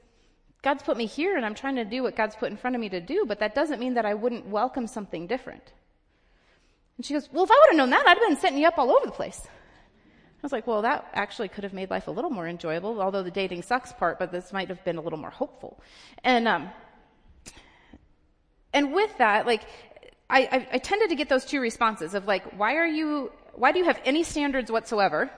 God's 0.63 0.83
put 0.83 0.97
me 0.97 1.07
here 1.07 1.37
and 1.37 1.47
I'm 1.47 1.55
trying 1.55 1.77
to 1.77 1.85
do 1.85 2.03
what 2.03 2.17
God's 2.17 2.37
put 2.37 2.51
in 2.51 2.57
front 2.57 2.77
of 2.77 2.81
me 2.81 2.89
to 2.91 3.01
do, 3.01 3.25
but 3.27 3.39
that 3.39 3.55
doesn't 3.55 3.81
mean 3.81 3.95
that 3.95 4.05
I 4.05 4.15
wouldn't 4.15 4.47
welcome 4.47 4.87
something 4.87 5.27
different. 5.27 5.73
And 6.97 7.07
she 7.07 7.15
goes, 7.15 7.29
well, 7.33 7.45
if 7.45 7.51
I 7.51 7.55
would 7.55 7.71
have 7.71 7.77
known 7.77 7.91
that, 7.91 8.07
I'd 8.07 8.19
have 8.19 8.29
been 8.29 8.37
setting 8.37 8.59
you 8.59 8.69
up 8.69 8.79
all 8.79 8.91
over 8.91 9.07
the 9.07 9.13
place. 9.13 9.41
I 9.45 10.41
was 10.43 10.53
like, 10.53 10.67
well, 10.67 10.83
that 10.83 11.09
actually 11.15 11.49
could 11.49 11.65
have 11.65 11.73
made 11.73 11.91
life 11.91 12.09
a 12.09 12.11
little 12.11 12.31
more 12.31 12.49
enjoyable, 12.49 13.01
although 13.01 13.23
the 13.23 13.31
dating 13.31 13.63
sucks 13.63 13.93
part, 13.93 14.19
but 14.19 14.33
this 14.33 14.53
might 14.53 14.69
have 14.69 14.85
been 14.85 14.97
a 14.97 15.01
little 15.01 15.19
more 15.19 15.31
hopeful. 15.31 15.81
And, 16.25 16.49
um, 16.49 16.71
and 18.73 18.93
with 18.93 19.17
that, 19.19 19.47
like, 19.47 19.63
I, 20.29 20.41
I, 20.41 20.69
I 20.73 20.79
tended 20.79 21.11
to 21.11 21.15
get 21.15 21.29
those 21.29 21.45
two 21.45 21.61
responses 21.61 22.15
of 22.15 22.27
like, 22.27 22.59
why 22.59 22.75
are 22.75 22.87
you, 22.87 23.31
why 23.55 23.71
do 23.71 23.79
you 23.79 23.85
have 23.85 24.01
any 24.05 24.25
standards 24.25 24.71
whatsoever? 24.71 25.31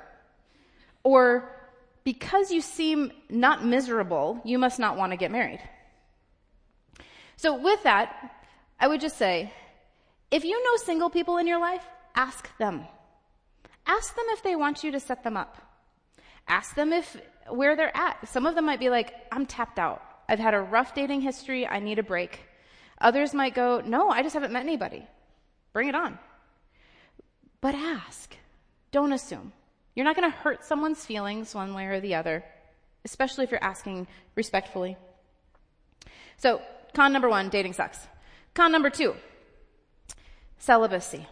Or 1.03 1.51
because 2.05 2.51
you 2.51 2.61
seem 2.61 3.13
not 3.29 3.65
miserable, 3.65 4.41
you 4.45 4.59
must 4.59 4.79
not 4.79 4.97
want 4.97 5.13
to 5.13 5.17
get 5.17 5.31
married. 5.31 5.61
So 7.37 7.61
with 7.61 7.83
that, 7.83 8.33
I 8.81 8.89
would 8.89 9.01
just 9.01 9.19
say, 9.19 9.53
if 10.31 10.45
you 10.45 10.63
know 10.63 10.77
single 10.85 11.11
people 11.11 11.37
in 11.39 11.47
your 11.47 11.61
life, 11.61 11.85
ask 12.15 12.57
them. 12.59 12.85
Ask 13.87 14.15
them 14.17 14.25
if 14.29 14.43
they 14.43 14.57
want 14.57 14.83
you 14.83 14.93
to 14.93 15.01
set 15.01 15.23
them 15.23 15.37
up. 15.37 15.59
Ask 16.49 16.75
them 16.75 16.93
if, 16.93 17.17
where 17.49 17.77
they're 17.77 17.97
at. 17.97 18.29
Some 18.29 18.47
of 18.47 18.55
them 18.55 18.67
might 18.67 18.81
be 18.81 18.91
like, 18.91 19.13
I'm 19.31 19.47
tapped 19.47 19.79
out. 19.79 20.03
I've 20.29 20.39
had 20.39 20.55
a 20.55 20.61
rough 20.61 20.95
dating 20.95 21.21
history. 21.21 21.67
I 21.67 21.81
need 21.81 21.99
a 21.99 22.03
break. 22.03 22.41
Others 23.01 23.35
might 23.35 23.55
go, 23.55 23.83
no, 23.85 24.09
I 24.09 24.23
just 24.23 24.35
haven't 24.35 24.53
met 24.53 24.63
anybody. 24.63 25.07
Bring 25.73 25.89
it 25.89 25.95
on. 25.95 26.19
But 27.61 27.75
ask. 27.75 28.35
Don't 28.91 29.13
assume. 29.13 29.53
You're 29.95 30.05
not 30.05 30.17
going 30.17 30.31
to 30.31 30.37
hurt 30.37 30.65
someone's 30.65 31.05
feelings 31.05 31.55
one 31.55 31.75
way 31.75 31.87
or 31.87 32.01
the 32.01 32.15
other, 32.15 32.45
especially 33.05 33.45
if 33.45 33.51
you're 33.51 33.63
asking 33.63 34.07
respectfully. 34.35 34.97
So, 36.37 36.61
con 36.95 37.13
number 37.13 37.29
one, 37.29 37.49
dating 37.49 37.75
sucks. 37.75 37.99
Con 38.55 38.73
number 38.73 38.91
two, 38.91 39.15
celibacy. 40.65 41.27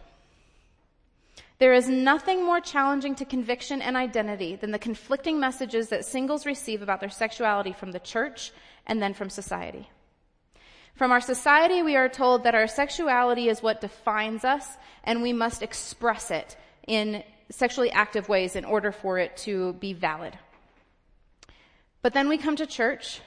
There 1.59 1.73
is 1.73 1.87
nothing 1.87 2.45
more 2.45 2.59
challenging 2.59 3.15
to 3.15 3.25
conviction 3.25 3.81
and 3.81 3.95
identity 3.95 4.55
than 4.55 4.71
the 4.71 4.79
conflicting 4.79 5.39
messages 5.39 5.89
that 5.89 6.05
singles 6.05 6.45
receive 6.45 6.81
about 6.81 6.99
their 6.99 7.09
sexuality 7.09 7.73
from 7.73 7.91
the 7.91 7.99
church 7.99 8.51
and 8.85 9.01
then 9.01 9.13
from 9.13 9.29
society. 9.29 9.89
From 10.95 11.11
our 11.11 11.21
society, 11.21 11.81
we 11.81 11.95
are 11.95 12.09
told 12.09 12.43
that 12.43 12.53
our 12.53 12.67
sexuality 12.67 13.49
is 13.49 13.63
what 13.63 13.81
defines 13.81 14.43
us 14.43 14.67
and 15.03 15.21
we 15.21 15.33
must 15.33 15.63
express 15.63 16.29
it 16.29 16.55
in 16.87 17.23
sexually 17.49 17.91
active 17.91 18.29
ways 18.29 18.55
in 18.55 18.65
order 18.65 18.91
for 18.91 19.17
it 19.17 19.35
to 19.37 19.73
be 19.73 19.93
valid. 19.93 20.37
But 22.01 22.13
then 22.13 22.27
we 22.27 22.37
come 22.37 22.57
to 22.57 22.67
church, 22.67 23.21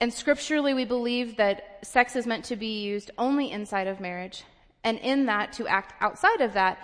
and 0.00 0.12
scripturally 0.12 0.74
we 0.74 0.84
believe 0.84 1.36
that 1.36 1.78
sex 1.84 2.16
is 2.16 2.26
meant 2.26 2.44
to 2.46 2.56
be 2.56 2.82
used 2.82 3.12
only 3.16 3.50
inside 3.52 3.86
of 3.86 4.00
marriage, 4.00 4.42
and 4.84 4.98
in 4.98 5.26
that, 5.26 5.52
to 5.54 5.66
act 5.66 5.94
outside 6.00 6.40
of 6.40 6.54
that 6.54 6.78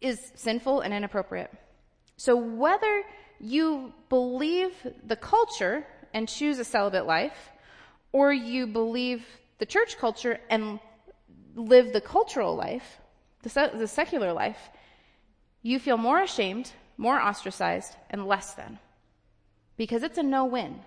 is 0.00 0.32
sinful 0.34 0.80
and 0.80 0.94
inappropriate. 0.94 1.50
So 2.16 2.36
whether 2.36 3.02
you 3.40 3.92
believe 4.08 4.72
the 5.06 5.16
culture 5.16 5.86
and 6.12 6.28
choose 6.28 6.58
a 6.58 6.64
celibate 6.64 7.06
life, 7.06 7.50
or 8.12 8.32
you 8.32 8.66
believe 8.66 9.24
the 9.58 9.66
church 9.66 9.98
culture 9.98 10.38
and 10.48 10.78
live 11.54 11.92
the 11.92 12.00
cultural 12.00 12.54
life, 12.54 12.98
the, 13.42 13.70
the 13.74 13.88
secular 13.88 14.32
life, 14.32 14.58
you 15.62 15.78
feel 15.78 15.96
more 15.96 16.20
ashamed, 16.20 16.70
more 16.96 17.20
ostracized, 17.20 17.96
and 18.10 18.26
less 18.26 18.54
than. 18.54 18.78
Because 19.76 20.02
it's 20.02 20.18
a 20.18 20.22
no 20.22 20.44
win. 20.44 20.80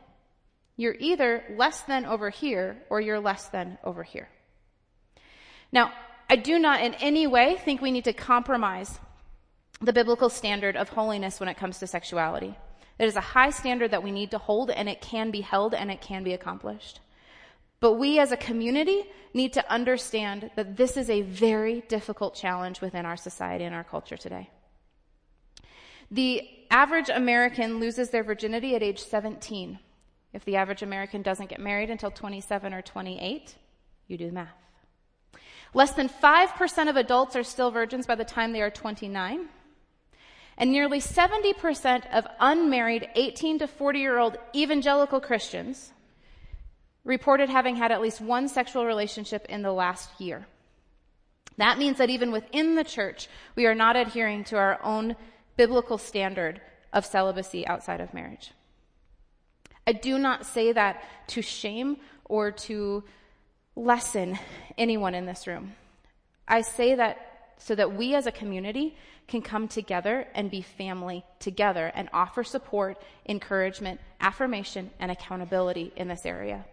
You're 0.78 0.96
either 1.00 1.44
less 1.58 1.82
than 1.82 2.06
over 2.06 2.30
here 2.30 2.78
or 2.90 3.02
you're 3.02 3.20
less 3.20 3.48
than 3.48 3.78
over 3.84 4.04
here. 4.04 4.30
Now, 5.72 5.92
I 6.30 6.36
do 6.36 6.60
not 6.60 6.82
in 6.82 6.94
any 6.96 7.28
way 7.28 7.58
think 7.64 7.82
we 7.82 7.92
need 7.92 8.04
to 8.06 8.14
compromise 8.14 9.00
the 9.82 9.94
biblical 9.94 10.30
standard 10.30 10.76
of 10.76 10.90
holiness 10.90 11.40
when 11.40 11.50
it 11.50 11.58
comes 11.58 11.80
to 11.80 11.88
sexuality. 11.88 12.58
It 13.00 13.06
is 13.06 13.16
a 13.16 13.22
high 13.22 13.52
standard 13.52 13.92
that 13.92 14.04
we 14.04 14.12
need 14.12 14.32
to 14.32 14.38
hold 14.38 14.72
and 14.72 14.90
it 14.90 15.02
can 15.02 15.30
be 15.30 15.42
held 15.42 15.74
and 15.74 15.92
it 15.92 16.02
can 16.02 16.24
be 16.24 16.34
accomplished. 16.34 17.00
But 17.80 17.94
we 17.94 18.20
as 18.20 18.32
a 18.32 18.38
community 18.38 19.04
need 19.34 19.54
to 19.54 19.72
understand 19.72 20.50
that 20.56 20.78
this 20.78 20.98
is 20.98 21.10
a 21.10 21.22
very 21.22 21.82
difficult 21.88 22.34
challenge 22.34 22.82
within 22.82 23.06
our 23.06 23.18
society 23.18 23.66
and 23.66 23.76
our 23.76 23.84
culture 23.84 24.18
today. 24.18 24.50
The 26.10 26.48
average 26.72 27.10
American 27.10 27.80
loses 27.80 28.10
their 28.10 28.24
virginity 28.24 28.76
at 28.76 28.82
age 28.82 29.00
17. 29.00 29.78
If 30.34 30.44
the 30.44 30.56
average 30.56 30.82
American 30.82 31.22
doesn't 31.22 31.50
get 31.50 31.60
married 31.60 31.90
until 31.90 32.10
27 32.10 32.74
or 32.74 32.82
28, 32.82 33.56
you 34.08 34.18
do 34.18 34.26
the 34.26 34.34
math. 34.34 34.56
Less 35.78 35.92
than 35.92 36.10
5% 36.10 36.90
of 36.90 36.96
adults 36.96 37.36
are 37.36 37.44
still 37.44 37.70
virgins 37.70 38.08
by 38.08 38.16
the 38.16 38.26
time 38.26 38.52
they 38.52 38.64
are 38.64 38.72
29. 38.72 39.48
And 40.58 40.72
nearly 40.72 41.00
70% 41.00 42.12
of 42.12 42.26
unmarried 42.40 43.08
18 43.14 43.60
to 43.60 43.68
40 43.68 44.00
year 44.00 44.18
old 44.18 44.40
evangelical 44.56 45.22
Christians 45.22 45.94
reported 47.04 47.50
having 47.50 47.76
had 47.76 47.92
at 47.92 48.02
least 48.02 48.20
one 48.22 48.48
sexual 48.48 48.88
relationship 48.88 49.46
in 49.50 49.62
the 49.62 49.72
last 49.72 50.20
year. 50.20 50.48
That 51.58 51.78
means 51.78 52.00
that 52.00 52.10
even 52.10 52.32
within 52.32 52.74
the 52.74 52.84
church, 52.84 53.28
we 53.56 53.68
are 53.68 53.76
not 53.76 53.96
adhering 53.96 54.46
to 54.46 54.58
our 54.58 54.84
own 54.84 55.16
biblical 55.58 56.00
standard 56.00 56.60
of 56.92 57.06
celibacy 57.06 57.68
outside 57.68 58.02
of 58.02 58.16
marriage. 58.16 58.50
I 59.86 59.92
do 59.92 60.18
not 60.18 60.48
say 60.48 60.74
that 60.74 61.04
to 61.28 61.44
shame 61.44 61.98
or 62.26 62.50
to 62.50 63.04
lessen 63.78 64.38
anyone 64.78 65.14
in 65.14 65.26
this 65.26 65.48
room. 65.48 65.74
I 66.48 66.62
say 66.62 66.96
that 66.96 67.54
so 67.60 67.76
that 67.76 67.96
we 67.96 68.16
as 68.16 68.26
a 68.26 68.32
community 68.32 68.98
can 69.28 69.42
come 69.42 69.68
together 69.68 70.28
and 70.34 70.50
be 70.50 70.62
family 70.62 71.24
together 71.40 71.92
and 71.94 72.10
offer 72.14 72.44
support, 72.44 72.98
encouragement, 73.28 74.00
affirmation, 74.20 74.90
and 75.00 75.12
accountability 75.12 75.92
in 75.96 76.08
this 76.08 76.26
area. 76.26 76.66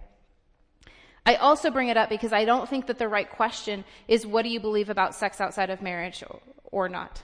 I 1.26 1.36
also 1.36 1.70
bring 1.70 1.88
it 1.88 1.96
up 1.96 2.08
because 2.08 2.32
I 2.32 2.44
don't 2.44 2.68
think 2.68 2.86
that 2.86 2.98
the 2.98 3.08
right 3.08 3.30
question 3.30 3.84
is 4.08 4.26
what 4.26 4.42
do 4.42 4.50
you 4.50 4.60
believe 4.60 4.90
about 4.90 5.14
sex 5.14 5.40
outside 5.40 5.70
of 5.70 5.82
marriage 5.82 6.22
or 6.70 6.88
not? 6.88 7.22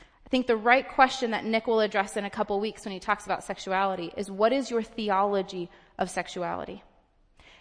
I 0.00 0.28
think 0.30 0.46
the 0.46 0.56
right 0.56 0.86
question 0.86 1.30
that 1.30 1.44
Nick 1.44 1.66
will 1.66 1.80
address 1.80 2.16
in 2.16 2.24
a 2.24 2.30
couple 2.30 2.58
weeks 2.58 2.84
when 2.84 2.92
he 2.92 3.00
talks 3.00 3.26
about 3.26 3.44
sexuality 3.44 4.12
is 4.16 4.30
what 4.30 4.52
is 4.52 4.70
your 4.70 4.82
theology 4.82 5.70
of 5.98 6.10
sexuality? 6.10 6.82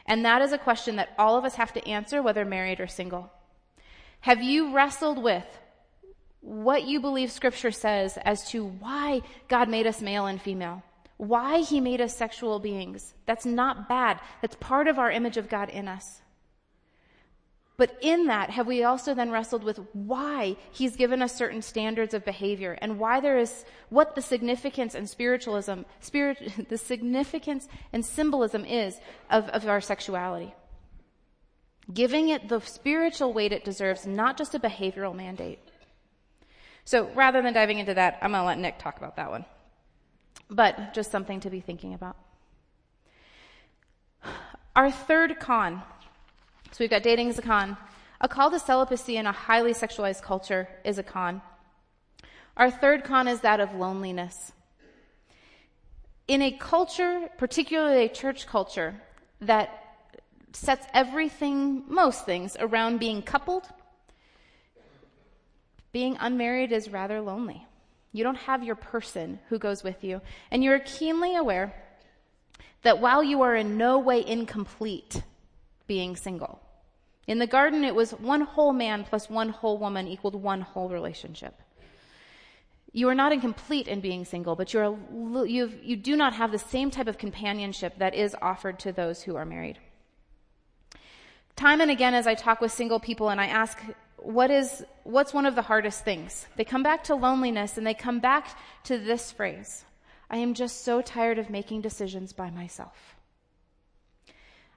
And 0.08 0.24
that 0.26 0.42
is 0.42 0.54
a 0.54 0.58
question 0.58 0.96
that 0.96 1.14
all 1.18 1.38
of 1.38 1.44
us 1.44 1.56
have 1.56 1.74
to 1.74 1.88
answer 1.88 2.22
whether 2.22 2.46
married 2.46 2.80
or 2.80 2.88
single. 2.88 3.32
Have 4.22 4.42
you 4.42 4.74
wrestled 4.74 5.22
with 5.22 5.46
what 6.42 6.88
you 6.88 7.00
believe 7.00 7.32
scripture 7.32 7.72
says 7.72 8.18
as 8.24 8.50
to 8.52 8.66
why 8.66 9.22
God 9.48 9.70
made 9.70 9.86
us 9.86 10.02
male 10.02 10.28
and 10.28 10.42
female? 10.42 10.82
Why 11.18 11.60
he 11.60 11.82
made 11.82 12.00
us 12.00 12.16
sexual 12.16 12.60
beings? 12.60 13.14
That's 13.26 13.46
not 13.46 13.90
bad. 13.90 14.20
That's 14.42 14.56
part 14.56 14.88
of 14.88 15.00
our 15.00 15.12
image 15.12 15.38
of 15.38 15.50
God 15.50 15.70
in 15.70 15.88
us. 15.88 16.22
But 17.78 17.96
in 18.02 18.26
that, 18.26 18.50
have 18.50 18.66
we 18.66 18.84
also 18.84 19.14
then 19.14 19.30
wrestled 19.30 19.64
with 19.64 19.80
why 19.94 20.58
he's 20.72 20.96
given 20.96 21.22
us 21.22 21.36
certain 21.36 21.62
standards 21.62 22.16
of 22.16 22.26
behavior 22.26 22.76
and 22.82 22.98
why 22.98 23.20
there 23.20 23.38
is, 23.38 23.66
what 23.90 24.16
the 24.16 24.22
significance 24.22 24.96
and 24.96 25.08
spiritualism, 25.08 25.82
spirit, 26.00 26.54
the 26.70 26.78
significance 26.78 27.68
and 27.94 28.04
symbolism 28.04 28.66
is 28.66 29.00
of, 29.30 29.48
of 29.50 29.68
our 29.68 29.80
sexuality? 29.80 30.56
Giving 31.94 32.30
it 32.30 32.50
the 32.50 32.60
spiritual 32.62 33.32
weight 33.32 33.54
it 33.54 33.64
deserves, 33.64 34.08
not 34.08 34.38
just 34.38 34.56
a 34.56 34.60
behavioral 34.60 35.16
mandate. 35.16 35.60
So 36.84 37.10
rather 37.14 37.42
than 37.44 37.54
diving 37.54 37.78
into 37.78 37.94
that, 37.94 38.18
I'm 38.24 38.32
going 38.32 38.42
to 38.42 38.48
let 38.48 38.58
Nick 38.58 38.80
talk 38.80 38.98
about 38.98 39.18
that 39.18 39.30
one. 39.30 39.46
But 40.50 40.96
just 40.96 41.12
something 41.12 41.42
to 41.42 41.50
be 41.52 41.60
thinking 41.60 41.94
about. 41.94 42.18
Our 44.76 44.90
third 44.90 45.40
con 45.40 45.84
so 46.78 46.84
we've 46.84 46.92
got 46.92 47.02
dating 47.02 47.30
as 47.30 47.40
a 47.40 47.42
con. 47.42 47.76
A 48.22 48.30
call 48.30 48.52
to 48.52 48.60
celibacy 48.60 49.18
in 49.18 49.26
a 49.26 49.32
highly 49.32 49.74
sexualized 49.74 50.22
culture 50.22 50.70
is 50.86 51.00
a 51.00 51.04
con. 51.04 51.42
Our 52.56 52.70
third 52.70 53.04
con 53.04 53.28
is 53.28 53.42
that 53.42 53.60
of 53.60 53.74
loneliness. 53.74 54.52
In 56.28 56.44
a 56.44 56.52
culture, 56.52 57.32
particularly 57.40 58.06
a 58.06 58.10
church 58.10 58.46
culture, 58.46 58.94
that 59.42 59.72
sets 60.54 60.86
everything, 60.94 61.82
most 61.88 62.28
things, 62.28 62.56
around 62.60 63.00
being 63.00 63.24
coupled, 63.24 63.68
being 65.92 66.16
unmarried 66.20 66.72
is 66.72 66.90
rather 66.90 67.22
lonely. 67.22 67.66
You 68.14 68.24
don't 68.24 68.36
have 68.36 68.64
your 68.64 68.76
person 68.76 69.40
who 69.50 69.58
goes 69.58 69.84
with 69.84 70.04
you. 70.04 70.22
And 70.52 70.64
you're 70.64 70.78
keenly 70.78 71.36
aware 71.36 71.74
that 72.84 73.00
while 73.00 73.24
you 73.24 73.42
are 73.42 73.56
in 73.56 73.78
no 73.78 73.98
way 73.98 74.24
incomplete, 74.24 75.24
being 75.88 76.16
single. 76.16 76.62
In 77.28 77.40
the 77.40 77.48
garden, 77.48 77.84
it 77.84 77.94
was 77.94 78.12
one 78.12 78.42
whole 78.42 78.74
man 78.74 79.04
plus 79.04 79.30
one 79.30 79.50
whole 79.50 79.78
woman 79.78 80.08
equaled 80.08 80.36
one 80.36 80.62
whole 80.62 80.90
relationship. 80.90 81.62
You 82.94 83.10
are 83.10 83.16
not 83.16 83.34
incomplete 83.34 83.90
in 83.90 84.00
being 84.00 84.24
single, 84.24 84.56
but 84.56 84.74
you 84.74 84.80
are, 84.80 85.46
you 85.46 85.96
do 85.98 86.16
not 86.16 86.34
have 86.34 86.52
the 86.52 86.58
same 86.58 86.90
type 86.90 87.08
of 87.08 87.18
companionship 87.18 88.00
that 88.00 88.16
is 88.16 88.36
offered 88.42 88.80
to 88.80 88.94
those 88.94 89.22
who 89.22 89.36
are 89.36 89.46
married. 89.46 89.78
Time 91.58 91.82
and 91.82 91.92
again, 91.92 92.14
as 92.14 92.28
I 92.28 92.34
talk 92.34 92.62
with 92.62 92.72
single 92.72 93.00
people 93.00 93.30
and 93.30 93.42
I 93.42 93.48
ask, 93.48 93.78
what 94.18 94.50
is, 94.50 94.86
what's 95.04 95.34
one 95.34 95.46
of 95.46 95.56
the 95.56 95.62
hardest 95.62 96.06
things? 96.06 96.48
They 96.56 96.64
come 96.64 96.82
back 96.82 97.04
to 97.06 97.16
loneliness 97.16 97.78
and 97.78 97.86
they 97.86 97.94
come 97.94 98.20
back 98.20 98.58
to 98.86 98.98
this 98.98 99.32
phrase. 99.32 99.84
I 100.30 100.38
am 100.38 100.54
just 100.54 100.84
so 100.84 101.02
tired 101.02 101.40
of 101.40 101.50
making 101.50 101.82
decisions 101.82 102.32
by 102.32 102.52
myself. 102.52 103.17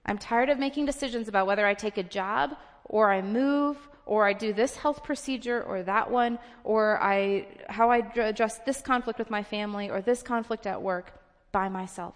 I'm 0.06 0.18
tired 0.18 0.48
of 0.48 0.58
making 0.58 0.86
decisions 0.86 1.28
about 1.28 1.46
whether 1.46 1.66
I 1.66 1.74
take 1.74 1.98
a 1.98 2.02
job 2.02 2.56
or 2.84 3.12
I 3.12 3.22
move 3.22 3.76
or 4.06 4.26
I 4.26 4.32
do 4.32 4.52
this 4.52 4.76
health 4.76 5.04
procedure 5.04 5.62
or 5.62 5.82
that 5.82 6.10
one 6.10 6.38
or 6.64 7.00
I, 7.00 7.46
how 7.68 7.90
I 7.90 7.98
address 7.98 8.58
this 8.58 8.80
conflict 8.80 9.18
with 9.18 9.30
my 9.30 9.42
family 9.42 9.88
or 9.90 10.00
this 10.00 10.22
conflict 10.22 10.66
at 10.66 10.82
work 10.82 11.12
by 11.52 11.68
myself. 11.68 12.14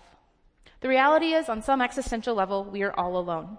The 0.81 0.89
reality 0.89 1.33
is, 1.33 1.49
on 1.49 1.63
some 1.63 1.81
existential 1.81 2.35
level, 2.35 2.65
we 2.65 2.83
are 2.83 2.93
all 2.93 3.17
alone. 3.17 3.59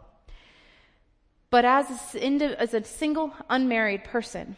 But 1.50 1.66
as 1.66 2.16
a, 2.16 2.62
as 2.62 2.74
a 2.74 2.84
single, 2.84 3.34
unmarried 3.50 4.04
person, 4.04 4.58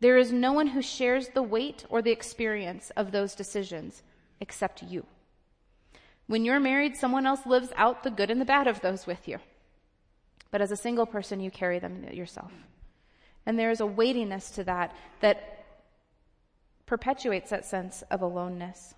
there 0.00 0.18
is 0.18 0.30
no 0.30 0.52
one 0.52 0.68
who 0.68 0.82
shares 0.82 1.28
the 1.28 1.42
weight 1.42 1.84
or 1.88 2.02
the 2.02 2.10
experience 2.10 2.90
of 2.96 3.12
those 3.12 3.34
decisions 3.34 4.02
except 4.40 4.82
you. 4.82 5.06
When 6.26 6.44
you're 6.44 6.60
married, 6.60 6.96
someone 6.96 7.26
else 7.26 7.46
lives 7.46 7.68
out 7.76 8.02
the 8.02 8.10
good 8.10 8.30
and 8.30 8.40
the 8.40 8.44
bad 8.44 8.66
of 8.66 8.80
those 8.80 9.06
with 9.06 9.28
you. 9.28 9.38
But 10.50 10.60
as 10.60 10.70
a 10.70 10.76
single 10.76 11.06
person, 11.06 11.40
you 11.40 11.50
carry 11.50 11.78
them 11.78 12.04
yourself. 12.12 12.52
And 13.44 13.58
there 13.58 13.70
is 13.70 13.80
a 13.80 13.86
weightiness 13.86 14.50
to 14.52 14.64
that 14.64 14.94
that 15.20 15.64
perpetuates 16.86 17.50
that 17.50 17.64
sense 17.64 18.02
of 18.10 18.22
aloneness. 18.22 18.94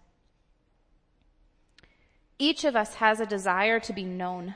Each 2.38 2.64
of 2.64 2.76
us 2.76 2.94
has 2.94 3.20
a 3.20 3.26
desire 3.26 3.80
to 3.80 3.92
be 3.92 4.04
known 4.04 4.54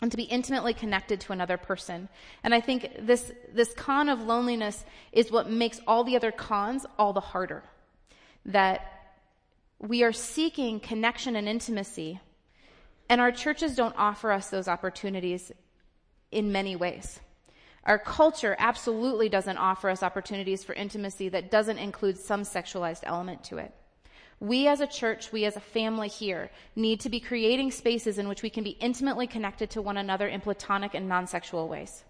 and 0.00 0.10
to 0.10 0.16
be 0.16 0.24
intimately 0.24 0.72
connected 0.72 1.20
to 1.20 1.32
another 1.32 1.56
person. 1.56 2.08
And 2.42 2.54
I 2.54 2.60
think 2.60 2.90
this, 3.00 3.32
this 3.52 3.74
con 3.74 4.08
of 4.08 4.22
loneliness 4.22 4.84
is 5.12 5.30
what 5.30 5.50
makes 5.50 5.80
all 5.86 6.04
the 6.04 6.16
other 6.16 6.30
cons 6.30 6.86
all 6.98 7.12
the 7.12 7.20
harder. 7.20 7.64
That 8.46 8.97
we 9.78 10.02
are 10.02 10.12
seeking 10.12 10.80
connection 10.80 11.36
and 11.36 11.48
intimacy, 11.48 12.20
and 13.08 13.20
our 13.20 13.30
churches 13.30 13.76
don't 13.76 13.94
offer 13.96 14.32
us 14.32 14.50
those 14.50 14.68
opportunities 14.68 15.52
in 16.32 16.52
many 16.52 16.76
ways. 16.76 17.20
Our 17.84 17.98
culture 17.98 18.56
absolutely 18.58 19.28
doesn't 19.28 19.56
offer 19.56 19.88
us 19.88 20.02
opportunities 20.02 20.64
for 20.64 20.74
intimacy 20.74 21.28
that 21.30 21.50
doesn't 21.50 21.78
include 21.78 22.18
some 22.18 22.42
sexualized 22.42 23.00
element 23.04 23.44
to 23.44 23.58
it. 23.58 23.72
We 24.40 24.68
as 24.68 24.80
a 24.80 24.86
church, 24.86 25.32
we 25.32 25.44
as 25.46 25.56
a 25.56 25.60
family 25.60 26.08
here, 26.08 26.50
need 26.76 27.00
to 27.00 27.08
be 27.08 27.18
creating 27.18 27.70
spaces 27.70 28.18
in 28.18 28.28
which 28.28 28.42
we 28.42 28.50
can 28.50 28.62
be 28.62 28.76
intimately 28.80 29.26
connected 29.26 29.70
to 29.70 29.82
one 29.82 29.96
another 29.96 30.28
in 30.28 30.40
platonic 30.40 30.94
and 30.94 31.08
non 31.08 31.26
sexual 31.26 31.68
ways. 31.68 32.04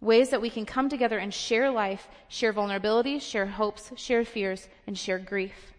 Ways 0.00 0.30
that 0.30 0.40
we 0.40 0.50
can 0.50 0.64
come 0.64 0.88
together 0.88 1.18
and 1.18 1.32
share 1.32 1.70
life, 1.70 2.08
share 2.28 2.52
vulnerabilities, 2.52 3.20
share 3.20 3.46
hopes, 3.46 3.92
share 3.96 4.24
fears, 4.24 4.68
and 4.86 4.96
share 4.96 5.18
grief. 5.18 5.72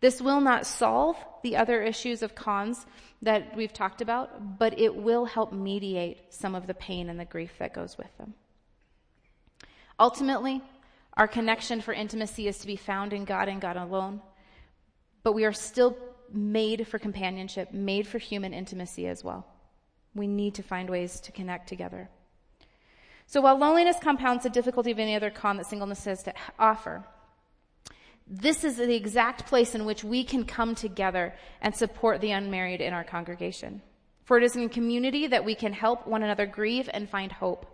This 0.00 0.20
will 0.20 0.40
not 0.40 0.66
solve 0.66 1.16
the 1.42 1.56
other 1.56 1.82
issues 1.82 2.22
of 2.22 2.34
cons 2.34 2.86
that 3.22 3.54
we've 3.56 3.72
talked 3.72 4.00
about, 4.00 4.58
but 4.58 4.78
it 4.78 4.96
will 4.96 5.26
help 5.26 5.52
mediate 5.52 6.32
some 6.32 6.54
of 6.54 6.66
the 6.66 6.74
pain 6.74 7.08
and 7.10 7.20
the 7.20 7.24
grief 7.24 7.52
that 7.58 7.74
goes 7.74 7.98
with 7.98 8.16
them. 8.16 8.34
Ultimately, 9.98 10.62
our 11.14 11.28
connection 11.28 11.82
for 11.82 11.92
intimacy 11.92 12.48
is 12.48 12.58
to 12.58 12.66
be 12.66 12.76
found 12.76 13.12
in 13.12 13.24
God 13.24 13.48
and 13.48 13.60
God 13.60 13.76
alone, 13.76 14.22
but 15.22 15.34
we 15.34 15.44
are 15.44 15.52
still 15.52 15.96
made 16.32 16.86
for 16.86 16.98
companionship, 16.98 17.72
made 17.72 18.06
for 18.06 18.18
human 18.18 18.54
intimacy 18.54 19.06
as 19.06 19.22
well. 19.22 19.46
We 20.14 20.26
need 20.26 20.54
to 20.54 20.62
find 20.62 20.88
ways 20.88 21.20
to 21.20 21.32
connect 21.32 21.68
together. 21.68 22.08
So 23.26 23.42
while 23.42 23.58
loneliness 23.58 23.96
compounds 24.00 24.44
the 24.44 24.50
difficulty 24.50 24.90
of 24.90 24.98
any 24.98 25.14
other 25.14 25.30
con 25.30 25.58
that 25.58 25.66
singleness 25.66 26.04
has 26.06 26.22
to 26.22 26.34
offer, 26.58 27.04
this 28.32 28.62
is 28.62 28.76
the 28.76 28.94
exact 28.94 29.46
place 29.46 29.74
in 29.74 29.84
which 29.84 30.04
we 30.04 30.22
can 30.22 30.44
come 30.44 30.76
together 30.76 31.34
and 31.60 31.74
support 31.74 32.20
the 32.20 32.30
unmarried 32.30 32.80
in 32.80 32.92
our 32.92 33.02
congregation. 33.02 33.82
For 34.22 34.38
it 34.38 34.44
is 34.44 34.54
in 34.54 34.68
community 34.68 35.26
that 35.26 35.44
we 35.44 35.56
can 35.56 35.72
help 35.72 36.06
one 36.06 36.22
another 36.22 36.46
grieve 36.46 36.88
and 36.94 37.10
find 37.10 37.32
hope. 37.32 37.66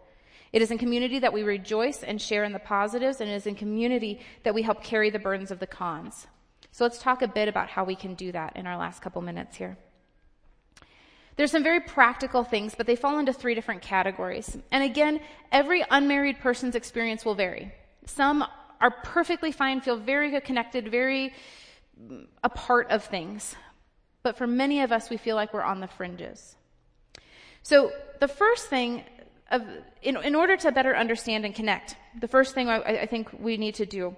It 0.55 0.63
is 0.63 0.71
in 0.71 0.79
community 0.79 1.19
that 1.19 1.35
we 1.35 1.43
rejoice 1.43 2.03
and 2.03 2.21
share 2.21 2.45
in 2.45 2.55
the 2.55 2.59
positives, 2.59 3.21
and 3.21 3.29
it 3.29 3.35
is 3.35 3.47
in 3.47 3.55
community 3.55 4.21
that 4.45 4.55
we 4.55 4.63
help 4.63 4.83
carry 4.83 5.11
the 5.11 5.19
burdens 5.19 5.51
of 5.51 5.59
the 5.59 5.67
cons. 5.67 6.27
So 6.73 6.85
let's 6.85 6.99
talk 6.99 7.21
a 7.21 7.29
bit 7.29 7.49
about 7.49 7.69
how 7.69 7.85
we 7.85 7.95
can 7.95 8.15
do 8.15 8.33
that 8.33 8.57
in 8.57 8.67
our 8.67 8.79
last 8.79 9.03
couple 9.03 9.21
minutes 9.21 9.57
here. 9.57 9.77
There's 11.37 11.51
some 11.51 11.63
very 11.63 11.81
practical 11.81 12.45
things, 12.45 12.75
but 12.75 12.87
they 12.87 12.97
fall 12.97 13.19
into 13.19 13.35
three 13.35 13.55
different 13.55 13.83
categories. 13.83 14.57
And 14.73 14.83
again, 14.83 15.21
every 15.53 15.85
unmarried 15.91 16.39
person's 16.39 16.75
experience 16.75 17.27
will 17.27 17.35
vary. 17.35 17.73
Some 18.07 18.43
are 18.81 18.91
perfectly 18.91 19.53
fine, 19.53 19.81
feel 19.81 19.97
very 19.97 20.41
connected, 20.41 20.89
very 20.91 21.33
mm, 22.01 22.27
a 22.43 22.49
part 22.49 22.91
of 22.91 23.05
things. 23.05 23.55
But 24.23 24.37
for 24.37 24.47
many 24.47 24.81
of 24.83 24.93
us, 24.93 25.09
we 25.09 25.17
feel 25.17 25.37
like 25.37 25.53
we're 25.55 25.63
on 25.63 25.81
the 25.81 25.87
fringes. 25.87 26.57
So 27.63 27.93
the 28.21 28.29
first 28.29 28.69
thing, 28.69 29.05
of, 29.51 29.63
in, 30.03 30.17
in 30.17 30.35
order 30.35 30.57
to 30.57 30.73
better 30.73 30.97
understand 30.97 31.45
and 31.45 31.55
connect, 31.55 31.97
the 32.21 32.29
first 32.29 32.55
thing 32.55 32.69
I, 32.69 33.03
I 33.03 33.07
think 33.07 33.31
we 33.39 33.57
need 33.57 33.77
to 33.77 33.87
do 33.87 34.17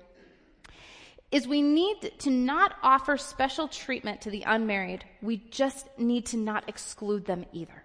is 1.30 1.46
we 1.46 1.60
need 1.60 2.12
to 2.20 2.30
not 2.30 2.74
offer 2.82 3.18
special 3.18 3.68
treatment 3.68 4.22
to 4.22 4.30
the 4.30 4.42
unmarried. 4.46 5.04
We 5.20 5.36
just 5.50 5.86
need 5.98 6.26
to 6.26 6.38
not 6.38 6.64
exclude 6.68 7.26
them 7.26 7.44
either. 7.52 7.84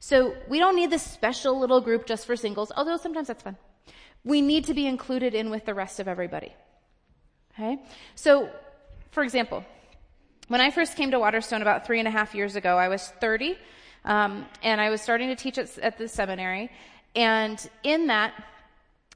So 0.00 0.34
we 0.48 0.58
don't 0.58 0.74
need 0.74 0.90
this 0.90 1.02
special 1.02 1.60
little 1.60 1.80
group 1.80 2.06
just 2.06 2.26
for 2.26 2.36
singles, 2.36 2.72
although 2.74 2.96
sometimes 2.96 3.28
that's 3.28 3.42
fun 3.42 3.56
we 4.24 4.40
need 4.40 4.66
to 4.66 4.74
be 4.74 4.86
included 4.86 5.34
in 5.34 5.50
with 5.50 5.64
the 5.64 5.74
rest 5.74 6.00
of 6.00 6.08
everybody. 6.08 6.52
Okay? 7.54 7.82
So, 8.14 8.48
for 9.10 9.22
example, 9.22 9.64
when 10.48 10.60
I 10.60 10.70
first 10.70 10.96
came 10.96 11.10
to 11.10 11.18
Waterstone 11.18 11.62
about 11.62 11.86
three 11.86 11.98
and 11.98 12.08
a 12.08 12.10
half 12.10 12.34
years 12.34 12.56
ago, 12.56 12.76
I 12.76 12.88
was 12.88 13.08
30. 13.20 13.56
Um, 14.04 14.46
and 14.62 14.80
I 14.80 14.90
was 14.90 15.00
starting 15.00 15.28
to 15.28 15.36
teach 15.36 15.58
at, 15.58 15.78
at 15.78 15.98
the 15.98 16.08
seminary. 16.08 16.70
And 17.14 17.58
in 17.82 18.08
that, 18.08 18.32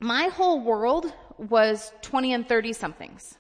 my 0.00 0.24
whole 0.28 0.60
world 0.60 1.12
was 1.38 1.92
20 2.02 2.34
and 2.34 2.48
30 2.48 2.72
somethings. 2.72 3.36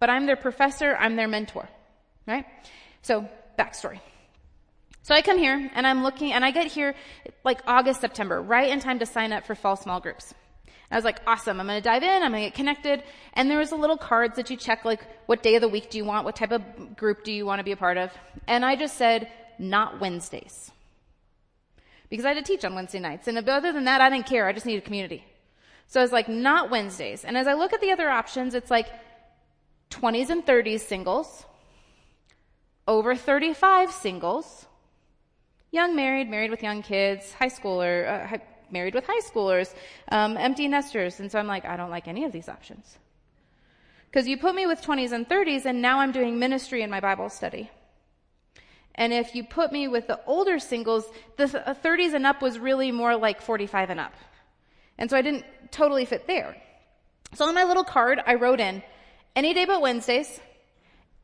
But 0.00 0.10
I'm 0.10 0.26
their 0.26 0.36
professor, 0.36 0.96
I'm 0.96 1.16
their 1.16 1.28
mentor, 1.28 1.68
right? 2.26 2.44
So, 3.02 3.28
backstory. 3.58 4.00
So 5.02 5.14
I 5.14 5.20
come 5.20 5.38
here 5.38 5.70
and 5.74 5.86
I'm 5.86 6.02
looking 6.02 6.32
and 6.32 6.44
I 6.44 6.50
get 6.50 6.66
here 6.66 6.94
like 7.44 7.60
August, 7.66 8.00
September, 8.00 8.40
right 8.40 8.70
in 8.70 8.80
time 8.80 8.98
to 9.00 9.06
sign 9.06 9.32
up 9.32 9.46
for 9.46 9.54
fall 9.54 9.76
small 9.76 10.00
groups. 10.00 10.32
I 10.90 10.96
was 10.96 11.04
like, 11.04 11.20
awesome, 11.26 11.60
I'm 11.60 11.66
gonna 11.66 11.80
dive 11.80 12.02
in, 12.02 12.22
I'm 12.22 12.30
gonna 12.30 12.44
get 12.44 12.54
connected. 12.54 13.02
And 13.32 13.50
there 13.50 13.58
was 13.58 13.72
a 13.72 13.76
little 13.76 13.96
cards 13.96 14.36
that 14.36 14.50
you 14.50 14.56
check 14.56 14.84
like, 14.84 15.00
what 15.26 15.42
day 15.42 15.56
of 15.56 15.60
the 15.60 15.68
week 15.68 15.90
do 15.90 15.98
you 15.98 16.04
want? 16.04 16.24
What 16.24 16.36
type 16.36 16.52
of 16.52 16.96
group 16.96 17.24
do 17.24 17.32
you 17.32 17.46
want 17.46 17.60
to 17.60 17.64
be 17.64 17.72
a 17.72 17.76
part 17.76 17.96
of? 17.96 18.12
And 18.46 18.64
I 18.64 18.76
just 18.76 18.96
said, 18.96 19.30
not 19.58 20.00
Wednesdays. 20.00 20.70
Because 22.08 22.24
I 22.24 22.34
had 22.34 22.44
to 22.44 22.52
teach 22.52 22.64
on 22.64 22.74
Wednesday 22.74 23.00
nights. 23.00 23.26
And 23.28 23.38
other 23.38 23.72
than 23.72 23.84
that, 23.84 24.00
I 24.00 24.10
didn't 24.10 24.26
care. 24.26 24.46
I 24.46 24.52
just 24.52 24.66
needed 24.66 24.84
community. 24.84 25.24
So 25.86 26.00
I 26.00 26.02
was 26.02 26.12
like, 26.12 26.28
not 26.28 26.70
Wednesdays. 26.70 27.24
And 27.24 27.36
as 27.36 27.46
I 27.46 27.54
look 27.54 27.72
at 27.72 27.80
the 27.80 27.90
other 27.90 28.08
options, 28.08 28.54
it's 28.54 28.70
like 28.70 28.88
20s 29.90 30.30
and 30.30 30.44
30s 30.44 30.80
singles, 30.80 31.44
over 32.86 33.14
35 33.14 33.92
singles, 33.92 34.66
young 35.70 35.96
married, 35.96 36.28
married 36.28 36.50
with 36.50 36.62
young 36.62 36.82
kids, 36.82 37.32
high 37.32 37.48
schooler, 37.48 38.08
uh, 38.08 38.26
high, 38.26 38.42
married 38.74 38.94
with 38.94 39.06
high 39.06 39.20
schoolers, 39.20 39.72
um, 40.12 40.36
empty 40.36 40.68
nesters. 40.68 41.20
And 41.20 41.32
so 41.32 41.38
I'm 41.38 41.46
like, 41.46 41.64
I 41.64 41.78
don't 41.78 41.90
like 41.90 42.06
any 42.06 42.24
of 42.24 42.32
these 42.32 42.50
options. 42.50 42.98
Because 44.10 44.28
you 44.28 44.36
put 44.36 44.54
me 44.54 44.66
with 44.66 44.82
20s 44.82 45.12
and 45.12 45.26
30s, 45.26 45.64
and 45.64 45.80
now 45.80 46.00
I'm 46.00 46.12
doing 46.12 46.38
ministry 46.38 46.82
in 46.82 46.90
my 46.90 47.00
Bible 47.00 47.30
study. 47.30 47.70
And 48.94 49.12
if 49.12 49.34
you 49.34 49.42
put 49.42 49.72
me 49.72 49.88
with 49.88 50.06
the 50.06 50.20
older 50.26 50.58
singles, 50.58 51.04
the 51.36 51.46
30s 51.46 52.12
uh, 52.12 52.16
and 52.16 52.26
up 52.26 52.42
was 52.42 52.58
really 52.58 52.92
more 52.92 53.16
like 53.16 53.40
45 53.40 53.90
and 53.90 54.00
up. 54.00 54.14
And 54.98 55.10
so 55.10 55.16
I 55.16 55.22
didn't 55.22 55.44
totally 55.72 56.04
fit 56.04 56.26
there. 56.26 56.56
So 57.34 57.46
on 57.46 57.54
my 57.54 57.64
little 57.64 57.82
card, 57.82 58.20
I 58.24 58.34
wrote 58.34 58.60
in, 58.60 58.82
any 59.34 59.52
day 59.54 59.64
but 59.64 59.80
Wednesdays, 59.80 60.40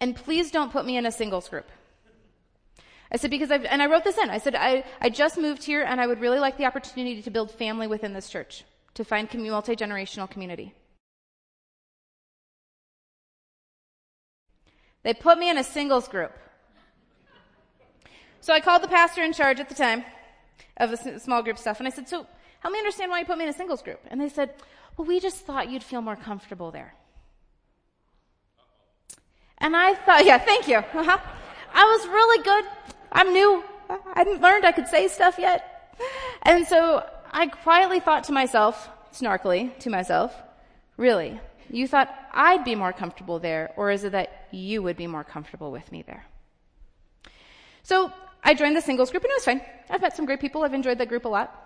and 0.00 0.16
please 0.16 0.50
don't 0.50 0.72
put 0.72 0.84
me 0.84 0.96
in 0.96 1.06
a 1.06 1.12
singles 1.12 1.48
group. 1.48 1.70
I 3.12 3.16
said, 3.16 3.30
because 3.30 3.50
I've, 3.50 3.64
and 3.64 3.82
I 3.82 3.86
wrote 3.86 4.04
this 4.04 4.18
in. 4.18 4.30
I 4.30 4.38
said, 4.38 4.54
I, 4.54 4.84
I 5.00 5.08
just 5.08 5.36
moved 5.36 5.64
here 5.64 5.82
and 5.82 6.00
I 6.00 6.06
would 6.06 6.20
really 6.20 6.38
like 6.38 6.56
the 6.56 6.66
opportunity 6.66 7.20
to 7.22 7.30
build 7.30 7.50
family 7.50 7.86
within 7.86 8.12
this 8.12 8.28
church, 8.28 8.64
to 8.94 9.04
find 9.04 9.28
multi 9.34 9.74
generational 9.74 10.30
community. 10.30 10.74
They 15.02 15.14
put 15.14 15.38
me 15.38 15.50
in 15.50 15.58
a 15.58 15.64
singles 15.64 16.08
group. 16.08 16.32
So 18.40 18.52
I 18.52 18.60
called 18.60 18.82
the 18.82 18.88
pastor 18.88 19.22
in 19.22 19.32
charge 19.32 19.58
at 19.58 19.68
the 19.68 19.74
time 19.74 20.04
of 20.76 20.90
the 20.90 21.18
small 21.18 21.42
group 21.42 21.58
stuff 21.58 21.78
and 21.80 21.86
I 21.86 21.90
said, 21.90 22.08
so 22.08 22.26
help 22.60 22.72
me 22.72 22.78
understand 22.78 23.10
why 23.10 23.20
you 23.20 23.26
put 23.26 23.38
me 23.38 23.44
in 23.44 23.50
a 23.50 23.54
singles 23.54 23.82
group. 23.82 24.00
And 24.08 24.20
they 24.20 24.28
said, 24.28 24.54
well, 24.96 25.06
we 25.06 25.20
just 25.20 25.38
thought 25.38 25.70
you'd 25.70 25.82
feel 25.82 26.00
more 26.00 26.16
comfortable 26.16 26.70
there. 26.70 26.94
And 29.58 29.76
I 29.76 29.94
thought, 29.94 30.24
yeah, 30.24 30.38
thank 30.38 30.68
you. 30.68 30.76
Uh-huh. 30.76 31.18
I 31.74 31.84
was 31.84 32.06
really 32.08 32.42
good. 32.42 32.64
I'm 33.12 33.32
new. 33.32 33.64
I 33.88 33.98
hadn't 34.14 34.40
learned 34.40 34.64
I 34.64 34.72
could 34.72 34.88
say 34.88 35.08
stuff 35.08 35.38
yet. 35.38 35.96
And 36.42 36.66
so 36.66 37.04
I 37.30 37.46
quietly 37.46 38.00
thought 38.00 38.24
to 38.24 38.32
myself, 38.32 38.88
snarkily 39.12 39.76
to 39.80 39.90
myself, 39.90 40.34
really, 40.96 41.40
you 41.68 41.86
thought 41.86 42.14
I'd 42.32 42.64
be 42.64 42.74
more 42.74 42.92
comfortable 42.92 43.38
there, 43.38 43.72
or 43.76 43.90
is 43.90 44.04
it 44.04 44.12
that 44.12 44.46
you 44.50 44.82
would 44.82 44.96
be 44.96 45.06
more 45.06 45.24
comfortable 45.24 45.70
with 45.70 45.90
me 45.90 46.02
there? 46.02 46.24
So 47.82 48.12
I 48.42 48.54
joined 48.54 48.76
the 48.76 48.80
singles 48.80 49.10
group 49.10 49.24
and 49.24 49.30
it 49.30 49.36
was 49.36 49.44
fine. 49.44 49.62
I've 49.88 50.00
met 50.00 50.16
some 50.16 50.26
great 50.26 50.40
people. 50.40 50.62
I've 50.62 50.74
enjoyed 50.74 50.98
that 50.98 51.08
group 51.08 51.24
a 51.24 51.28
lot. 51.28 51.56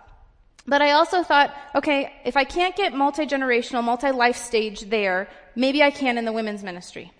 But 0.67 0.81
I 0.81 0.91
also 0.91 1.21
thought, 1.21 1.55
okay, 1.75 2.11
if 2.25 2.35
I 2.35 2.43
can't 2.43 2.75
get 2.75 2.93
multi-generational, 2.93 3.83
multi-life 3.83 4.35
stage 4.35 4.81
there, 4.81 5.29
maybe 5.55 5.83
I 5.83 5.91
can 5.91 6.17
in 6.17 6.25
the 6.25 6.33
women's 6.33 6.63
ministry. 6.63 7.11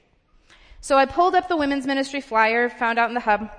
So 0.82 0.98
I 0.98 1.06
pulled 1.06 1.36
up 1.36 1.48
the 1.48 1.56
women's 1.56 1.86
ministry 1.86 2.22
flyer, 2.22 2.70
found 2.70 2.98
out 2.98 3.10
in 3.10 3.14
the 3.14 3.20
hub 3.20 3.50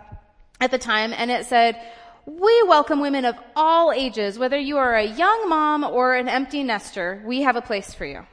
at 0.60 0.70
the 0.70 0.78
time, 0.78 1.12
and 1.12 1.30
it 1.30 1.46
said, 1.46 1.80
we 2.26 2.62
welcome 2.66 3.00
women 3.00 3.24
of 3.24 3.36
all 3.54 3.92
ages, 3.92 4.38
whether 4.38 4.58
you 4.58 4.78
are 4.78 4.96
a 4.96 5.04
young 5.04 5.48
mom 5.48 5.84
or 5.84 6.14
an 6.14 6.28
empty 6.28 6.64
nester, 6.64 7.22
we 7.24 7.42
have 7.42 7.54
a 7.54 7.62
place 7.62 7.94
for 7.94 8.04
you. 8.04 8.26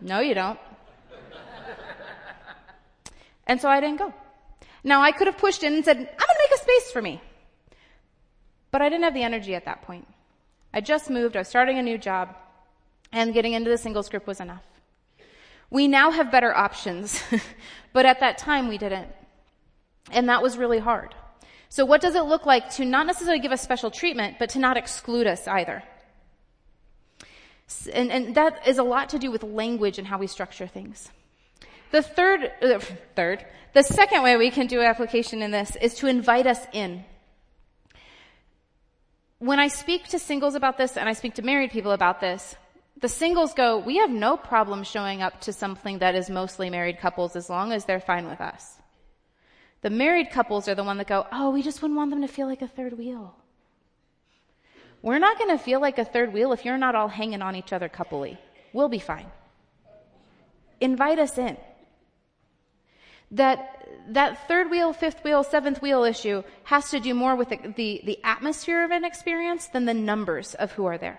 No, 0.00 0.20
you 0.20 0.34
don't. 0.34 0.58
And 3.46 3.60
so 3.60 3.68
I 3.68 3.80
didn't 3.80 3.98
go. 3.98 4.12
Now 4.84 5.00
I 5.02 5.10
could 5.10 5.26
have 5.26 5.38
pushed 5.38 5.62
in 5.62 5.72
and 5.72 5.84
said, 5.84 5.96
I'm 5.96 6.04
going 6.04 6.16
to 6.16 6.48
make 6.50 6.60
a 6.60 6.62
space 6.62 6.92
for 6.92 7.02
me. 7.02 7.20
But 8.70 8.82
I 8.82 8.90
didn't 8.90 9.04
have 9.04 9.14
the 9.14 9.22
energy 9.22 9.54
at 9.54 9.64
that 9.64 9.82
point. 9.82 10.06
I 10.72 10.82
just 10.82 11.08
moved, 11.08 11.34
I 11.34 11.40
was 11.40 11.48
starting 11.48 11.78
a 11.78 11.82
new 11.82 11.96
job, 11.96 12.36
and 13.10 13.32
getting 13.32 13.54
into 13.54 13.70
the 13.70 13.78
singles 13.78 14.10
group 14.10 14.26
was 14.26 14.38
enough. 14.38 14.62
We 15.70 15.88
now 15.88 16.10
have 16.10 16.30
better 16.30 16.54
options, 16.54 17.22
but 17.98 18.06
at 18.06 18.20
that 18.20 18.38
time 18.38 18.68
we 18.68 18.78
didn't. 18.78 19.08
And 20.12 20.28
that 20.28 20.40
was 20.40 20.56
really 20.56 20.78
hard. 20.78 21.16
So 21.68 21.84
what 21.84 22.00
does 22.00 22.14
it 22.14 22.26
look 22.26 22.46
like 22.46 22.70
to 22.74 22.84
not 22.84 23.08
necessarily 23.08 23.40
give 23.40 23.50
us 23.50 23.60
special 23.60 23.90
treatment, 23.90 24.36
but 24.38 24.50
to 24.50 24.60
not 24.60 24.76
exclude 24.76 25.26
us 25.26 25.48
either? 25.48 25.82
And, 27.92 28.12
and 28.12 28.36
that 28.36 28.68
is 28.68 28.78
a 28.78 28.84
lot 28.84 29.08
to 29.08 29.18
do 29.18 29.32
with 29.32 29.42
language 29.42 29.98
and 29.98 30.06
how 30.06 30.16
we 30.16 30.28
structure 30.28 30.68
things. 30.68 31.10
The 31.90 32.00
third, 32.00 32.52
uh, 32.62 32.78
third, 33.16 33.44
the 33.72 33.82
second 33.82 34.22
way 34.22 34.36
we 34.36 34.52
can 34.52 34.68
do 34.68 34.80
application 34.80 35.42
in 35.42 35.50
this 35.50 35.74
is 35.74 35.96
to 35.96 36.06
invite 36.06 36.46
us 36.46 36.60
in. 36.72 37.04
When 39.40 39.58
I 39.58 39.66
speak 39.66 40.06
to 40.10 40.20
singles 40.20 40.54
about 40.54 40.78
this 40.78 40.96
and 40.96 41.08
I 41.08 41.14
speak 41.14 41.34
to 41.34 41.42
married 41.42 41.72
people 41.72 41.90
about 41.90 42.20
this, 42.20 42.54
the 43.00 43.08
singles 43.08 43.54
go, 43.54 43.78
we 43.78 43.98
have 43.98 44.10
no 44.10 44.36
problem 44.36 44.82
showing 44.82 45.22
up 45.22 45.40
to 45.42 45.52
something 45.52 45.98
that 45.98 46.14
is 46.14 46.28
mostly 46.30 46.70
married 46.70 46.98
couples 46.98 47.36
as 47.36 47.48
long 47.48 47.72
as 47.72 47.84
they're 47.84 48.00
fine 48.00 48.28
with 48.28 48.40
us. 48.40 48.76
The 49.82 49.90
married 49.90 50.30
couples 50.30 50.68
are 50.68 50.74
the 50.74 50.84
one 50.84 50.98
that 50.98 51.06
go, 51.06 51.26
oh, 51.30 51.50
we 51.50 51.62
just 51.62 51.80
wouldn't 51.80 51.96
want 51.96 52.10
them 52.10 52.22
to 52.22 52.28
feel 52.28 52.48
like 52.48 52.62
a 52.62 52.68
third 52.68 52.98
wheel. 52.98 53.36
We're 55.02 55.20
not 55.20 55.38
going 55.38 55.56
to 55.56 55.62
feel 55.62 55.80
like 55.80 55.98
a 55.98 56.04
third 56.04 56.32
wheel 56.32 56.52
if 56.52 56.64
you're 56.64 56.78
not 56.78 56.96
all 56.96 57.06
hanging 57.06 57.42
on 57.42 57.54
each 57.54 57.72
other 57.72 57.88
couplely. 57.88 58.38
We'll 58.72 58.88
be 58.88 58.98
fine. 58.98 59.26
Invite 60.80 61.18
us 61.20 61.38
in 61.38 61.56
that 63.32 63.74
that 64.08 64.48
third 64.48 64.70
wheel, 64.70 64.92
fifth 64.92 65.22
wheel, 65.22 65.42
seventh 65.44 65.82
wheel 65.82 66.04
issue 66.04 66.42
has 66.64 66.90
to 66.90 67.00
do 67.00 67.12
more 67.12 67.36
with 67.36 67.50
the, 67.50 67.58
the, 67.76 68.00
the, 68.04 68.18
atmosphere 68.24 68.82
of 68.82 68.90
an 68.90 69.04
experience 69.04 69.66
than 69.66 69.84
the 69.84 69.92
numbers 69.92 70.54
of 70.54 70.72
who 70.72 70.86
are 70.86 70.96
there. 70.96 71.18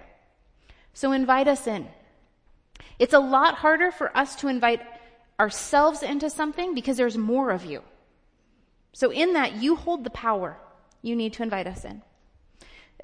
So 0.99 1.13
invite 1.13 1.47
us 1.47 1.65
in. 1.65 1.87
It's 2.99 3.13
a 3.13 3.19
lot 3.19 3.55
harder 3.55 3.89
for 3.89 4.11
us 4.17 4.35
to 4.41 4.49
invite 4.49 4.81
ourselves 5.39 6.03
into 6.03 6.29
something 6.29 6.75
because 6.75 6.97
there's 6.97 7.17
more 7.17 7.51
of 7.51 7.63
you. 7.63 7.83
So 8.91 9.09
in 9.09 9.31
that, 9.31 9.53
you 9.63 9.77
hold 9.77 10.03
the 10.03 10.09
power. 10.09 10.57
You 11.01 11.15
need 11.15 11.31
to 11.35 11.43
invite 11.43 11.67
us 11.67 11.85
in. 11.85 12.01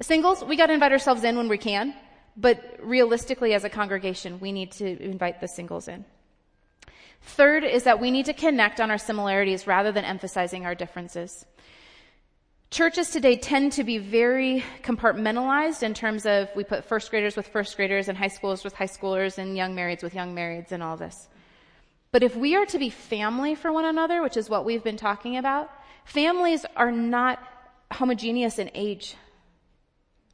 Singles, 0.02 0.44
we 0.44 0.56
gotta 0.56 0.74
invite 0.74 0.92
ourselves 0.92 1.24
in 1.24 1.38
when 1.38 1.48
we 1.48 1.56
can, 1.56 1.94
but 2.36 2.78
realistically 2.82 3.54
as 3.54 3.64
a 3.64 3.70
congregation, 3.70 4.40
we 4.40 4.52
need 4.52 4.72
to 4.72 5.02
invite 5.02 5.40
the 5.40 5.48
singles 5.48 5.88
in. 5.88 6.04
Third 7.22 7.64
is 7.64 7.84
that 7.84 7.98
we 7.98 8.10
need 8.10 8.26
to 8.26 8.34
connect 8.34 8.78
on 8.78 8.90
our 8.90 8.98
similarities 8.98 9.66
rather 9.66 9.90
than 9.90 10.04
emphasizing 10.04 10.66
our 10.66 10.74
differences. 10.74 11.46
Churches 12.70 13.10
today 13.10 13.36
tend 13.36 13.72
to 13.72 13.84
be 13.84 13.98
very 13.98 14.64
compartmentalized 14.82 15.84
in 15.84 15.94
terms 15.94 16.26
of 16.26 16.48
we 16.56 16.64
put 16.64 16.84
first 16.84 17.10
graders 17.10 17.36
with 17.36 17.46
first 17.46 17.76
graders 17.76 18.08
and 18.08 18.18
high 18.18 18.28
schoolers 18.28 18.64
with 18.64 18.74
high 18.74 18.86
schoolers 18.86 19.38
and 19.38 19.56
young 19.56 19.76
marrieds 19.76 20.02
with 20.02 20.14
young 20.14 20.34
marrieds 20.34 20.72
and 20.72 20.82
all 20.82 20.96
this. 20.96 21.28
But 22.10 22.24
if 22.24 22.34
we 22.34 22.56
are 22.56 22.66
to 22.66 22.78
be 22.78 22.90
family 22.90 23.54
for 23.54 23.72
one 23.72 23.84
another, 23.84 24.20
which 24.20 24.36
is 24.36 24.50
what 24.50 24.64
we've 24.64 24.82
been 24.82 24.96
talking 24.96 25.36
about, 25.36 25.70
families 26.04 26.66
are 26.74 26.90
not 26.90 27.38
homogeneous 27.92 28.58
in 28.58 28.70
age. 28.74 29.14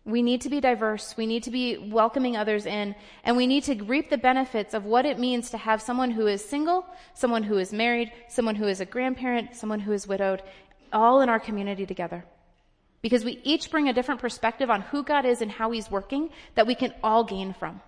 We 0.05 0.23
need 0.23 0.41
to 0.41 0.49
be 0.49 0.61
diverse. 0.61 1.15
We 1.17 1.27
need 1.27 1.43
to 1.45 1.51
be 1.51 1.77
welcoming 1.77 2.37
others 2.37 2.65
in. 2.65 2.95
And 3.25 3.37
we 3.37 3.47
need 3.47 3.65
to 3.65 3.75
reap 3.85 4.11
the 4.11 4.19
benefits 4.19 4.75
of 4.75 4.85
what 4.85 5.05
it 5.05 5.19
means 5.19 5.51
to 5.51 5.59
have 5.59 5.83
someone 5.83 6.11
who 6.11 6.27
is 6.27 6.45
single, 6.45 6.87
someone 7.15 7.43
who 7.43 7.59
is 7.59 7.73
married, 7.73 8.11
someone 8.29 8.57
who 8.57 8.67
is 8.67 8.81
a 8.81 8.87
grandparent, 8.87 9.55
someone 9.55 9.81
who 9.81 9.93
is 9.93 10.09
widowed, 10.09 10.43
all 10.93 11.21
in 11.21 11.29
our 11.29 11.41
community 11.41 11.87
together. 11.87 12.25
Because 13.01 13.25
we 13.25 13.41
each 13.43 13.71
bring 13.71 13.89
a 13.89 13.93
different 13.93 14.21
perspective 14.21 14.71
on 14.71 14.83
who 14.83 15.03
God 15.03 15.25
is 15.25 15.43
and 15.43 15.51
how 15.51 15.71
He's 15.71 15.91
working 15.91 16.31
that 16.55 16.67
we 16.67 16.75
can 16.75 16.95
all 17.03 17.25
gain 17.25 17.53
from. 17.53 17.81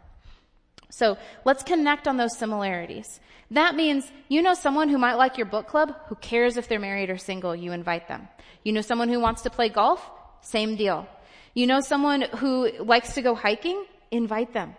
So 0.90 1.16
let's 1.44 1.62
connect 1.62 2.06
on 2.08 2.16
those 2.16 2.36
similarities. 2.36 3.20
That 3.50 3.74
means 3.74 4.10
you 4.28 4.42
know 4.42 4.54
someone 4.54 4.88
who 4.88 4.98
might 4.98 5.14
like 5.14 5.36
your 5.36 5.46
book 5.46 5.68
club, 5.68 5.94
who 6.08 6.14
cares 6.16 6.56
if 6.56 6.68
they're 6.68 6.80
married 6.80 7.10
or 7.10 7.18
single, 7.18 7.54
you 7.54 7.72
invite 7.72 8.08
them. 8.08 8.28
You 8.62 8.72
know 8.72 8.80
someone 8.80 9.08
who 9.08 9.20
wants 9.20 9.42
to 9.42 9.50
play 9.50 9.68
golf, 9.68 10.00
same 10.40 10.76
deal. 10.76 11.06
You 11.52 11.66
know 11.66 11.80
someone 11.80 12.22
who 12.22 12.70
likes 12.80 13.14
to 13.14 13.22
go 13.22 13.34
hiking? 13.34 13.84
Invite 14.10 14.52
them. 14.52 14.74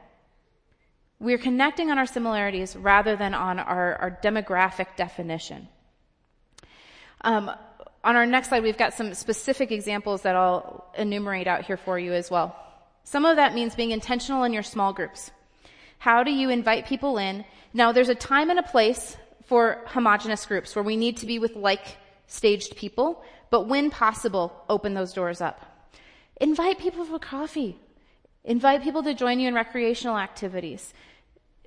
We're 1.20 1.38
connecting 1.38 1.92
on 1.92 1.98
our 1.98 2.06
similarities 2.06 2.76
rather 2.76 3.16
than 3.16 3.34
on 3.34 3.60
our, 3.60 3.96
our 3.96 4.20
demographic 4.22 4.96
definition. 4.98 5.70
Um, 7.22 7.52
on 8.06 8.16
our 8.16 8.28
next 8.28 8.49
slide, 8.49 8.62
we've 8.62 8.78
got 8.78 8.93
some 8.93 9.16
specific 9.16 9.72
examples 9.72 10.22
that 10.22 10.36
I'll 10.36 10.86
enumerate 10.95 11.47
out 11.47 11.66
here 11.66 11.76
for 11.76 11.97
you 11.97 12.14
as 12.14 12.30
well. 12.30 12.56
Some 13.03 13.26
of 13.26 13.38
that 13.38 13.56
means 13.56 13.74
being 13.74 13.89
intentional 13.89 14.43
in 14.43 14.53
your 14.53 14.64
small 14.64 14.93
groups. 14.93 15.32
How 15.97 16.24
do 16.24 16.32
you 16.32 16.51
invite 16.51 16.86
people 16.86 17.18
in? 17.18 17.43
Now, 17.74 17.91
there's 17.91 18.10
a 18.10 18.16
time 18.16 18.51
and 18.51 18.60
a 18.60 18.64
place 18.64 19.18
for 19.45 19.82
homogenous 19.88 20.45
groups 20.45 20.76
where 20.76 20.84
we 20.84 20.95
need 20.95 21.18
to 21.18 21.26
be 21.26 21.39
with 21.39 21.56
like 21.56 21.97
staged 22.28 22.76
people, 22.76 23.24
but 23.49 23.68
when 23.68 23.89
possible, 23.89 24.53
open 24.70 24.93
those 24.93 25.14
doors 25.14 25.41
up. 25.41 25.89
Invite 26.39 26.78
people 26.78 27.06
for 27.06 27.18
coffee. 27.18 27.76
Invite 28.43 28.84
people 28.84 29.01
to 29.01 29.16
join 29.16 29.39
you 29.39 29.47
in 29.47 29.56
recreational 29.56 30.18
activities. 30.18 30.93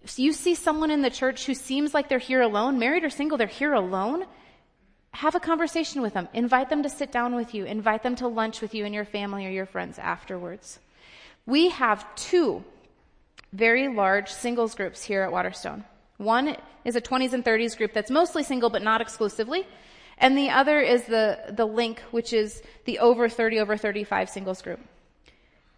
If 0.04 0.20
you 0.20 0.32
see 0.32 0.54
someone 0.54 0.92
in 0.92 1.02
the 1.02 1.10
church 1.10 1.46
who 1.46 1.54
seems 1.54 1.94
like 1.94 2.08
they're 2.08 2.20
here 2.20 2.42
alone, 2.42 2.78
married 2.78 3.02
or 3.02 3.10
single, 3.10 3.38
they're 3.38 3.48
here 3.48 3.72
alone, 3.72 4.24
have 5.12 5.34
a 5.34 5.40
conversation 5.40 6.02
with 6.02 6.14
them. 6.14 6.28
Invite 6.32 6.70
them 6.70 6.82
to 6.82 6.88
sit 6.88 7.10
down 7.10 7.34
with 7.34 7.54
you. 7.54 7.64
Invite 7.64 8.02
them 8.02 8.16
to 8.16 8.28
lunch 8.28 8.60
with 8.60 8.74
you 8.74 8.84
and 8.84 8.94
your 8.94 9.04
family 9.04 9.46
or 9.46 9.50
your 9.50 9.66
friends 9.66 9.98
afterwards. 9.98 10.78
We 11.46 11.70
have 11.70 12.14
two 12.14 12.62
very 13.52 13.88
large 13.88 14.30
singles 14.30 14.74
groups 14.74 15.02
here 15.02 15.22
at 15.22 15.32
Waterstone. 15.32 15.84
One 16.18 16.56
is 16.84 16.96
a 16.96 17.00
20s 17.00 17.32
and 17.32 17.44
30s 17.44 17.76
group 17.76 17.92
that's 17.92 18.10
mostly 18.10 18.42
single 18.42 18.70
but 18.70 18.82
not 18.82 19.00
exclusively. 19.00 19.66
And 20.18 20.36
the 20.36 20.50
other 20.50 20.80
is 20.80 21.04
the, 21.04 21.38
the 21.50 21.64
link, 21.64 22.00
which 22.10 22.32
is 22.32 22.62
the 22.84 22.98
over 22.98 23.28
30, 23.28 23.60
over 23.60 23.76
35 23.76 24.28
singles 24.28 24.62
group. 24.62 24.80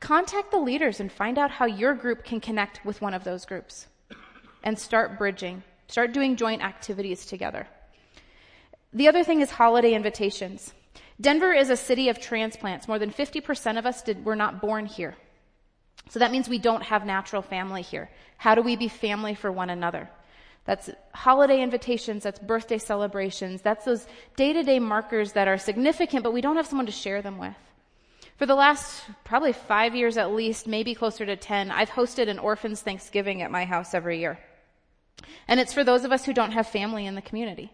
Contact 0.01 0.51
the 0.51 0.59
leaders 0.59 0.99
and 0.99 1.12
find 1.12 1.39
out 1.39 1.51
how 1.51 1.66
your 1.66 1.95
group 1.95 2.24
can 2.24 2.41
connect 2.41 2.85
with 2.85 3.03
one 3.03 3.12
of 3.12 3.22
those 3.22 3.45
groups. 3.45 3.87
And 4.62 4.78
start 4.78 5.18
bridging. 5.18 5.62
Start 5.89 6.12
doing 6.12 6.37
joint 6.37 6.62
activities 6.62 7.26
together. 7.26 7.66
The 8.93 9.09
other 9.09 9.22
thing 9.22 9.41
is 9.41 9.51
holiday 9.51 9.95
invitations. 9.95 10.72
Denver 11.20 11.53
is 11.53 11.70
a 11.70 11.76
city 11.76 12.09
of 12.09 12.18
transplants. 12.18 12.88
More 12.88 12.99
than 12.99 13.11
50% 13.11 13.78
of 13.78 13.86
us 13.86 14.03
did, 14.03 14.24
were 14.24 14.36
not 14.36 14.61
born 14.61 14.86
here. 14.86 15.14
So 16.09 16.18
that 16.18 16.32
means 16.32 16.49
we 16.49 16.59
don't 16.59 16.82
have 16.82 17.07
natural 17.07 17.43
family 17.43 17.82
here. 17.82 18.11
How 18.36 18.55
do 18.55 18.62
we 18.62 18.74
be 18.74 18.88
family 18.88 19.34
for 19.34 19.53
one 19.53 19.70
another? 19.70 20.11
That's 20.64 20.91
holiday 21.14 21.62
invitations, 21.62 22.22
that's 22.22 22.38
birthday 22.38 22.78
celebrations, 22.78 23.62
that's 23.62 23.84
those 23.84 24.07
day 24.36 24.53
to 24.53 24.62
day 24.62 24.78
markers 24.78 25.32
that 25.32 25.49
are 25.49 25.59
significant, 25.59 26.22
but 26.22 26.32
we 26.32 26.41
don't 26.41 26.57
have 26.57 26.66
someone 26.66 26.86
to 26.86 26.93
share 26.93 27.22
them 27.22 27.38
with. 27.38 27.55
For 28.36 28.47
the 28.47 28.55
last 28.55 29.05
probably 29.24 29.53
five 29.53 29.95
years 29.95 30.16
at 30.16 30.32
least, 30.32 30.66
maybe 30.66 30.95
closer 30.95 31.26
to 31.26 31.36
10, 31.36 31.70
I've 31.70 31.91
hosted 31.91 32.28
an 32.28 32.38
orphan's 32.38 32.82
Thanksgiving 32.82 33.43
at 33.43 33.51
my 33.51 33.64
house 33.64 33.95
every 33.95 34.18
year. 34.18 34.38
And 35.47 35.61
it's 35.61 35.74
for 35.74 35.84
those 35.84 36.05
of 36.05 36.12
us 36.12 36.24
who 36.24 36.32
don't 36.32 36.53
have 36.53 36.66
family 36.66 37.07
in 37.07 37.14
the 37.14 37.22
community. 37.22 37.72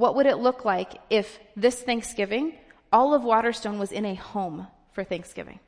What 0.00 0.14
would 0.14 0.24
it 0.24 0.38
look 0.38 0.64
like 0.64 0.94
if 1.10 1.38
this 1.54 1.82
Thanksgiving, 1.82 2.54
all 2.90 3.12
of 3.12 3.22
Waterstone 3.22 3.78
was 3.78 3.92
in 3.92 4.06
a 4.06 4.14
home 4.14 4.66
for 4.92 5.04
Thanksgiving, 5.04 5.60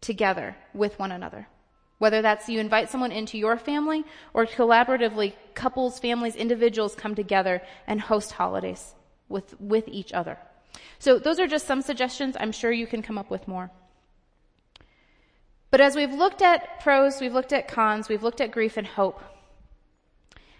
together 0.00 0.56
with 0.74 0.98
one 0.98 1.12
another? 1.12 1.46
Whether 1.98 2.20
that's 2.20 2.48
you 2.48 2.58
invite 2.58 2.90
someone 2.90 3.12
into 3.12 3.38
your 3.38 3.56
family 3.56 4.04
or 4.34 4.46
collaboratively 4.46 5.34
couples, 5.54 6.00
families, 6.00 6.34
individuals 6.34 6.96
come 6.96 7.14
together 7.14 7.62
and 7.86 8.00
host 8.00 8.32
holidays 8.32 8.96
with, 9.28 9.54
with 9.60 9.86
each 9.86 10.12
other. 10.12 10.38
So 10.98 11.20
those 11.20 11.38
are 11.38 11.46
just 11.46 11.68
some 11.68 11.80
suggestions. 11.80 12.36
I'm 12.40 12.50
sure 12.50 12.72
you 12.72 12.88
can 12.88 13.00
come 13.00 13.16
up 13.16 13.30
with 13.30 13.46
more. 13.46 13.70
But 15.70 15.80
as 15.80 15.94
we've 15.94 16.12
looked 16.12 16.42
at 16.42 16.80
pros, 16.80 17.20
we've 17.20 17.32
looked 17.32 17.52
at 17.52 17.68
cons, 17.68 18.08
we've 18.08 18.24
looked 18.24 18.40
at 18.40 18.50
grief 18.50 18.76
and 18.76 18.88
hope. 18.88 19.22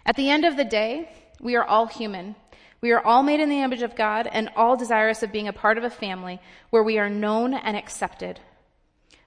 At 0.05 0.15
the 0.15 0.29
end 0.29 0.45
of 0.45 0.55
the 0.55 0.63
day, 0.63 1.09
we 1.41 1.57
are 1.57 1.65
all 1.65 1.87
human. 1.87 2.37
We 2.81 2.91
are 2.91 3.05
all 3.05 3.23
made 3.23 3.39
in 3.39 3.49
the 3.49 3.61
image 3.61 3.81
of 3.81 3.95
God 3.95 4.27
and 4.27 4.49
all 4.55 4.77
desirous 4.77 5.21
of 5.23 5.31
being 5.31 5.47
a 5.47 5.53
part 5.53 5.77
of 5.77 5.83
a 5.83 5.89
family 5.89 6.39
where 6.69 6.83
we 6.83 6.97
are 6.97 7.09
known 7.09 7.53
and 7.53 7.75
accepted. 7.75 8.39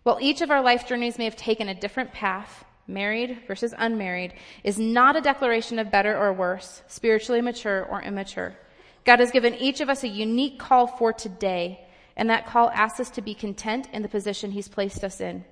While 0.03 0.19
each 0.21 0.41
of 0.41 0.51
our 0.51 0.63
life 0.63 0.87
journeys 0.87 1.19
may 1.19 1.25
have 1.25 1.37
taken 1.37 1.69
a 1.69 1.75
different 1.75 2.13
path, 2.13 2.65
married 2.87 3.43
versus 3.47 3.75
unmarried, 3.77 4.35
is 4.65 4.79
not 4.79 5.17
a 5.17 5.21
declaration 5.21 5.79
of 5.79 5.91
better 5.91 6.17
or 6.17 6.33
worse, 6.33 6.83
spiritually 6.89 7.41
mature 7.41 7.85
or 7.85 8.03
immature. 8.03 8.57
God 9.05 9.21
has 9.21 9.31
given 9.31 9.55
each 9.55 9.81
of 9.81 9.89
us 9.89 10.03
a 10.03 10.09
unique 10.09 10.59
call 10.59 10.87
for 10.87 11.13
today, 11.13 11.85
and 12.17 12.31
that 12.31 12.47
call 12.47 12.71
asks 12.71 13.01
us 13.01 13.11
to 13.11 13.23
be 13.23 13.35
content 13.35 13.89
in 13.93 14.03
the 14.03 14.09
position 14.09 14.53
He's 14.53 14.69
placed 14.69 15.05
us 15.05 15.21
in. 15.21 15.45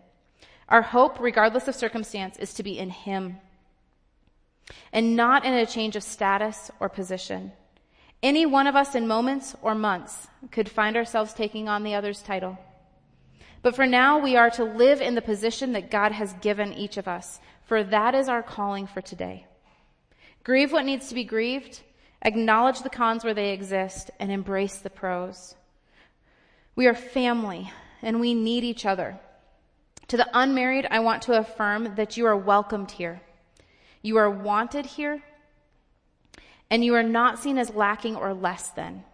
Our 0.69 0.83
hope, 0.83 1.21
regardless 1.21 1.69
of 1.69 1.75
circumstance, 1.75 2.37
is 2.39 2.55
to 2.55 2.63
be 2.63 2.79
in 2.79 2.91
Him 2.91 3.39
and 4.93 5.17
not 5.17 5.45
in 5.45 5.53
a 5.53 5.67
change 5.67 5.97
of 5.97 6.03
status 6.03 6.71
or 6.81 6.89
position. 6.89 7.53
Any 8.23 8.45
one 8.45 8.67
of 8.67 8.77
us 8.77 8.95
in 8.95 9.09
moments 9.09 9.57
or 9.63 9.75
months 9.75 10.29
could 10.51 10.69
find 10.69 10.97
ourselves 10.97 11.33
taking 11.33 11.69
on 11.69 11.85
the 11.85 11.95
other's 11.95 12.21
title. 12.21 12.59
But 13.63 13.75
for 13.75 13.87
now, 13.87 14.19
we 14.19 14.37
are 14.37 14.51
to 14.51 14.65
live 14.65 15.01
in 15.01 15.15
the 15.15 15.23
position 15.23 15.73
that 15.73 15.91
God 15.91 16.13
has 16.13 16.33
given 16.35 16.73
each 16.73 16.97
of 16.97 17.09
us, 17.09 17.41
for 17.65 17.83
that 17.85 18.15
is 18.15 18.29
our 18.29 18.43
calling 18.43 18.87
for 18.87 19.01
today. 19.01 19.47
Grieve 20.45 20.73
what 20.73 20.85
needs 20.85 21.09
to 21.09 21.15
be 21.15 21.25
grieved, 21.25 21.81
acknowledge 22.23 22.81
the 22.81 22.91
cons 22.91 23.25
where 23.25 23.35
they 23.35 23.53
exist, 23.53 24.11
and 24.19 24.31
embrace 24.31 24.79
the 24.79 24.91
pros. 24.91 25.55
We 26.75 26.87
are 26.87 26.95
family, 26.95 27.71
and 28.03 28.21
we 28.21 28.35
need 28.35 28.65
each 28.65 28.87
other. 28.87 29.19
To 30.09 30.17
the 30.17 30.29
unmarried, 30.33 30.87
I 30.91 31.01
want 31.01 31.23
to 31.23 31.39
affirm 31.39 31.95
that 31.97 32.17
you 32.17 32.27
are 32.27 32.37
welcomed 32.37 32.91
here. 32.93 33.21
You 34.03 34.17
are 34.17 34.31
wanted 34.31 34.87
here, 34.87 35.23
and 36.71 36.85
you 36.85 36.95
are 36.95 37.03
not 37.03 37.39
seen 37.39 37.59
as 37.59 37.75
lacking 37.75 38.17
or 38.17 38.33
less 38.33 38.71
than. 38.71 39.05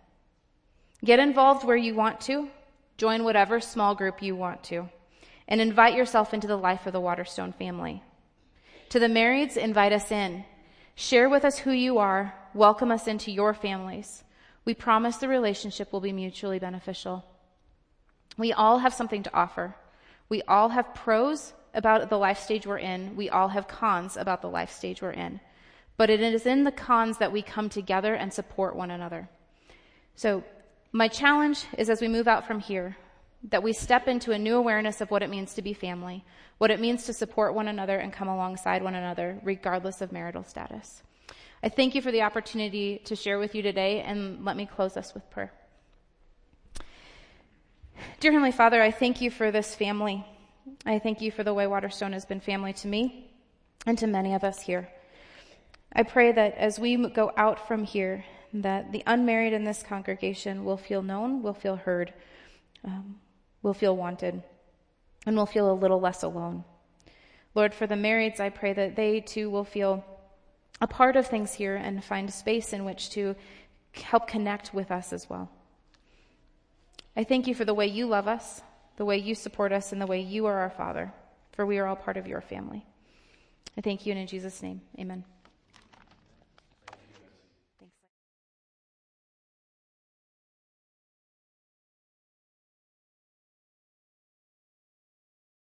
Get 1.04 1.18
involved 1.18 1.64
where 1.64 1.76
you 1.76 1.94
want 1.94 2.20
to, 2.22 2.48
Join 2.96 3.24
whatever 3.24 3.60
small 3.60 3.94
group 3.94 4.22
you 4.22 4.34
want 4.34 4.64
to 4.64 4.88
and 5.48 5.60
invite 5.60 5.94
yourself 5.94 6.32
into 6.32 6.46
the 6.46 6.56
life 6.56 6.86
of 6.86 6.92
the 6.92 7.00
Waterstone 7.00 7.52
family. 7.52 8.02
To 8.90 8.98
the 8.98 9.06
marrieds, 9.06 9.56
invite 9.56 9.92
us 9.92 10.10
in. 10.10 10.44
Share 10.94 11.28
with 11.28 11.44
us 11.44 11.58
who 11.58 11.72
you 11.72 11.98
are. 11.98 12.34
Welcome 12.54 12.90
us 12.90 13.06
into 13.06 13.30
your 13.30 13.52
families. 13.52 14.24
We 14.64 14.74
promise 14.74 15.18
the 15.18 15.28
relationship 15.28 15.92
will 15.92 16.00
be 16.00 16.12
mutually 16.12 16.58
beneficial. 16.58 17.24
We 18.38 18.52
all 18.52 18.78
have 18.78 18.94
something 18.94 19.22
to 19.24 19.34
offer. 19.34 19.76
We 20.28 20.42
all 20.42 20.70
have 20.70 20.94
pros 20.94 21.52
about 21.74 22.08
the 22.08 22.18
life 22.18 22.40
stage 22.40 22.66
we're 22.66 22.78
in. 22.78 23.14
We 23.14 23.28
all 23.28 23.48
have 23.48 23.68
cons 23.68 24.16
about 24.16 24.40
the 24.40 24.48
life 24.48 24.72
stage 24.72 25.02
we're 25.02 25.10
in. 25.10 25.38
But 25.96 26.10
it 26.10 26.20
is 26.20 26.46
in 26.46 26.64
the 26.64 26.72
cons 26.72 27.18
that 27.18 27.32
we 27.32 27.42
come 27.42 27.68
together 27.68 28.14
and 28.14 28.32
support 28.32 28.76
one 28.76 28.90
another. 28.90 29.28
So 30.14 30.44
my 30.92 31.08
challenge 31.08 31.64
is 31.78 31.88
as 31.88 32.00
we 32.00 32.08
move 32.08 32.28
out 32.28 32.46
from 32.46 32.60
here, 32.60 32.96
that 33.50 33.62
we 33.62 33.72
step 33.72 34.08
into 34.08 34.32
a 34.32 34.38
new 34.38 34.56
awareness 34.56 35.00
of 35.00 35.10
what 35.10 35.22
it 35.22 35.30
means 35.30 35.54
to 35.54 35.62
be 35.62 35.72
family, 35.72 36.24
what 36.58 36.70
it 36.70 36.80
means 36.80 37.04
to 37.04 37.12
support 37.12 37.54
one 37.54 37.68
another 37.68 37.98
and 37.98 38.12
come 38.12 38.28
alongside 38.28 38.82
one 38.82 38.94
another, 38.94 39.38
regardless 39.42 40.00
of 40.00 40.12
marital 40.12 40.42
status. 40.42 41.02
I 41.62 41.68
thank 41.68 41.94
you 41.94 42.02
for 42.02 42.12
the 42.12 42.22
opportunity 42.22 42.98
to 43.04 43.16
share 43.16 43.38
with 43.38 43.54
you 43.54 43.62
today, 43.62 44.02
and 44.02 44.44
let 44.44 44.56
me 44.56 44.66
close 44.66 44.96
us 44.96 45.14
with 45.14 45.28
prayer. 45.30 45.52
Dear 48.20 48.32
Heavenly 48.32 48.52
Father, 48.52 48.82
I 48.82 48.90
thank 48.90 49.20
you 49.20 49.30
for 49.30 49.50
this 49.50 49.74
family. 49.74 50.24
I 50.84 50.98
thank 50.98 51.20
you 51.20 51.30
for 51.30 51.44
the 51.44 51.54
way 51.54 51.66
Waterstone 51.66 52.12
has 52.12 52.24
been 52.24 52.40
family 52.40 52.72
to 52.74 52.88
me 52.88 53.30
and 53.86 53.96
to 53.98 54.06
many 54.06 54.34
of 54.34 54.44
us 54.44 54.60
here. 54.60 54.88
I 55.92 56.02
pray 56.02 56.32
that 56.32 56.56
as 56.56 56.78
we 56.78 56.96
go 57.08 57.32
out 57.36 57.66
from 57.66 57.84
here, 57.84 58.24
that 58.52 58.92
the 58.92 59.02
unmarried 59.06 59.52
in 59.52 59.64
this 59.64 59.82
congregation 59.82 60.64
will 60.64 60.76
feel 60.76 61.02
known, 61.02 61.42
will 61.42 61.54
feel 61.54 61.76
heard, 61.76 62.12
um, 62.84 63.16
will 63.62 63.74
feel 63.74 63.96
wanted, 63.96 64.42
and 65.26 65.36
will 65.36 65.46
feel 65.46 65.70
a 65.70 65.74
little 65.74 66.00
less 66.00 66.22
alone. 66.22 66.64
Lord, 67.54 67.74
for 67.74 67.86
the 67.86 67.94
marrieds, 67.94 68.40
I 68.40 68.50
pray 68.50 68.72
that 68.72 68.96
they 68.96 69.20
too 69.20 69.50
will 69.50 69.64
feel 69.64 70.04
a 70.80 70.86
part 70.86 71.16
of 71.16 71.26
things 71.26 71.54
here 71.54 71.74
and 71.74 72.04
find 72.04 72.32
space 72.32 72.72
in 72.72 72.84
which 72.84 73.10
to 73.10 73.34
help 73.92 74.28
connect 74.28 74.74
with 74.74 74.90
us 74.90 75.12
as 75.12 75.28
well. 75.28 75.50
I 77.16 77.24
thank 77.24 77.46
you 77.46 77.54
for 77.54 77.64
the 77.64 77.74
way 77.74 77.86
you 77.86 78.06
love 78.06 78.28
us, 78.28 78.60
the 78.96 79.06
way 79.06 79.16
you 79.16 79.34
support 79.34 79.72
us, 79.72 79.92
and 79.92 80.00
the 80.00 80.06
way 80.06 80.20
you 80.20 80.44
are 80.46 80.58
our 80.58 80.70
Father, 80.70 81.12
for 81.52 81.64
we 81.64 81.78
are 81.78 81.86
all 81.86 81.96
part 81.96 82.18
of 82.18 82.26
your 82.26 82.42
family. 82.42 82.84
I 83.76 83.80
thank 83.80 84.04
you, 84.04 84.12
and 84.12 84.20
in 84.20 84.26
Jesus' 84.26 84.62
name, 84.62 84.82
amen. 84.98 85.24